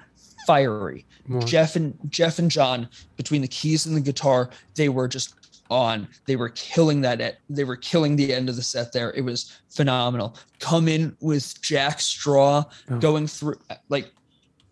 [0.46, 1.06] fiery.
[1.28, 1.42] more.
[1.42, 2.88] Jeff and Jeff and John
[3.18, 5.34] between the keys and the guitar, they were just
[5.72, 6.08] on.
[6.28, 7.20] They were killing that.
[7.20, 9.12] At, they were killing the end of the set there.
[9.14, 10.38] It was phenomenal.
[10.60, 13.00] Come in with Jack Straw Oh.
[13.00, 13.56] going through
[13.90, 14.12] like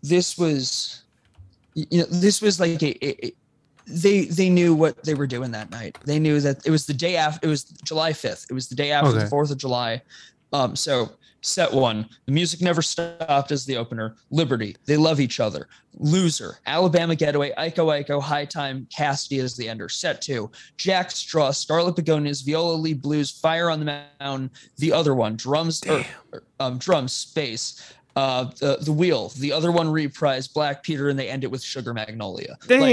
[0.03, 1.03] this was,
[1.73, 3.33] you know, this was like a, a- a-
[3.87, 5.97] they they knew what they were doing that night.
[6.05, 7.45] They knew that it was the day after.
[7.47, 8.45] It was July fifth.
[8.49, 9.19] It was the day after Okay.
[9.19, 10.01] the Fourth of July.
[10.53, 11.09] Um, so
[11.43, 14.15] set one, the music never stopped as the opener.
[14.29, 15.67] Liberty, they love each other.
[15.97, 19.89] Loser, Alabama Getaway, Iko Iko, High Time, Cassidy as the ender.
[19.89, 24.51] Set two, Jack Straw, Scarlet Begonias, Viola Lee Blues, Fire on the Mountain.
[24.77, 27.81] The other one, drums, or, or, um, drums, space.
[28.15, 31.61] Uh, the the wheel, the other one reprised Black Peter, and they end it with
[31.63, 32.57] Sugar Magnolia.
[32.67, 32.91] Dang, Like,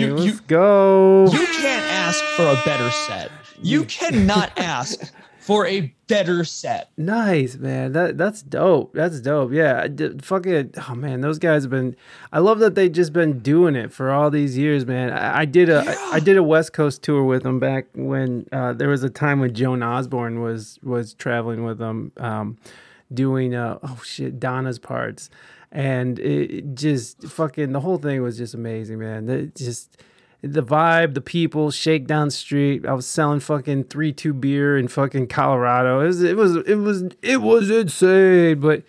[0.00, 1.26] you- let's you- go.
[1.32, 3.30] you can't ask for a better set.
[3.62, 6.90] You cannot ask for a better set.
[6.96, 7.92] Nice, man.
[7.92, 8.94] That that's dope.
[8.94, 9.52] That's dope.
[9.52, 9.86] Yeah.
[9.86, 10.74] Did- Fucking.
[10.88, 11.94] Oh man, those guys have been.
[12.32, 15.12] I love that they just been doing it for all these years, man.
[15.12, 18.46] I, I did a I, I did a West Coast tour with them back when
[18.52, 22.56] uh, there was a time when Joan Osborne was was traveling with them, um,
[23.14, 25.30] doing uh, oh shit Donna's parts,
[25.72, 29.28] and it, just fucking the whole thing was just amazing, man.
[29.28, 29.96] It just
[30.44, 32.84] the vibe, the people, shakedown street.
[32.84, 36.00] I was selling fucking three two beer in fucking Colorado.
[36.00, 38.60] It was it was it was it was insane.
[38.60, 38.82] But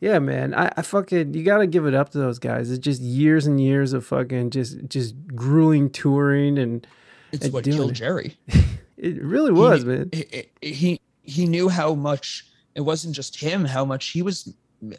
[0.00, 2.70] yeah, man, I, I fucking you gotta give it up to those guys.
[2.70, 6.86] It's just years and years of fucking just just grueling touring and
[7.30, 7.94] It's And what killed it.
[7.94, 8.36] Jerry.
[8.96, 10.10] it really was, he, man.
[10.12, 13.64] He, he he knew how much it wasn't just him.
[13.64, 14.52] How much he was,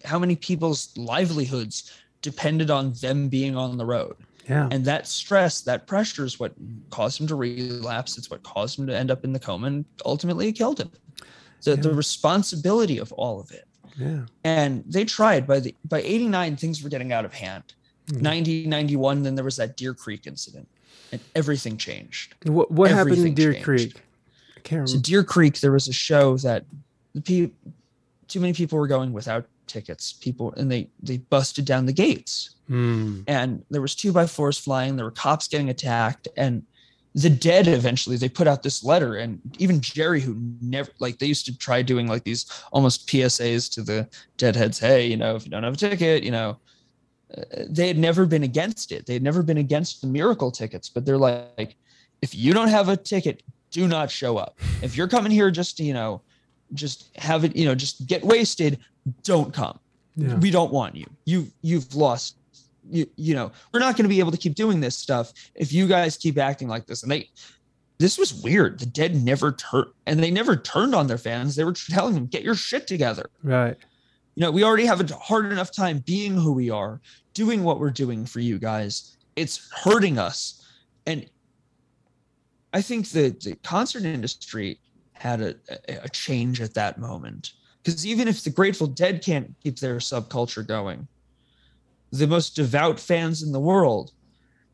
[0.06, 1.92] how many people's livelihoods
[2.24, 4.16] depended on them being on the road.
[4.50, 4.68] Yeah.
[4.72, 6.54] And that stress, that pressure is what
[6.90, 8.18] caused him to relapse.
[8.18, 10.92] It's what caused him to end up in the coma and ultimately it killed him.
[11.64, 13.66] The, the responsibility of all of it.
[13.98, 14.22] yeah.
[14.44, 17.74] And they tried by the by 89, things were getting out of hand.
[18.08, 18.22] Mhm.
[18.22, 20.68] 90, 91, then there was that Deer Creek incident.
[21.14, 22.36] And everything changed.
[22.44, 23.66] What what happened in Deer changed.
[23.66, 23.94] Creek?
[24.58, 24.88] I can't remember.
[24.92, 25.00] So.
[25.00, 26.66] Deer Creek, there was a show that
[27.14, 27.52] the pe-
[28.28, 30.14] too many people were going without tickets.
[30.14, 32.56] People and they they busted down the gates.
[32.68, 33.24] Hmm.
[33.28, 36.64] and there was two by fours flying there were cops getting attacked and
[37.14, 41.26] the dead eventually they put out this letter and even jerry who never like they
[41.26, 44.08] used to try doing like these almost psas to the
[44.38, 46.58] deadheads hey you know if you don't have a ticket you know
[47.38, 50.88] uh, they had never been against it they had never been against the miracle tickets
[50.88, 51.76] but they're like
[52.22, 55.76] if you don't have a ticket do not show up if you're coming here just
[55.76, 56.22] to you know
[56.74, 58.80] just have it you know just get wasted.
[59.24, 59.80] Don't come.
[60.16, 60.36] Yeah.
[60.36, 61.06] we don't want you.
[61.26, 62.38] You you've lost
[62.90, 65.72] you you know we're not going to be able to keep doing this stuff if
[65.72, 67.04] you guys keep acting like this.
[67.04, 67.30] And they
[68.00, 68.80] this was weird.
[68.80, 71.56] The dead never turned and they never turned on their fans.
[71.56, 73.30] They were telling them get your shit together.
[73.44, 73.78] Right.
[74.36, 77.02] you know we already have a hard enough time being who we are
[77.34, 79.18] doing what we're doing for you guys.
[79.36, 80.60] It's hurting us.
[81.06, 81.26] And
[82.74, 84.80] i think the, the concert industry
[85.24, 85.56] had a,
[86.04, 87.54] a, change at that moment.
[87.82, 91.08] Because even if the grateful dead can't keep their subculture going
[92.12, 94.12] the most devout fans in the world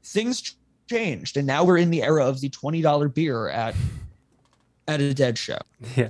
[0.03, 0.55] things
[0.89, 1.37] changed.
[1.37, 3.75] And now we're in the era of the $20 beer at
[4.87, 5.59] at a dead show.
[5.95, 6.09] Yeah.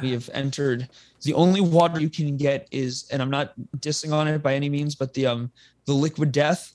[0.00, 0.88] we have entered
[1.22, 4.68] the only water you can get is and i'm not dissing on it by any
[4.68, 5.50] means but the um
[5.86, 6.74] the liquid death.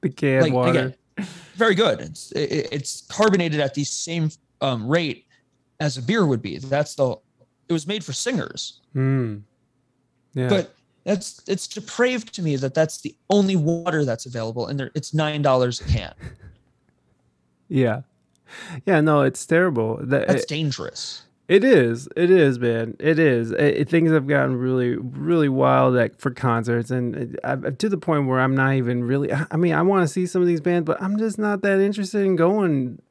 [0.00, 0.70] The canned like water.
[0.70, 0.94] again
[1.54, 2.00] very good.
[2.00, 4.30] It's it, it's carbonated at the same
[4.60, 5.26] um rate
[5.80, 7.16] as a beer would be that's the
[7.68, 9.38] it was made for singers Hmm.
[10.34, 10.48] Yeah.
[10.48, 10.74] but
[11.04, 15.14] that's it's depraved to me that that's the only water that's available and there it's
[15.14, 16.14] nine dollars a can
[17.68, 18.02] yeah.
[18.84, 19.00] Yeah.
[19.00, 19.98] No, it's terrible.
[20.02, 22.08] That, that's dangerous It is.
[22.14, 22.94] It is, man.
[23.00, 23.50] It is.
[23.50, 27.88] It, it- things have gotten really, really wild like, for concerts, and it, I, to
[27.88, 29.32] the point where I'm not even really.
[29.32, 31.62] I I mean, I want to see some of these bands, but I'm just not
[31.62, 33.02] that interested in going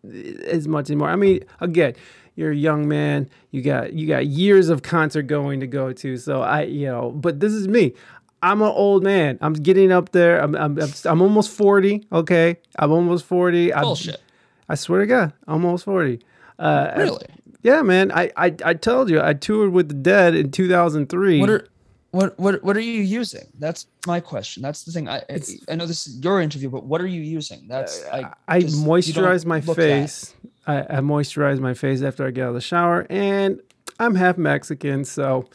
[0.47, 1.09] as much anymore.
[1.09, 1.95] I mean, again,
[2.35, 3.29] you're a young man.
[3.51, 6.15] You got you got years of concert going to go to.
[6.15, 7.93] So I, you know, but this is me.
[8.41, 9.37] I'm an old man.
[9.41, 10.39] I'm getting up there.
[10.41, 12.07] I'm I'm I'm, I'm almost forty.
[12.13, 13.71] Okay, I'm almost forty.
[13.71, 14.21] Bullshit
[14.69, 16.21] I swear to God, almost forty.
[16.57, 17.25] Uh, really
[17.61, 18.11] yeah, man.
[18.11, 21.39] I, I I told you I toured with the Dead in 2003.
[21.41, 21.67] what are
[22.11, 25.55] what what what are you using that's my question that's the thing i I- It's-
[25.69, 28.57] i know this is your interview but what are you using that's uh, I, I
[28.57, 30.33] you moisturize my face.
[30.65, 33.59] I, I moisturize my face after I get out of the shower, and
[33.99, 35.47] I'm half Mexican, so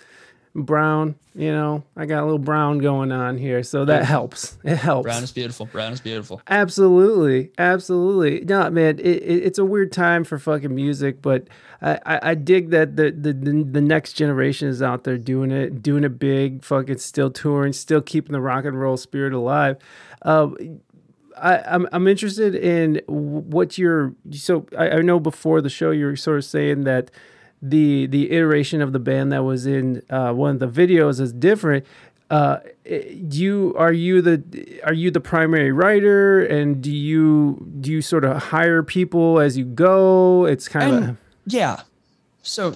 [0.54, 1.16] brown.
[1.34, 4.56] You know, I got a little brown going on here, so that helps.
[4.62, 5.04] It helps.
[5.04, 8.44] brown is beautiful brown is beautiful Absolutely, absolutely.
[8.44, 11.48] No, man, it, it, it's a weird time for fucking music, but
[11.82, 15.50] I, I, I dig that the, the the the next generation is out there doing
[15.50, 19.76] it, doing it big, fucking still touring, still keeping the rock and roll spirit alive.
[20.22, 20.80] Um,
[21.36, 24.14] I, I'm I'm interested in what you're.
[24.30, 27.10] So I, I know before the show you were sort of saying that
[27.70, 31.32] the the iteration of the band that was in uh, one of the videos is
[31.32, 31.84] different.
[32.30, 38.02] Uh, you are you the are you the primary writer, and do you do you
[38.02, 40.44] sort of hire people as you go?
[40.46, 41.16] It's kind of
[41.46, 41.82] yeah
[42.42, 42.74] so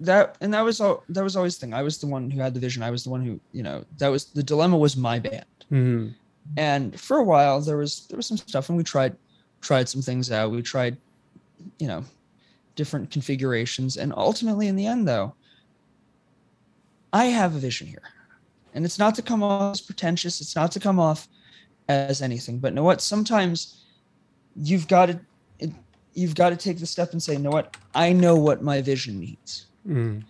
[0.00, 2.40] that and that was all that was always the thing i was the one who
[2.40, 4.96] had the vision i was the one who you know that was the dilemma was
[4.96, 6.14] my band Mhm.
[6.56, 9.14] and for a while there was there was some stuff and we tried
[9.60, 10.96] tried some things out we tried
[11.78, 12.04] you know
[12.78, 15.34] different configurations and ultimately in the end though
[17.12, 18.02] i have a vision here
[18.74, 21.26] and it's not to come off as pretentious it's not to come off
[21.88, 23.84] as anything but know what sometimes
[24.54, 25.18] you've got to
[26.14, 28.80] you've got to take the step and say you know what i know what my
[28.80, 30.22] vision needs Mhm.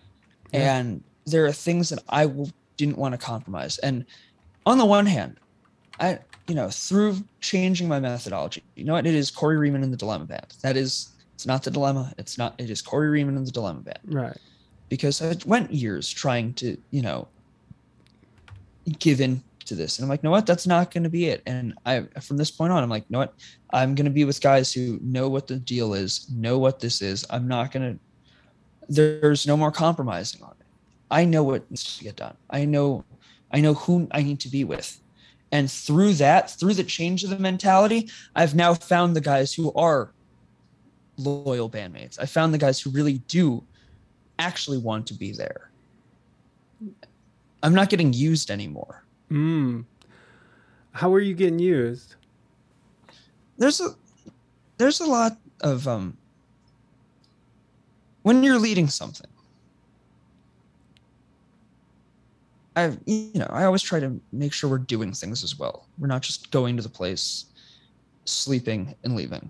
[0.51, 0.77] Yeah.
[0.77, 3.77] and there are things that I will, didn't want to compromise.
[3.79, 4.03] And
[4.65, 5.37] on the one hand,
[5.99, 9.91] I you know through changing my methodology, you know what it is Corey Riemann in
[9.91, 10.47] the Dilemma Band.
[10.63, 11.09] That is
[11.39, 12.13] it's not the dilemma.
[12.17, 12.53] It's not.
[12.57, 14.37] It is Corey Riemann and the Dilemma Band right.
[14.89, 17.29] because I went years trying to you know
[18.99, 21.27] give in to this, and I'm like, you know what, that's not going to be
[21.27, 21.41] it.
[21.45, 23.35] And I from this point on, I'm like, you know what,
[23.71, 27.01] I'm going to be with guys who know what the deal is, know what this
[27.01, 27.25] is.
[27.29, 27.99] I'm not going to.
[28.89, 30.65] There's no more compromising on it.
[31.09, 32.35] I know what needs to get done.
[32.49, 33.05] I know,
[33.53, 34.99] I know who I need to be with,
[35.53, 39.71] and through that, through the change of the mentality, I've now found the guys who
[39.71, 40.11] are
[41.19, 42.19] loyal bandmates.
[42.19, 43.63] I found the guys who really do
[44.39, 45.69] actually want to be there.
[47.61, 49.03] I'm not getting used anymore.
[49.29, 49.83] Mm.
[50.91, 52.15] How are you getting used?
[53.59, 53.89] there's a
[54.77, 56.17] there's a lot of um
[58.23, 59.29] when you're leading something
[62.75, 66.07] i you know i always try to make sure we're doing things as well we're
[66.07, 67.45] not just going to the place
[68.25, 69.49] sleeping and leaving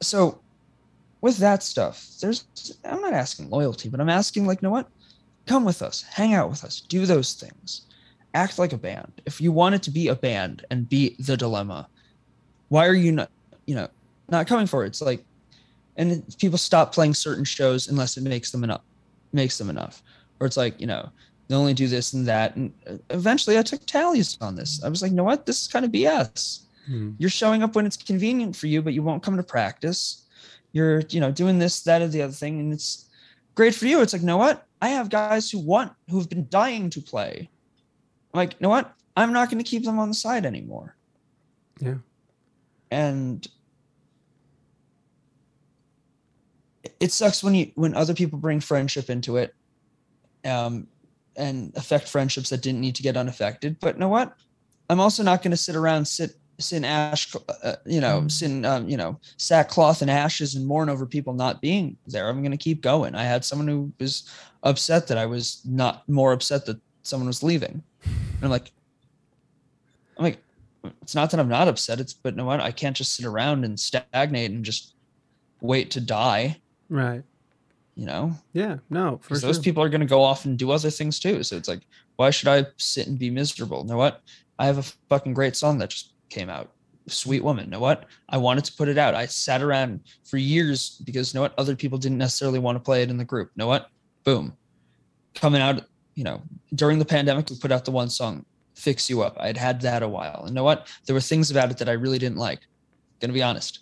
[0.00, 0.40] so
[1.20, 2.44] with that stuff there's
[2.84, 4.88] i'm not asking loyalty but i'm asking like you know what?
[5.46, 6.02] Come with us.
[6.02, 6.82] Hang out with us.
[6.82, 7.86] Do those things.
[8.34, 9.22] Act like a band.
[9.24, 11.88] If you want it to be a band and be the dilemma
[12.68, 13.30] why are you not
[13.66, 13.88] you know
[14.28, 14.88] not coming for it?
[14.88, 15.24] It's like
[15.96, 18.82] and people stop playing certain shows unless it makes them enough
[19.32, 20.02] makes them enough.
[20.40, 21.10] Or it's like you know
[21.48, 22.54] they only do this and that.
[22.56, 24.82] And uh, eventually i took tallies on this.
[24.84, 25.46] I was like you know what?
[25.46, 27.10] This is kind of bs Hmm.
[27.18, 30.26] you're showing up when it's convenient for you but you won't come to practice.
[30.72, 33.10] You're you know doing this that or the other thing and it's
[33.54, 34.00] great for you.
[34.00, 34.66] It's like you know what?
[34.80, 37.50] I have guys who want who've been dying to play.
[38.32, 38.94] I'm like you know what?
[39.16, 40.96] I'm not going to keep them on the side anymore.
[41.80, 41.98] Yeah.
[42.90, 43.46] and
[46.98, 49.54] it sucks when you when other people bring friendship into it
[50.44, 50.88] um
[51.36, 54.34] and affect friendships that didn't need to get unaffected but you know what?
[54.90, 58.30] I'm also not going to sit around sit sit in ash uh, you know Mm.
[58.30, 62.40] sit um, you know sackcloth and ashes and mourn over people not being there i'm
[62.42, 64.28] going to keep going i had someone who was
[64.64, 68.72] upset that i was not more upset that someone was leaving and i'm like
[70.16, 70.38] i'm like
[71.02, 73.78] it's not that i'm not upset it's but no, i can't just sit around and
[73.78, 74.94] stagnate and just
[75.60, 76.56] wait to die
[76.88, 77.22] Right.
[77.94, 78.78] you know Yeah.
[78.90, 79.46] No, for sure.
[79.48, 81.42] those people are going to go off and do other things too.
[81.42, 81.82] So it's like,
[82.16, 83.80] why should I sit and be miserable?
[83.82, 84.22] You know what?
[84.58, 86.72] I have a fucking great song that just came out.
[87.06, 87.66] Sweet woman.
[87.66, 88.04] You know what?
[88.28, 89.14] I wanted to put it out.
[89.14, 91.54] I sat around for years because you know what?
[91.58, 93.50] Other people didn't necessarily want to play it in the group.
[93.54, 93.88] You know what?
[94.24, 94.54] Boom.
[95.34, 95.82] Coming out,
[96.14, 96.42] you know,
[96.74, 98.44] during the pandemic, we put out the one song,
[98.74, 99.36] Fix You Up.
[99.40, 100.40] I'd had that a while.
[100.40, 100.88] And you know what?
[101.06, 102.60] There were things about it that I really didn't like.
[103.20, 103.80] Gonna be honest.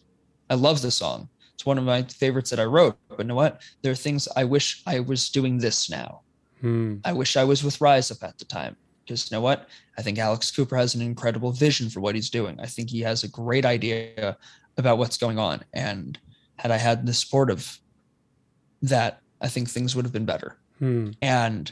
[0.48, 1.28] I love the song.
[1.54, 2.96] It's one of my favorites that I wrote.
[3.08, 3.62] But you know what?
[3.82, 6.20] There are things I wish I was doing this now.
[6.60, 6.96] Hmm.
[7.04, 8.76] I wish I was with Rise Up at the time.
[9.06, 9.68] Because you know what?
[9.96, 12.58] I think Alex Cooper has an incredible vision for what he's doing.
[12.60, 14.36] I think he has a great idea
[14.76, 15.62] about what's going on.
[15.72, 16.18] And
[16.56, 17.78] had I had the support of
[18.82, 20.56] that, I think things would have been better.
[20.78, 21.10] Hmm.
[21.22, 21.70] And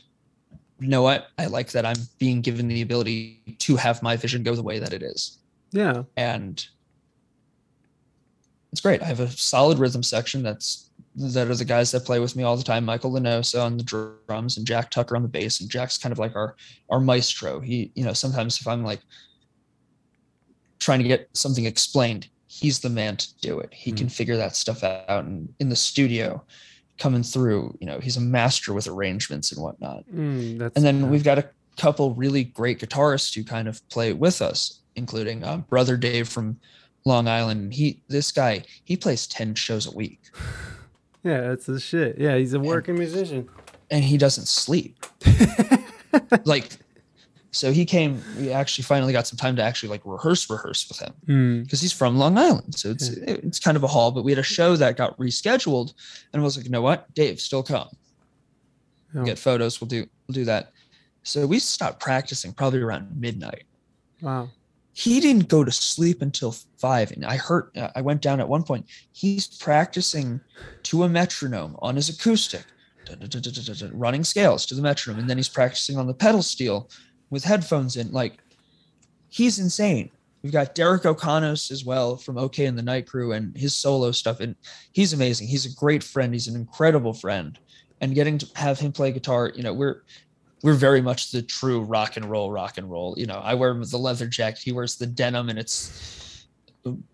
[0.79, 1.29] you know what?
[1.39, 4.79] I like that I'm being given the ability to have my vision go the way
[4.79, 5.39] that it is.
[5.73, 6.05] Yeah.
[6.17, 6.65] And
[8.73, 9.03] it's great.
[9.03, 10.84] I have a solid rhythm section that's
[11.17, 12.85] that are the guys that play with me all the time.
[12.85, 13.85] Michael Lenosa on the
[14.29, 15.61] drums and Jack Tucker on the bass.
[15.61, 16.57] And Jack's kind of like our
[16.91, 17.61] our maestro.
[17.61, 19.01] He, you know, sometimes if I'm like
[20.81, 23.73] trying to get something explained, he's the man to do it.
[23.73, 25.25] He can figure that stuff out.
[25.25, 26.45] And in the studio,
[26.99, 30.05] coming through, you know, he's a master with arrangements and whatnot.
[30.13, 31.07] Mm, And then yeah.
[31.07, 35.63] we've got a couple really great guitarists who kind of play with us, including um,
[35.69, 36.59] brother Dave from
[37.05, 37.75] Long Island.
[37.75, 40.21] He, this guy, he plays ten shows a week,
[41.25, 42.19] yeah, that's the shit.
[42.19, 43.49] Yeah, he's a working musician.
[43.91, 45.05] and he doesn't sleep.
[46.45, 46.77] like,
[47.51, 48.23] so he came.
[48.39, 51.63] We actually finally got some time to actually like rehearse, rehearse with him Hmm.
[51.63, 52.75] because he's from Long Island.
[52.77, 54.11] So it's it's kind of a haul.
[54.11, 55.95] But we had a show that got rescheduled,
[56.33, 57.89] and I was like, you know what, Dave, still come.
[59.17, 59.81] Oh, Get photos.
[59.81, 60.73] We'll do we'll do that.
[61.23, 63.65] So we stopped practicing probably around midnight.
[64.21, 64.49] wow.
[64.95, 67.11] He didn't go to sleep until five.
[67.11, 70.41] And i heard uh, i went down at one point he's practicing
[70.85, 72.65] to a metronome on his acoustic
[73.93, 75.21] running scales to the metronome.
[75.21, 76.89] And then he's practicing on the pedal steel
[77.31, 78.11] with headphones in.
[78.13, 78.39] Like
[79.29, 80.11] he's insane.
[80.43, 84.13] We've got derek o'conos as well from ok and the night crew and his solo
[84.13, 84.41] stuff.
[84.41, 84.55] And
[84.93, 85.49] he's amazing.
[85.49, 86.33] He's a great friend.
[86.33, 87.59] He's an incredible friend.
[88.01, 90.03] And getting to have him play guitar you know we're
[90.65, 93.15] we're very much the true rock and roll, rock and roll.
[93.19, 96.47] You know, I wear the leather jacket, he wears the denim, and it's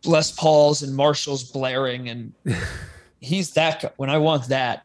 [0.05, 2.33] Les Pauls and Marshalls blaring, and
[3.21, 3.83] he's that.
[3.83, 3.91] guy.
[3.97, 4.85] When I want that,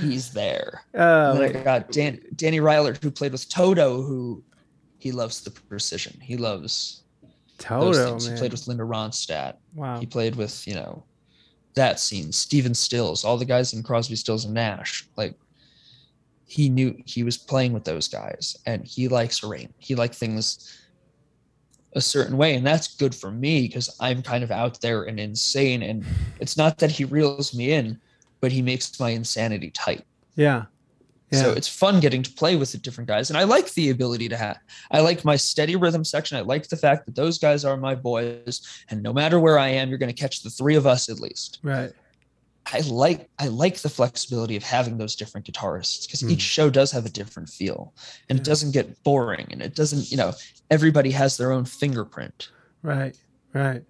[0.00, 0.80] he's there.
[0.94, 4.42] Oh, and then I got Dan, Danny Ryler, who played with Toto, who
[4.96, 6.18] he loves the precision.
[6.18, 7.02] He loves
[7.58, 8.18] Toto.
[8.18, 9.56] He played with Linda Ronstadt.
[9.74, 10.00] wow.
[10.00, 11.04] He played with, you know,
[11.74, 15.06] that scene, Stephen Stills, all the guys in Crosby, Stills, and Nash.
[15.16, 15.34] Like,
[16.46, 19.72] he knew he was playing with those guys and he likes rain.
[19.78, 20.80] He liked things
[21.94, 22.54] a certain way.
[22.54, 25.82] And that's good for me because I'm kind of out there and insane.
[25.82, 26.04] And
[26.40, 27.98] it's not that he reels me in,
[28.40, 30.04] but he makes my insanity tight.
[30.36, 30.66] Yeah.
[31.32, 31.42] Yeah.
[31.42, 33.30] So it's fun getting to play with the different guys.
[33.30, 34.58] And I like the ability to have,
[34.92, 36.38] I like my steady rhythm section.
[36.38, 38.60] I like the fact that those guys are my boys.
[38.90, 41.18] And no matter where I am, you're going to catch the three of us at
[41.18, 41.58] least.
[41.64, 41.92] right.
[42.72, 46.30] I like I like the flexibility of having those different guitarists because Hmm.
[46.30, 47.94] each show does have a different feel
[48.28, 48.42] and Yeah.
[48.42, 50.32] it doesn't get boring and it doesn't, you know,
[50.70, 52.48] everybody has their own fingerprint.
[52.82, 53.16] Right.
[53.54, 53.82] Right.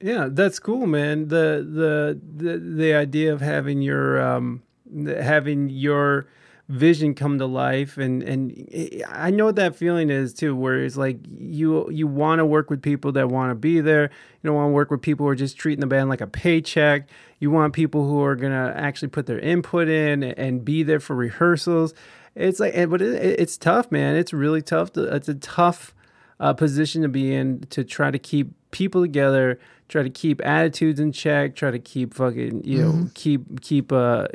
[0.00, 1.28] Yeah, that's cool, man.
[1.28, 4.62] The the the the idea of having your um
[5.06, 6.26] having your
[6.68, 10.96] vision come to life and and I know what that feeling is too where it's
[10.96, 14.02] like you you want to work with people that want to be there.
[14.02, 16.26] You don't want to work with people who are just treating the band like a
[16.26, 17.08] paycheck.
[17.38, 20.98] You want people who are going to actually put their input in and be there
[20.98, 21.94] for rehearsals.
[22.34, 24.16] It's like but it, it's tough, man.
[24.16, 24.92] It's really tough.
[24.94, 25.94] To, it's a tough
[26.40, 29.58] uh, position to be in to try to keep people together,
[29.88, 34.26] try to keep attitudes in check, try to keep fucking you know keep keep uh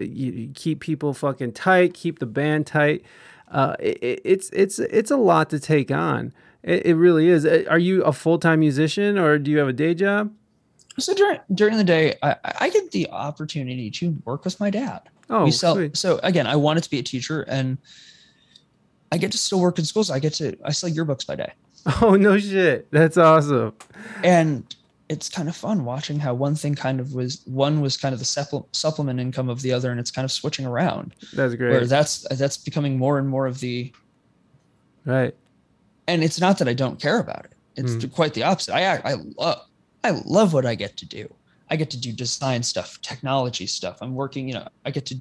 [0.55, 3.03] keep people fucking tight, keep the band tight.
[3.49, 6.33] Uh, it, it's it's it's a lot to take on.
[6.63, 7.45] It, it really is.
[7.45, 10.33] Uh, Are you a full time musician or do you have a day job?
[10.99, 15.01] So during during the day, I, I get the opportunity to work with my dad.
[15.29, 15.75] Oh, we sell.
[15.75, 15.95] sweet.
[15.97, 17.77] So again, I wanted to be a teacher, and
[19.11, 20.09] I get to still work in schools.
[20.09, 21.53] I get to I sell yearbooks by day,
[22.01, 22.89] Oh no shit.
[22.91, 23.73] That's awesome.
[24.23, 24.75] and
[25.09, 28.19] it's kind of fun watching how one thing kind of was one was kind of
[28.19, 31.13] the supple- supplement income of the other, and it's kind of switching around.
[31.33, 33.91] That's great Where that's that's becoming more and more of the.
[35.05, 35.35] Right.
[36.07, 37.51] And it's not that I don't care about it.
[37.75, 38.11] It's Mm.
[38.13, 38.73] quite the opposite.
[38.73, 39.59] I I love
[40.03, 41.31] I love what I get to do.
[41.69, 43.97] I get to do design stuff, technology stuff.
[44.01, 45.15] I'm working, you know, I get to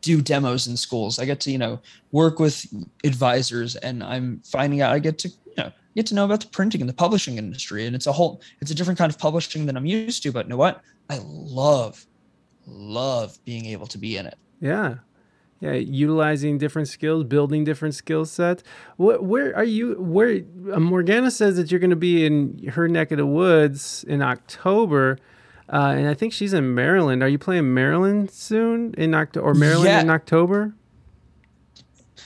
[0.00, 1.18] do demos in schools.
[1.18, 1.80] I get to, you know,
[2.12, 2.66] work with
[3.04, 6.48] advisors and I'm finding out I get to, you know, get to know about the
[6.48, 7.86] printing and the publishing industry.
[7.86, 10.32] And it's a whole, it's a different kind of publishing than I'm used to.
[10.32, 10.82] But you know what?
[11.08, 12.06] I love,
[12.66, 14.36] love being able to be in it.
[14.60, 14.96] Yeah.
[15.60, 18.62] Yeah, utilizing different skills, building different skill sets.
[18.96, 19.94] Where, where are you?
[19.94, 24.04] Where uh, Morgana says that you're going to be in her neck of the woods
[24.06, 25.16] in October,
[25.72, 27.22] uh, and I think she's in Maryland.
[27.22, 30.00] Are you playing Maryland soon in October or Maryland Yeah.
[30.02, 30.74] in October?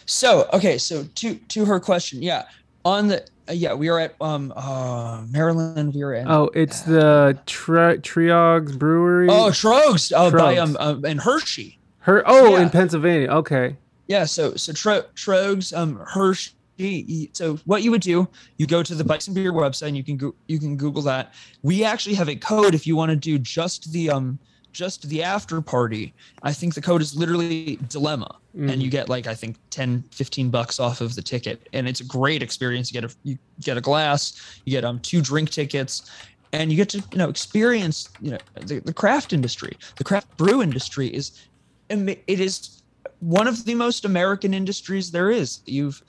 [0.06, 0.78] So, okay.
[0.78, 2.22] So to, to her question.
[2.22, 2.44] Yeah.
[2.84, 5.94] On the, yeah, we are at, um, uh, Maryland.
[5.94, 9.28] We are at, Oh, it's the Tri- Tröegs Brewery.
[9.30, 11.78] oh, Tröegs, uh, by, um, um, in Hershey.
[12.00, 12.22] her.
[12.26, 12.70] Oh, in.
[12.70, 13.28] Pennsylvania.
[13.30, 13.76] Okay.
[14.06, 16.54] Yeah, so so Tro- Tröegs, um, Hershey.
[17.32, 20.04] So what you would do, you go to the Bikes and Beer website, and you
[20.04, 21.34] can go, you can Google that.
[21.62, 24.38] We actually have a code if you want to do just the um
[24.72, 26.12] just the after party.
[26.42, 30.50] I think the code is literally dilemma, and you get like I think 10, 15
[30.50, 32.92] bucks off of the ticket, and it's a great experience.
[32.92, 36.10] You get a you get a glass, you get um two drink tickets.
[36.50, 39.76] And you get to you know experience you know the, the craft industry.
[39.96, 41.46] The craft brew industry is
[41.90, 42.82] it is
[43.20, 45.60] one of the most American industries there is.
[45.66, 46.02] You've,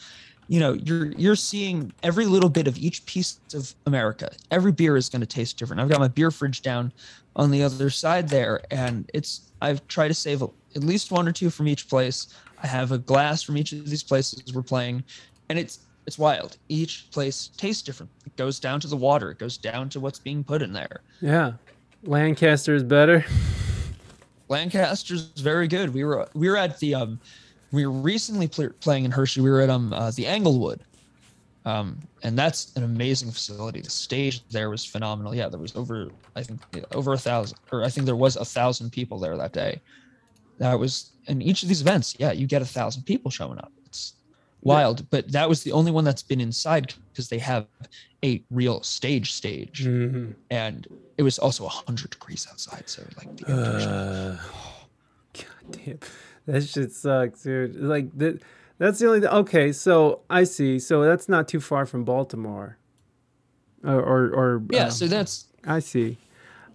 [0.49, 4.31] you know, you're you're seeing every little bit of each piece of America.
[4.49, 5.79] Every beer is going to taste different.
[5.79, 6.91] I've got my beer fridge down
[7.35, 11.31] on the other side there, and it's I've tried to save at least one or
[11.31, 12.33] two from each place.
[12.63, 15.03] I have a glass from each of these places we're playing,
[15.49, 16.57] and it's it's wild.
[16.67, 18.11] Each place tastes different.
[18.25, 19.29] It goes down to the water.
[19.29, 21.01] It goes down to what's being put in there.
[21.21, 21.53] Yeah.
[22.03, 23.23] Lancaster is better.
[24.47, 25.93] Lancaster's very good.
[25.93, 27.19] We were we were at the um
[27.71, 29.41] we were recently pl- playing in Hershey.
[29.41, 30.81] We were at um uh, the Englewood.
[31.65, 33.81] Um and that's an amazing facility.
[33.81, 35.35] The stage there was phenomenal.
[35.35, 38.35] Yeah, there was over I think yeah, over a thousand or I think there was
[38.37, 39.81] a thousand people there that day.
[40.59, 43.71] That was in each of these events, yeah, you get a thousand people showing up.
[43.85, 44.13] It's
[44.61, 47.67] wild, but that was the only one that's been inside because they have
[48.25, 50.33] a real stage stage Mhm.
[50.49, 50.85] and
[51.17, 54.37] it was also 100 degrees outside so like the outdoors Uh,
[55.33, 55.99] God damn,
[56.51, 57.75] that shit sucks, dude.
[57.75, 58.41] Like that.
[58.77, 59.27] That's the only.
[59.27, 60.79] Okay, so I see.
[60.79, 62.77] So that's not too far from Baltimore.
[63.83, 66.17] Or or, or yeah um, so that's I see.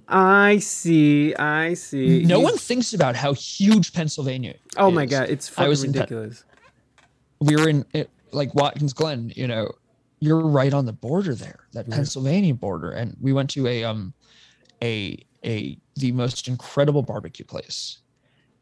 [0.09, 1.35] I see.
[1.37, 2.23] I see.
[2.25, 6.45] no You- one thinks about how huge pennsylvania Oh my god, it's I fucking ridiculous.
[7.41, 9.71] we were in it, like watkins glen you know
[10.21, 11.97] you're right on the border there that Yeah.
[11.97, 14.13] pennsylvania border and we went to a um
[14.83, 17.99] a a the most incredible barbecue place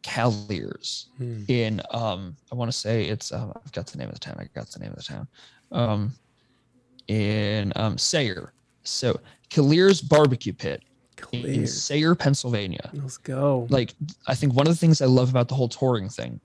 [0.03, 1.45] Caliers Hmm.
[1.49, 4.37] in um I want to say it's um, I've got the name of the town.
[4.39, 5.29] I got the name of the town.
[5.71, 6.13] Um
[7.09, 8.53] in um Sayre.
[8.85, 9.19] So
[9.51, 10.83] Caliers barbecue pit
[11.33, 12.91] in Sayre, Pennsylvania.
[12.95, 13.67] Let's go.
[13.71, 13.95] Like
[14.27, 16.41] I think one of the things I love about the whole touring thing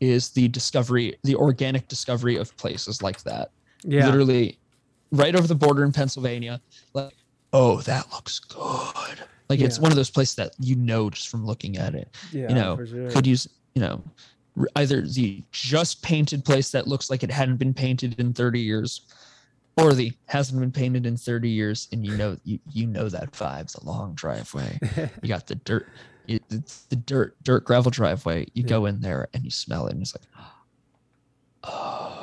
[0.00, 3.50] is the discovery, the organic discovery of places like that.
[3.82, 4.06] yeah.
[4.06, 4.58] Literally
[5.10, 6.60] right over the border in Pennsylvania.
[6.92, 7.14] Like,
[7.52, 9.18] oh, that looks good.
[9.48, 12.48] Like it's one of those places that you know just from looking at it yeah.
[12.48, 13.10] you know, sure.
[13.10, 14.02] could use you know
[14.76, 19.02] either the just painted place that looks like it hadn't been painted in 30 years
[19.76, 23.32] or the hasn't been painted in 30 years and you know you, you know that
[23.32, 24.78] vibe a long driveway
[25.22, 25.88] you got the dirt
[26.26, 28.68] it, it's the dirt dirt gravel driveway you Yeah.
[28.68, 30.24] go in there and you smell it and it's like
[31.64, 32.15] oh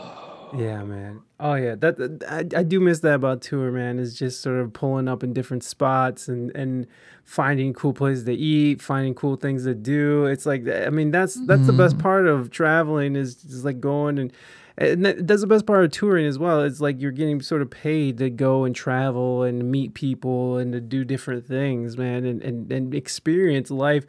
[0.58, 1.22] Yeah, man.
[1.40, 4.00] Oh yeah, that, I, I do miss that about tour, man.
[4.00, 6.88] Is just sort of pulling up in different spots and and
[7.24, 10.26] finding cool places to eat, finding cool things to do.
[10.26, 12.04] It's like I mean that's that's the best mm-hmm.
[12.04, 14.34] part of traveling is just like going and
[14.78, 16.62] and that, that's the best part of touring as well.
[16.62, 20.74] It's like you're getting sort of paid to go and travel and meet people and
[20.74, 24.06] to do different things, man, and and, and experience life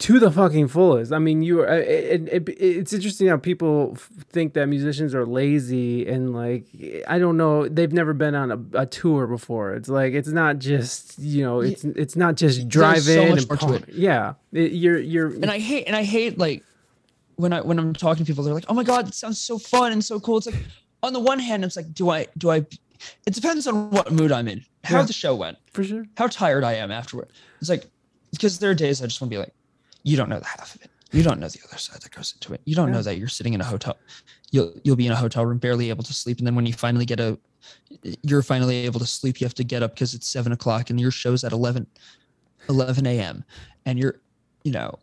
[0.00, 1.12] to the fucking fullest.
[1.12, 1.78] I mean, you uh, are.
[1.78, 6.66] It, it, it's interesting how people f- think that musicians are lazy and like
[7.06, 7.68] I don't know.
[7.68, 9.74] They've never been on a, a tour before.
[9.74, 11.60] It's like it's not just you know.
[11.60, 13.88] It's it's not just drive so in much and more to pump.
[13.88, 13.94] it.
[13.94, 15.28] Yeah, It- you're you're.
[15.28, 16.64] and I hate and I hate like
[17.36, 19.58] when I when I'm talking to people, they're like, "Oh my god, it sounds so
[19.58, 20.62] fun and so cool." It's like
[21.02, 22.64] on the one hand, it's like, do I do I?
[23.26, 25.04] It depends on what mood I'm in, how Yeah.
[25.06, 26.04] the show went, for sure.
[26.18, 27.28] how tired I am afterward.
[27.60, 27.84] It's like
[28.30, 29.52] because there are days I just want to be like,
[30.02, 30.90] you don't know the half of it.
[31.12, 32.60] You don't know the other side that goes into it.
[32.64, 32.94] You don't Yeah.
[32.94, 33.96] know that you're sitting in a hotel.
[34.52, 36.72] You'll you'll be in a hotel room, barely able to sleep, and then when you
[36.72, 37.38] finally get a,
[38.22, 39.40] you're finally able to sleep.
[39.40, 41.86] You have to get up because it's seven o'clock, and your show's at 11,
[42.68, 43.44] 11 a.m.
[43.86, 44.20] And you're,
[44.64, 44.98] you know,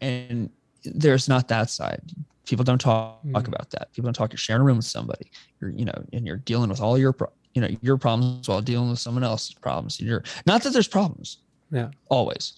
[0.00, 0.50] and
[0.84, 2.02] there's not that side.
[2.44, 3.46] People don't talk, Mm.
[3.46, 3.92] about that.
[3.92, 4.32] People don't talk.
[4.32, 5.30] You're sharing a room with somebody.
[5.60, 8.60] You're, you know, and you're dealing with all your, pro- you know, your problems while
[8.60, 10.00] dealing with someone else's problems.
[10.00, 11.38] And you're not that there's problems.
[11.70, 11.90] Yeah.
[12.08, 12.54] Always.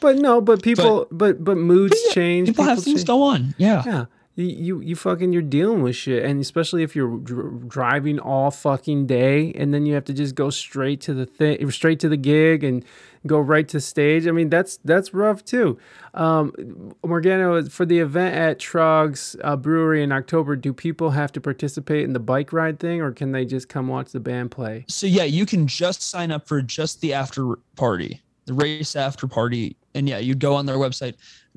[0.00, 2.48] But no, but people, but but, moods But yeah, change.
[2.48, 2.84] People, have change.
[2.84, 3.54] things go on.
[3.58, 3.82] Yeah.
[3.84, 4.04] Yeah.
[4.36, 8.50] You, you you fucking you're dealing with shit and especially if you're dr- driving all
[8.50, 12.08] fucking day and then you have to just go straight to the thing straight to
[12.08, 12.84] the gig and
[13.26, 15.76] go right to stage i mean that's that's rough too
[16.14, 21.40] um morgana for the event at trog's uh, brewery in october do people have to
[21.40, 24.84] participate in the bike ride thing or can they just come watch the band play
[24.88, 29.26] So yeah, you can just sign up for just the after party, the race after
[29.26, 31.14] party, and yeah, you'd go on their website.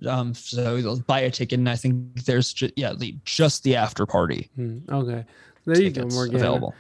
[0.08, 3.76] Um, so they'll buy a ticket, and I think there's just yeah, the, just the
[3.76, 5.26] after party Hmm, okay
[5.66, 6.76] there you go morgana available.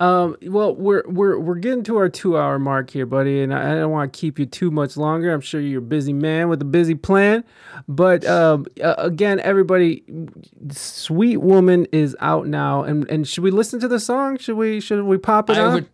[0.00, 3.72] Um, well, we're we're we're getting to our two hour mark here, buddy, and I,
[3.72, 5.32] I don't want to keep you too much longer.
[5.32, 7.44] I'm sure you're a busy man with a busy plan,
[7.86, 10.02] but um, uh, again, everybody,
[10.72, 14.38] "Sweet Woman" is out now, and and should we listen to the song?
[14.38, 15.74] Should we should we pop it I up?
[15.74, 15.88] would,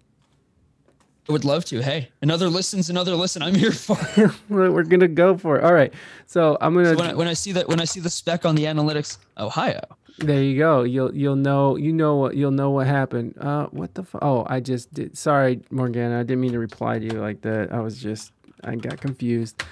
[1.29, 1.83] I would love to.
[1.83, 3.43] Hey, another listen's another listen.
[3.43, 3.99] I'm here for.
[4.49, 5.65] we're, we're gonna go for it.
[5.65, 5.93] All right,
[6.27, 6.95] so I'm gonna.
[6.97, 9.81] when I, when I see that when I see the spec on the analytics, Ohio.
[10.19, 10.83] There you go.
[10.85, 13.35] You'll you'll know you know what you'll know what happened.
[13.39, 15.17] Uh, what the fu- Oh, I just did.
[15.19, 16.19] Sorry, Morgana.
[16.19, 17.73] I didn't mean to reply to you like that.
[17.73, 18.33] I was just
[18.65, 19.63] I got confused.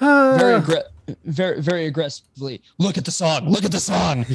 [0.00, 2.60] Very Uh, aggra- very very aggressively.
[2.78, 3.48] Look at the song.
[3.48, 4.26] Look at the song.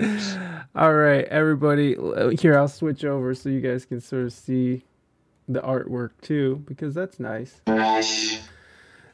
[0.74, 1.96] all right, everybody.
[2.40, 4.82] Here, I'll switch over so you guys can sort of see
[5.48, 7.60] the artwork too, because that's nice.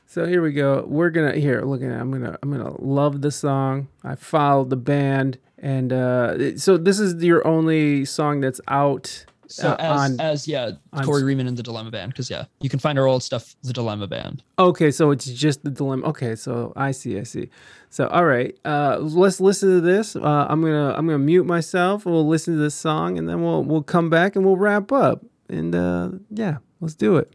[0.06, 0.84] So here we go.
[0.86, 1.62] We're gonna here.
[1.62, 1.94] Look at it.
[1.94, 3.88] I'm gonna I'm gonna love the song.
[4.04, 9.70] I followed the band, and uh, so this is your only song that's out So
[9.70, 12.68] uh, as on as yeah, on- Corey Riemann and the Dilemma Band, because yeah, you
[12.70, 14.42] can find our old stuff, the Dilemma Band.
[14.58, 16.06] Okay, so it's just the dilemma.
[16.08, 17.48] Okay, so I see, I see.
[17.90, 20.14] So all right, uh, let's listen to this.
[20.14, 22.06] Uh, I'm gonna I'm gonna mute myself.
[22.06, 25.24] We'll listen to this song, and then we'll we'll come back and we'll wrap up.
[25.48, 27.32] And uh, yeah, let's do it.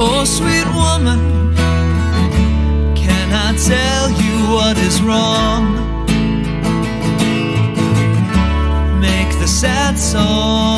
[0.00, 1.54] Oh, sweet woman,
[2.94, 5.74] can I tell you what is wrong?
[9.00, 10.77] Make the sad songs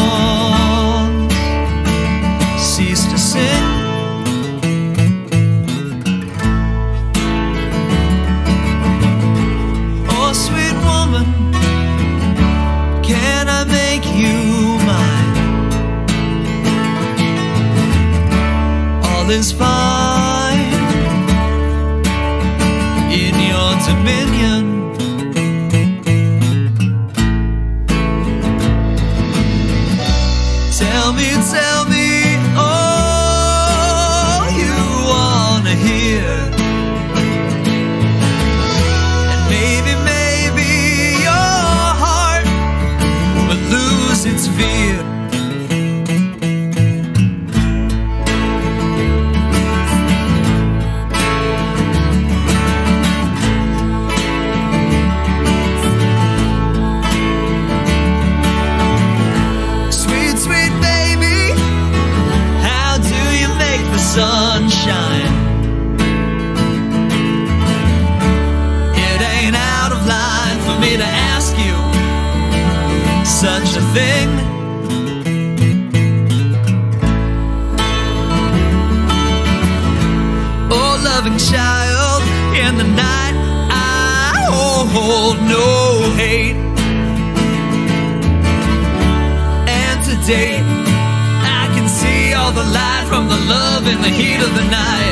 [93.50, 95.09] love in the heat of the night.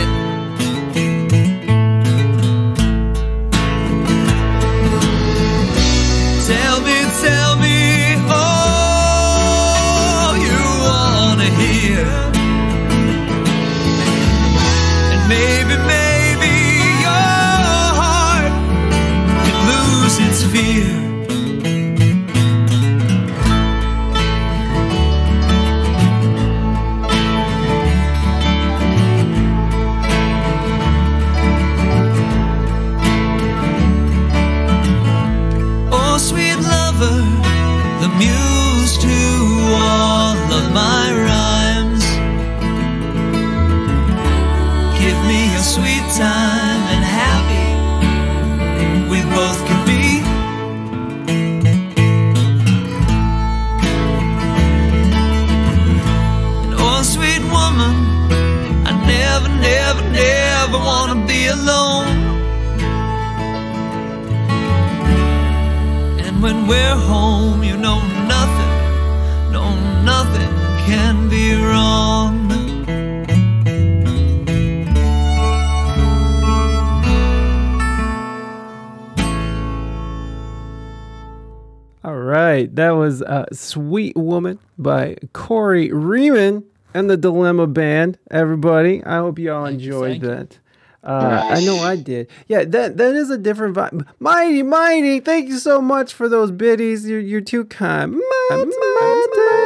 [82.68, 86.64] Right, that was uh, "Sweet Woman" by Corey Riemann
[86.94, 88.18] and the Dilemma Band.
[88.30, 90.58] Everybody, I hope you all enjoyed that.
[91.02, 92.28] Uh, I know I did.
[92.48, 94.06] Yeah, that that is a different vibe.
[94.18, 97.08] Mighty, mighty, thank you so much for those biddies.
[97.08, 98.12] You're you're too kind.
[98.50, 99.58] Mighty, mighty.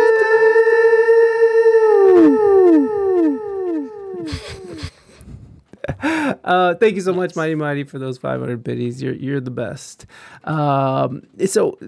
[6.44, 9.02] Uh, thank you so much, Mighty Mighty, for those 500 biddies.
[9.02, 10.06] You're you're the best.
[10.44, 11.78] Um, so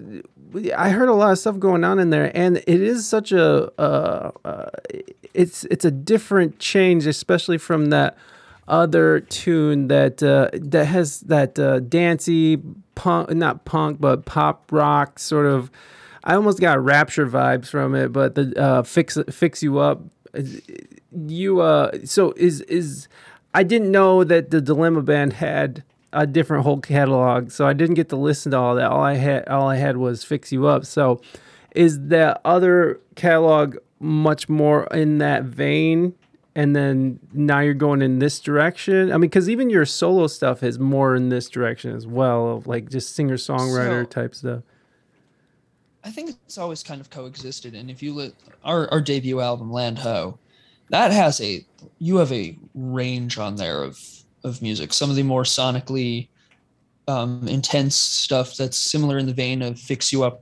[0.75, 3.71] I heard a lot of stuff going on in there, and it is such a
[3.79, 4.69] uh, uh,
[5.33, 8.17] it's it's a different change, especially from that
[8.67, 12.61] other tune that uh, that has that uh, dancey
[12.95, 15.69] punk, not punk, but pop rock sort of.
[16.23, 20.01] I almost got rapture vibes from it, but the uh, fix fix you up.
[21.11, 23.07] You uh, so is is
[23.53, 25.83] I didn't know that the Dilemma Band had
[26.15, 28.89] a different whole catalog, so I didn't get to listen to all that.
[28.89, 31.21] All I had, all I had was "Fix You Up." So,
[31.75, 36.13] is that other catalog much more in that vein?
[36.57, 39.11] And then now you're going in this direction.
[39.11, 42.89] I mean, because even your solo stuff is more in this direction as well, like
[42.89, 44.63] just singer songwriter So- type stuff.
[46.01, 47.73] I think it's always kind of coexisted.
[47.73, 50.37] And if you look, our, our debut album, Land Ho,
[50.91, 51.65] that has a,
[51.97, 53.99] you have a range on there of,
[54.45, 54.93] of music.
[54.93, 56.27] Some of the more sonically
[57.07, 60.41] um, intense stuff that's similar in the vein of Fix You Up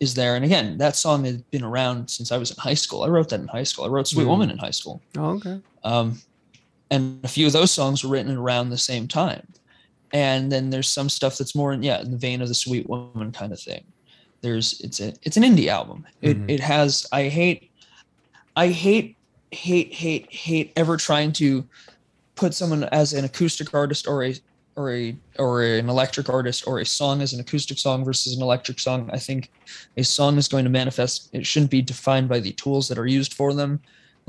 [0.00, 0.36] is there.
[0.36, 3.02] And again, that song had been around since I was in high school.
[3.02, 3.84] I wrote that in high school.
[3.84, 4.28] I wrote Sweet Mm.
[4.28, 5.00] Woman in high school.
[5.16, 5.60] Oh, okay.
[5.82, 6.20] Um,
[6.90, 9.46] and a few of those songs were written around the same time.
[10.12, 12.88] And then there's some stuff that's more in yeah in the vein of the Sweet
[12.88, 13.84] Woman kind of thing.
[14.42, 16.06] There's it's a it's an indie album.
[16.22, 16.50] It Mhm.
[16.50, 17.70] it has I hate
[18.56, 19.16] I hate
[19.50, 21.66] hate hate hate ever trying to
[22.36, 24.34] put someone as an acoustic artist or a
[24.76, 28.42] or a or an electric artist or a song as an acoustic song versus an
[28.42, 29.08] electric song.
[29.12, 29.50] I think
[29.96, 31.30] a song is going to manifest.
[31.32, 33.80] It shouldn't be defined by the tools that are used for them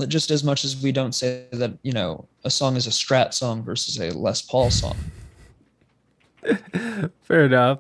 [0.08, 3.34] just as much as we don't say that you know a song is a strat
[3.34, 4.98] song versus a les paul song
[7.24, 7.80] Fair enough.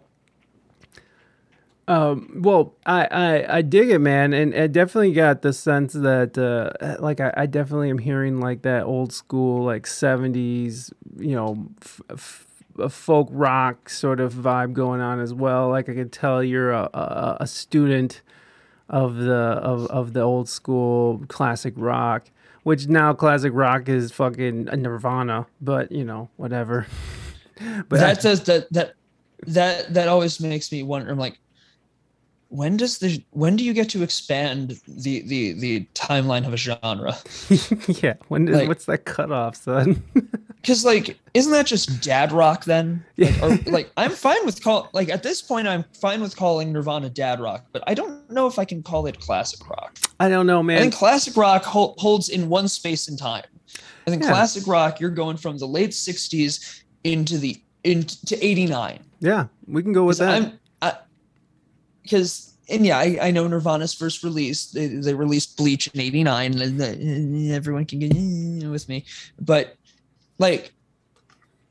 [1.87, 6.35] Um, well, I, I I dig it, man, and I definitely got the sense that,
[6.35, 11.67] uh, like, I, I definitely am hearing like that old school, like '70s, you know,
[11.83, 12.47] f- f-
[12.79, 15.69] a folk rock sort of vibe going on as well.
[15.69, 18.21] Like, I can tell you're a, a, a student
[18.89, 22.31] of the of, of the old school classic rock,
[22.63, 26.87] which now classic rock is fucking Nirvana, but you know, whatever.
[27.89, 28.95] but that does that that
[29.47, 31.37] that that always makes me wonder i'm like
[32.55, 36.57] when does the when do you get to expand the the the timeline of a
[36.57, 37.15] genre
[38.03, 40.01] yeah, when is, Like- what's that cutoff, son?
[40.61, 44.89] because like isn't that just dad rock then like, or, like i'm fine with call
[44.93, 48.47] like at this point i'm fine with calling nirvana dad rock but i don't know
[48.47, 50.77] if i can call it classic rock I don't know, man.
[50.77, 53.43] i think classic rock hol- holds in one space and time
[54.07, 54.29] i think Yeah.
[54.29, 59.93] classic rock you're going from the late 60s into the into 89 yeah, we can
[59.93, 60.53] go with that.
[62.05, 64.67] Because and yeah, I, I know Nirvana's first release.
[64.67, 69.05] They, they released Bleach in '89, and uh, everyone can get eh, with me.
[69.39, 69.75] But
[70.39, 70.73] like,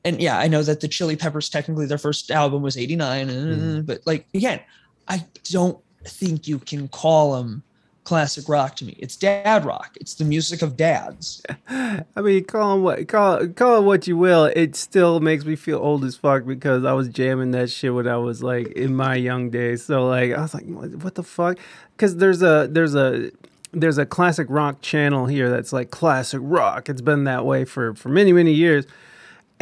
[0.04, 3.32] and yeah, I know that the Chili Peppers technically their first album was 89 uh,
[3.32, 3.86] Mhm.
[3.86, 4.60] but like again,
[5.08, 7.62] I don't think you can call them
[8.04, 8.94] classic rock to me.
[8.98, 9.96] It's dad rock.
[10.00, 11.42] It's the music of dads.
[11.68, 14.44] I mean, call 'em what call call it what you will.
[14.44, 18.06] It still makes me feel old as fuck because I was jamming that shit when
[18.06, 19.84] I was like in my young days.
[19.84, 21.58] So like I was like, what, what the fuck?
[21.96, 23.30] Because there's a there's a
[23.72, 26.88] there's a classic rock channel here that's like classic rock.
[26.88, 28.86] It's been that way for for many many years.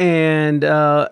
[0.03, 1.07] And uh,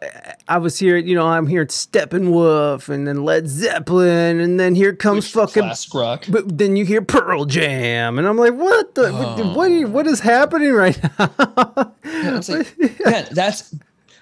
[0.50, 4.76] I was here, you know, I'm here at Steppenwolf, and then Led Zeppelin, and then
[4.76, 6.26] here comes Which fucking classic rock.
[6.28, 9.88] but then you hear Pearl Jam, and I'm like, what the what, what, Oh.
[9.88, 11.94] what is happening right now?
[12.04, 13.74] Yeah, like, that's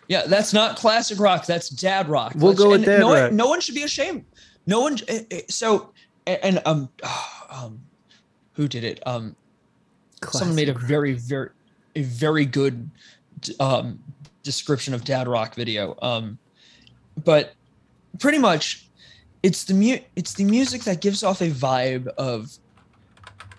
[0.08, 1.48] yeah, that's not classic rock.
[1.48, 2.34] That's dad rock.
[2.36, 3.32] We'll Let's- go with dad no, one- rock.
[3.32, 4.24] No one should be ashamed.
[4.68, 5.00] No one.
[5.08, 5.94] eh, eh, So
[6.28, 6.90] and, um,
[7.50, 7.82] um,
[8.54, 9.02] who did it?
[9.08, 9.36] Um,
[10.32, 11.50] someone made a Classic very very
[11.96, 12.92] a very good
[13.60, 14.00] um
[14.44, 15.98] description of dad rock video.
[16.02, 16.38] Um,
[17.24, 17.54] but
[18.20, 18.88] pretty much,
[19.44, 22.52] it's the mu- it's the music that gives off a vibe of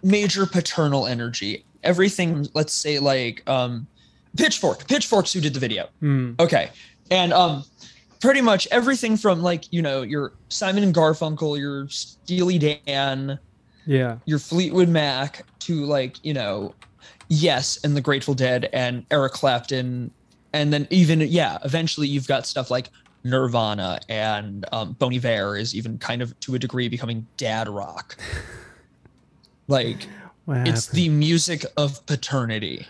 [0.02, 1.64] major paternal energy.
[1.82, 3.86] Everything, let's say, like um,
[4.36, 4.86] Pitchfork.
[4.86, 5.88] Pitchfork's who did the video.
[6.00, 6.32] Hmm.
[6.38, 6.70] Okay.
[7.10, 7.64] And um
[8.20, 13.38] pretty much everything from like, you know, your Simon and Garfunkel, your Steely Dan,
[13.86, 16.74] Yeah, your Fleetwood Mac to like, you know,
[17.28, 20.10] Yes and the Grateful Dead and Eric Clapton
[20.52, 22.90] and then even yeah, eventually you've got stuff like
[23.24, 28.16] Nirvana and um Bon Iver is even kind of to a degree becoming dad rock.
[29.68, 30.08] like
[30.48, 32.86] it's the music of paternity.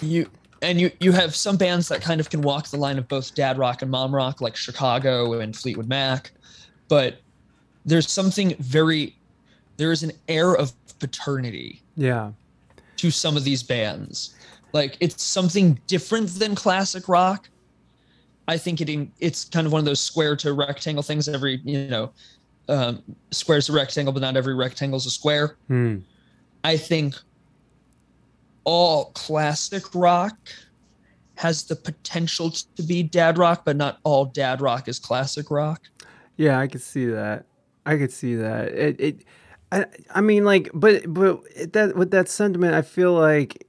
[0.00, 0.30] You
[0.62, 3.34] and you you have some bands that kind of can walk the line of both
[3.34, 6.30] dad rock and mom rock like chicago and fleetwood mac
[6.88, 7.20] but
[7.84, 9.16] there's something very
[9.76, 12.30] there is an air of paternity yeah,
[12.96, 14.34] to some of these bands
[14.72, 17.48] like it's something different than classic rock
[18.48, 21.60] i think it in, it's kind of one of those square to rectangle things every
[21.64, 22.10] you know
[22.68, 25.98] um, square's a rectangle but not every rectangle's a square Hmm.
[26.64, 27.14] I think
[28.64, 30.36] all classic rock
[31.34, 35.82] has the potential to be dad rock, but not all dad rock is classic rock.
[36.36, 36.58] yeah.
[36.58, 37.46] I could see that.
[37.84, 38.68] I could see that.
[38.68, 39.24] It, it
[39.72, 41.40] I, I mean, like, but but
[41.72, 43.66] that with that sentiment, I feel like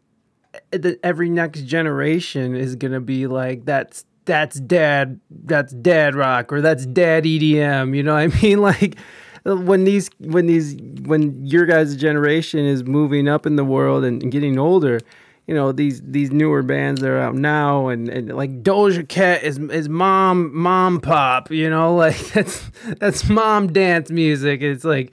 [0.72, 6.62] that every next generation is gonna be like that's that's dad that's dad rock or
[6.62, 7.96] that's dad EDM.
[7.96, 8.62] You know what I mean?
[8.62, 8.98] Like
[9.44, 14.22] when these when these when your guys' generation is moving up in the world and,
[14.24, 15.00] and getting older.
[15.48, 19.44] You know these these newer bands that are out now, and, and like Doja Cat
[19.44, 21.52] is is mom mom pop.
[21.52, 24.62] You know, like that's that's mom dance music.
[24.62, 25.12] It's like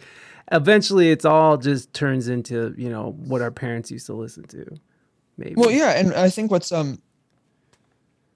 [0.53, 4.79] eventually it's all just turns into you know what our parents used to listen to.
[5.41, 5.55] Maybe.
[5.57, 7.01] Well, yeah, and I think what's um,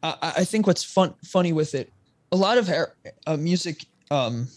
[0.03, 1.93] I, I think what's fun funny with it,
[2.33, 2.95] a lot of her-
[3.27, 4.49] uh, music um,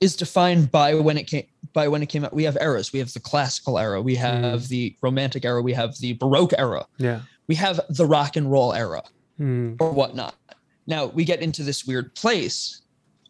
[0.00, 1.44] is defined by when it came
[1.74, 2.32] by when it came out.
[2.32, 2.92] We have eras.
[2.92, 4.00] We have the classical era.
[4.00, 5.60] We have the romantic era.
[5.62, 6.86] We have the baroque era.
[6.96, 7.20] Yeah.
[7.46, 9.02] We have the rock and roll era.
[9.38, 9.74] Hmm.
[9.80, 10.34] or whatnot.
[10.86, 12.82] Now we get into this weird place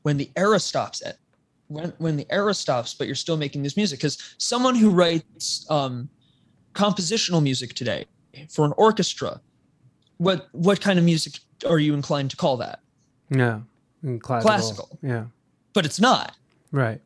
[0.02, 1.16] when the era stops at
[1.68, 5.64] when when the era stops, but you're still making this music because someone who writes
[5.70, 6.08] um,
[6.74, 8.06] compositional music today
[8.48, 9.40] for an orchestra,
[10.18, 11.34] what what kind of music
[11.68, 12.80] are you inclined to call that?
[13.30, 13.60] Yeah.
[14.02, 14.48] And classical.
[14.50, 14.98] Classical.
[15.02, 15.24] Yeah.
[15.74, 16.34] But it's not.
[16.70, 17.00] Right.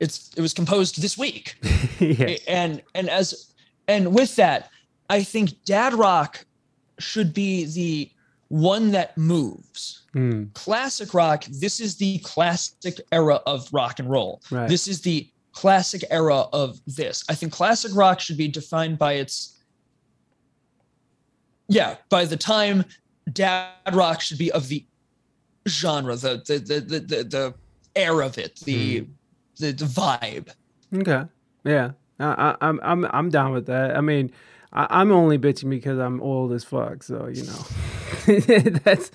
[0.00, 1.56] It's it was composed this week.
[2.00, 2.36] yeah.
[2.46, 3.52] and and as
[3.88, 4.70] and with that
[5.10, 6.44] i think dad rock
[6.98, 8.10] should be the
[8.48, 10.44] one that moves Hmm.
[10.54, 14.68] classic rock this is the classic era of rock and roll Right.
[14.68, 19.14] this is the classic era of this i think classic rock should be defined by
[19.14, 19.58] its
[21.68, 22.84] yeah by the time
[23.32, 24.84] dad rock should be of the
[25.68, 27.54] genre the the the the, the, the
[27.96, 29.04] air of it the,
[29.58, 30.48] the the vibe
[30.94, 31.24] Okay.
[31.64, 31.92] Yeah.
[32.20, 33.96] I, I, I'm I'm I'm down with that.
[33.96, 34.32] I mean,
[34.72, 37.02] I, I'm only bitching because I'm old as fuck.
[37.02, 37.64] So you know,
[38.84, 39.10] that's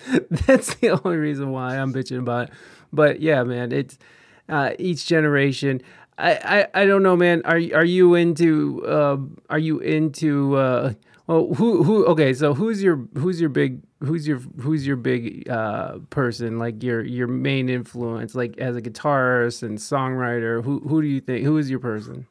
[0.46, 2.54] that's the only reason why I'm bitching about it.
[2.92, 3.98] But yeah, man, it's
[4.48, 5.82] uh, each generation.
[6.18, 6.32] I,
[6.74, 7.42] I I don't know, man.
[7.44, 9.16] Are you- are you into uh,
[9.50, 10.92] are you into uh,
[11.26, 15.48] well who who okay so who's your who's your big who's your who's your big
[15.48, 21.02] uh, person like your your main influence like as a guitarist and songwriter who who
[21.02, 22.26] do you think who is your person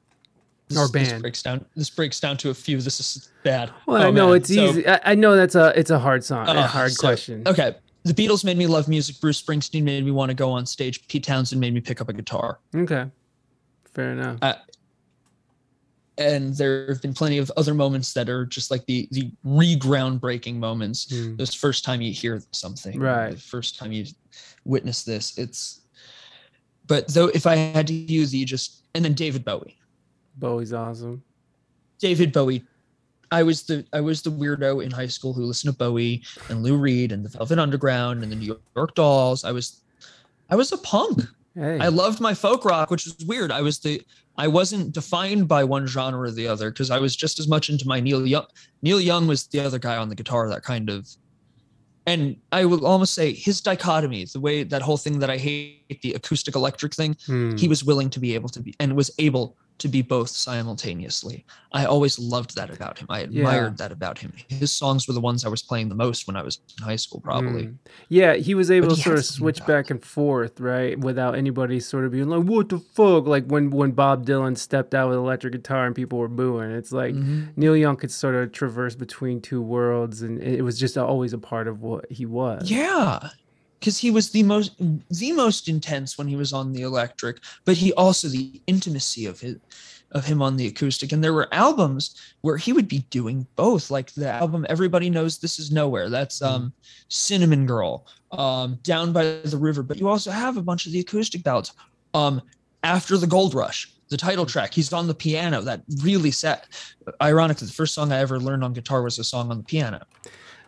[0.70, 1.66] This- Or This breaks down.
[1.76, 2.80] This breaks down to a few.
[2.80, 3.70] This is bad.
[3.86, 4.38] well I Oh, know man.
[4.38, 6.92] it's So- easy I, I know that's a it's a hard song a uh, hard
[6.94, 7.76] so- question Okay.
[8.06, 9.22] The Beatles made me love music.
[9.22, 11.08] Bruce Springsteen made me want to go on stage.
[11.08, 12.60] Pete Townshend made me pick up a guitar.
[12.76, 13.10] okay
[13.94, 14.56] fair enough Uh,
[16.18, 20.56] and there have been plenty of other moments that are just like the the re-groundbreaking
[20.56, 21.08] moments.
[21.08, 21.38] Mm.
[21.38, 23.32] This first time you hear something, Right.
[23.32, 24.06] The first time you
[24.66, 25.82] witness this, it's.
[26.86, 29.78] But though, if I had to use the just and then David Bowie,
[30.38, 31.24] Bowie's awesome.
[32.00, 32.64] David Bowie.
[33.32, 36.62] I was the I was the weirdo in high school who listened to Bowie and
[36.62, 39.44] Lou Reed and the Velvet Underground and the New York Dolls.
[39.44, 39.82] I was
[40.52, 41.22] I was a punk.
[41.56, 43.52] Hey, I loved my folk rock, which was weird.
[43.52, 44.02] I was the
[44.38, 47.70] I wasn't defined by one genre or the other because I was just as much
[47.70, 48.48] into my Neil Young.
[48.82, 51.08] Neil Young was the other guy on the guitar that kind of,
[52.08, 56.02] and I will almost say his dichotomy, the way that whole thing that I hate
[56.02, 57.16] the acoustic electric thing.
[57.26, 57.56] Hmm.
[57.56, 61.46] He was willing to be able to be and was able to be both simultaneously.
[61.72, 63.08] I always loved that about him.
[63.10, 64.32] I admired that about him.
[64.48, 66.96] His songs were the ones I was playing the most when I was in high
[66.96, 67.64] school, probably.
[67.64, 67.78] Mm.
[68.10, 71.80] Yeah, he was able But to sort of switch back and forth, right, without anybody
[71.80, 75.18] sort of being like, "What the fuck?" Like when when Bob Dylan stepped out with
[75.18, 76.72] electric guitar and people were booing.
[76.72, 77.50] It's like Mhm.
[77.56, 81.40] Neil Young could sort of traverse between two worlds, and it was just always a
[81.40, 82.70] part of what he was.
[82.70, 83.30] Yeah.
[83.84, 84.72] Because he was the most
[85.10, 89.42] the most intense when he was on the electric, but he also the intimacy of
[89.42, 89.58] his
[90.14, 91.12] of him on the acoustic.
[91.12, 93.92] And there were albums where he would be doing both.
[93.92, 96.10] Like the album Everybody Knows This Is Nowhere.
[96.10, 96.72] That's um
[97.10, 99.84] Cinnamon Girl, um, Down by the River.
[99.84, 101.74] But you also have a bunch of the acoustic ballads.
[102.14, 102.42] Um,
[102.84, 105.62] After the Gold Rush, the title track, he's on the piano.
[105.62, 106.68] That really set.
[107.22, 110.06] Ironically, the first song I ever learned on guitar was a song on the piano,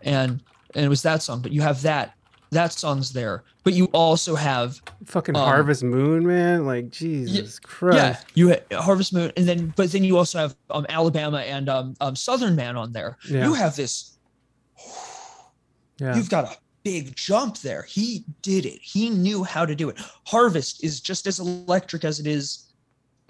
[0.01, 0.43] and
[0.75, 1.41] and it was that song.
[1.41, 2.15] But you have that
[2.55, 3.43] that song's there.
[3.63, 6.65] But you also have Fucking Um, Harvest Moon, man.
[6.65, 7.97] Like Jesus Christ.
[7.97, 11.69] yeah, you ha- Harvest Moon, and then but then you also have um Alabama and
[11.69, 13.17] um, um Southern Man on there.
[13.29, 13.45] Yeah.
[13.45, 14.17] You have this.
[15.99, 16.15] Yeah.
[16.15, 17.83] You've got a big jump there.
[17.83, 18.79] He did it.
[18.81, 19.97] He knew how to do it.
[20.25, 22.73] Harvest is just as electric as it is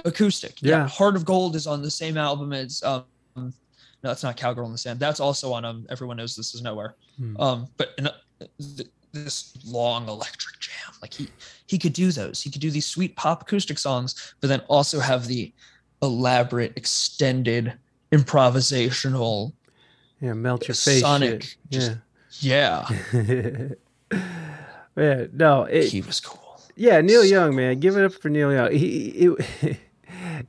[0.03, 0.61] acoustic.
[0.61, 0.87] Yeah.
[0.87, 3.51] Heart of Gold is on the same album as um no,
[4.11, 4.99] that's not Cowgirl in the Sand.
[4.99, 6.95] That's also on um Everyone Knows This Is Nowhere.
[7.17, 7.39] Hmm.
[7.41, 8.13] Um, but in, uh,
[8.75, 8.89] th-
[9.23, 11.29] this long electric jam, like he
[11.67, 12.41] he could do those.
[12.41, 15.51] He could do these sweet pop acoustic songs, but then also have the
[16.01, 17.73] elaborate, extended,
[18.11, 19.53] improvisational.
[20.21, 21.01] yeah, melt your face.
[21.01, 21.57] Sonic, shit.
[21.71, 21.91] just-
[22.41, 22.87] Yeah.
[23.13, 23.69] Yeah,
[24.97, 25.25] yeah.
[25.33, 25.63] No.
[25.63, 26.41] It, he was cool.
[26.75, 28.71] Yeah, Neil So Young, man, give it up for Neil Young.
[28.71, 29.09] He,
[29.61, 29.77] he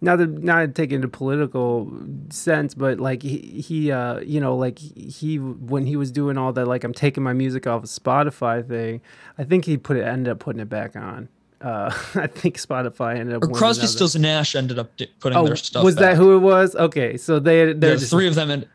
[0.00, 1.90] not to not to take into political
[2.30, 6.52] sense, but like he, he uh, you know, like he when he was doing all
[6.52, 9.00] that, like I'm taking my music off of Spotify thing.
[9.38, 11.28] I think he put it ended up putting it back on.
[11.60, 13.42] Uh, I think Spotify ended up.
[13.44, 14.90] Or Crosby, another- Stills, and Nash ended up
[15.20, 15.84] putting Oh, their stuff.
[15.84, 16.74] was that who it was?
[16.76, 18.66] Okay, so they they're Yeah, three of them, and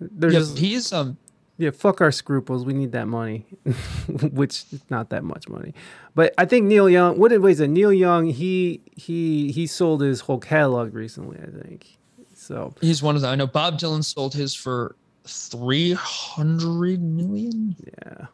[0.00, 1.18] they're yeah, just he's um
[1.60, 2.64] yeah, fuck our scruples.
[2.64, 3.44] We need that money,
[4.32, 5.74] which is not that much money.
[6.14, 7.18] But I think Neil Young.
[7.18, 7.68] What it was it?
[7.68, 8.26] Neil Young.
[8.26, 11.38] He he he sold his whole catalog recently.
[11.38, 11.98] I think
[12.34, 12.74] so.
[12.80, 13.30] he's one of them.
[13.30, 17.76] I know Bob Dylan sold his for three hundred million.
[17.84, 18.26] Yeah,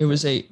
[0.00, 0.46] It was a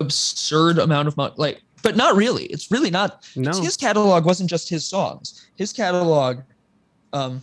[0.00, 1.34] absurd amount of money.
[1.36, 2.44] Like, but not really.
[2.44, 3.28] It's really not.
[3.34, 5.46] no, His catalog wasn't just his songs.
[5.56, 6.38] His catalog,
[7.12, 7.40] um,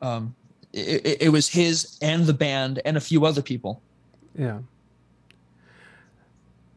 [0.00, 0.34] um,
[0.72, 3.80] it, it, was his and the band and a few other people.
[4.38, 4.58] yeah.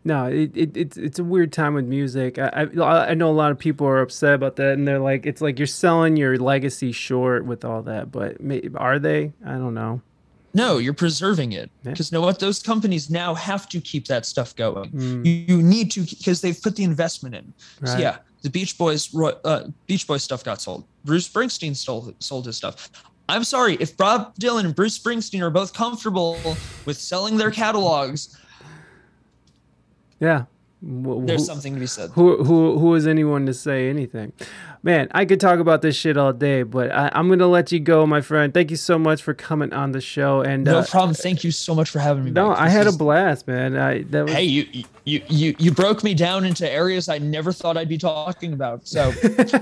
[0.08, 2.38] No, it, it it's it's a weird time with music.
[2.38, 5.26] I, I I know a lot of people are upset about that, and they're like,
[5.26, 8.12] it's like you're selling your legacy short with all that.
[8.12, 9.34] But may, are they?
[9.44, 10.02] I don't know.
[10.54, 11.92] No, you're preserving it Yeah.
[11.92, 12.40] because you know what?
[12.40, 14.92] Those companies now have to keep that stuff going.
[14.92, 17.52] Mm, You, you need to because they've put the investment in.
[17.84, 19.10] So yeah, the Beach Boys,
[19.44, 20.86] uh, Beach Boys stuff got sold.
[21.04, 22.92] Bruce Springsteen stole sold his stuff.
[23.28, 26.38] I'm sorry if Bob Dylan and Bruce Springsteen are both comfortable
[26.86, 28.38] with selling their catalogs.
[30.20, 30.46] Yeah.
[30.82, 32.12] There's something to be said.
[32.12, 34.34] who who who is anyone to say anything
[34.86, 37.80] man i could talk about this shit all day but I, i'm gonna let you
[37.80, 40.86] go my friend thank you so much for coming on the show and No uh,
[40.86, 41.16] problem.
[41.16, 42.32] Thank you so much for having me.
[42.32, 46.04] no i had a blast man i that was Hey, you you you you broke
[46.04, 48.88] me down into areas I never thought I'd be talking about.
[48.88, 49.14] So,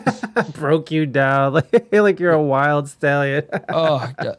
[0.53, 4.37] broke you down like, like you're a wild stallion oh, God.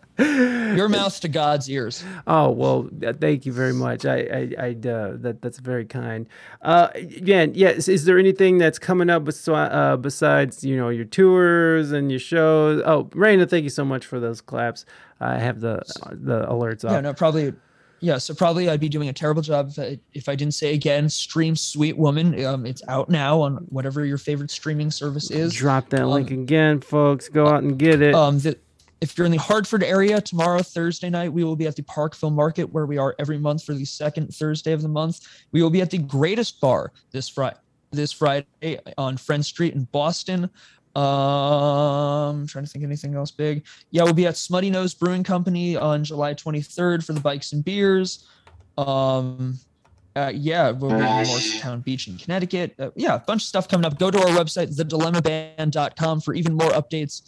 [0.76, 2.02] your mouth to God's ears.
[2.26, 6.26] oh well uh, thank you very much i i, I uh, that that's very kind
[6.62, 11.92] uh again yes is there anything that's coming up uh, besides you know your tours
[11.92, 14.84] and your shows oh Reina, thank you so much for those claps
[15.20, 15.82] i have the
[16.12, 17.52] the alerts Yeah, up no, probably.
[18.00, 20.74] Yeah, so probably I'd be doing a terrible job if I, if I didn't say
[20.74, 21.08] again.
[21.08, 22.44] Stream Sweet Woman.
[22.44, 25.54] Um, it's out now on whatever your favorite streaming service is.
[25.54, 27.30] Drop that link again, folks.
[27.30, 28.14] Go out and get it.
[28.14, 28.58] Um, the,
[29.00, 32.30] if you're in the Hartford area tomorrow, Thursday night, we will be at the Parkville
[32.30, 35.20] Market where we are every month for the second Thursday of the month.
[35.52, 37.56] We will be at the Greatest Bar this Friday.
[37.94, 40.50] This Friday on Friend Street in Boston.
[40.96, 43.64] Um, trying to think anything else big.
[43.90, 48.26] Yeah, we'll be at Smuttynose Brewing Company on July 23rd for the bikes and beers.
[48.78, 49.58] Um,
[50.16, 52.74] uh, yeah, we'll be in Morristown Beach in Connecticut.
[52.78, 53.98] Uh, yeah, a bunch of stuff coming up.
[53.98, 57.22] Go to our website, thedilemmaband.com, for even more updates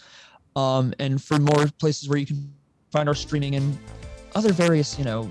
[0.54, 2.52] um, and for more places where you can
[2.92, 3.76] find our streaming and
[4.36, 5.28] other various, you know,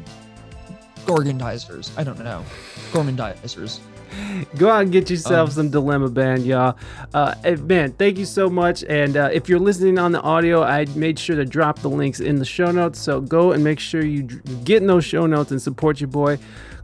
[1.06, 1.98] gorgondizers.
[1.98, 2.44] I don't know.
[2.92, 3.80] Gormandizers.
[4.58, 6.78] Go out and get yourself Um, some Dilemma Band, y'all.
[7.14, 8.84] Uh, eh, man, thank you so much.
[8.84, 12.20] And uh, if you're listening on the audio, I made sure to drop the links
[12.20, 13.00] in the show notes.
[13.00, 14.24] So go and make sure you
[14.64, 16.40] get in those show notes and support your boy,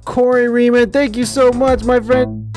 [0.06, 0.92] Corey Riemann.
[0.92, 2.48] Thank you so much, my friend.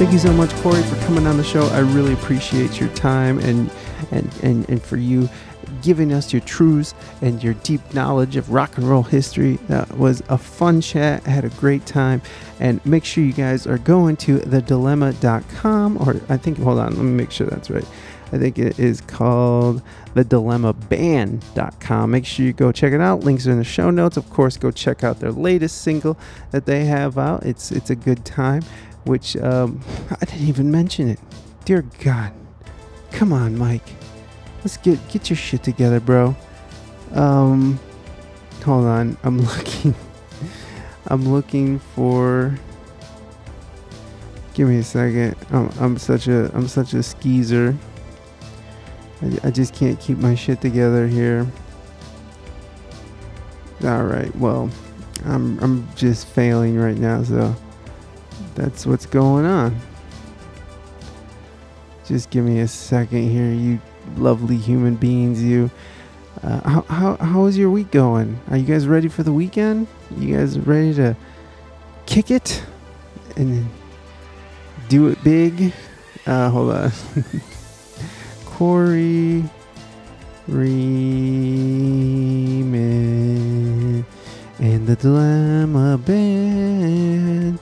[0.00, 1.66] Thank you so much, Corey, for coming on the show.
[1.68, 3.70] I really appreciate your time and
[4.10, 5.28] and and, and for you
[5.82, 9.56] giving us your truths and your deep knowledge of rock and roll history.
[9.68, 11.22] That was a fun chat.
[11.26, 12.22] I had a great time.
[12.58, 17.04] And make sure you guys are going to thedilemma.com or I think hold on, let
[17.04, 17.86] me make sure that's right.
[18.32, 19.82] I think it is called
[20.14, 22.10] thedilemmaband.com.
[22.10, 23.20] Make sure you go check it out.
[23.20, 24.16] Links are in the show notes.
[24.16, 26.16] Of course, go check out their latest single
[26.52, 27.44] that they have out.
[27.44, 28.62] It's it's a good time
[29.04, 29.80] which um,
[30.10, 31.18] I didn't even mention it.
[31.64, 32.32] Dear God,
[33.10, 33.88] come on, Mike,
[34.60, 36.36] let's get get your shit together, bro.
[37.12, 37.78] Um,
[38.64, 39.94] hold on, I'm looking.
[41.06, 42.54] I'm looking for.
[44.54, 45.36] Give me a second.
[45.50, 47.76] I'm, I'm such a I'm such a skeezer.
[49.22, 51.46] I, I just can't keep my shit together here.
[53.84, 54.70] All right, well,
[55.24, 57.54] I'm I'm just failing right now, so
[58.54, 59.80] that's what's going on.
[62.04, 63.80] Just give me a second here, you
[64.16, 65.42] lovely human beings.
[65.42, 65.70] You,
[66.42, 68.40] uh, how how how is your week going?
[68.50, 69.86] Are you guys ready for the weekend?
[70.16, 71.16] You guys ready to
[72.06, 72.62] kick it
[73.36, 73.68] and
[74.88, 75.72] do it big?
[76.26, 76.92] Uh, hold on,
[78.44, 79.44] Corey
[80.48, 81.64] Riemann
[84.58, 87.58] and the Dilemma Band.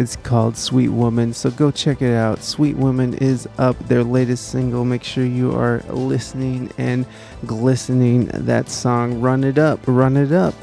[0.00, 2.42] It's called Sweet Woman, so go check it out.
[2.42, 4.82] Sweet Woman is up, their latest single.
[4.86, 7.04] Make sure you are listening and
[7.44, 9.20] glistening that song.
[9.20, 10.54] Run it up, run it up.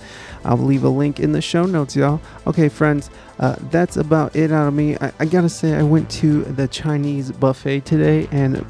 [0.43, 2.19] I'll leave a link in the show notes, y'all.
[2.47, 4.97] Okay, friends, uh, that's about it out of me.
[4.97, 8.65] I, I gotta say, I went to the Chinese buffet today and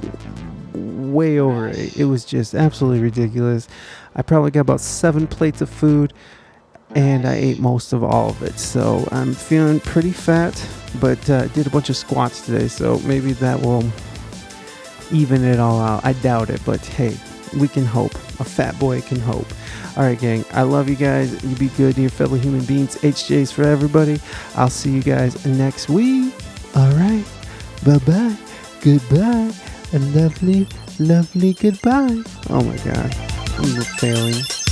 [1.13, 1.95] way over it.
[1.95, 3.69] It was just absolutely ridiculous.
[4.17, 6.11] I probably got about seven plates of food
[6.97, 8.57] and I ate most of all of it.
[8.57, 10.59] So I'm feeling pretty fat,
[10.99, 13.85] but uh, did a bunch of squats today, so maybe that will
[15.11, 16.03] even it all out.
[16.03, 17.15] I doubt it, but hey,
[17.59, 18.15] we can hope.
[18.39, 19.45] A fat boy can hope.
[19.95, 20.43] All right, gang.
[20.51, 21.43] I love you guys.
[21.43, 22.97] You be good to your fellow human beings.
[22.97, 24.19] HJ's for everybody.
[24.55, 26.33] I'll see you guys next week.
[26.75, 27.25] All right.
[27.85, 28.35] Bye bye.
[28.81, 29.53] Goodbye.
[29.93, 30.67] A lovely,
[30.99, 32.23] lovely goodbye.
[32.49, 33.15] Oh my God.
[33.59, 34.66] I'm failing.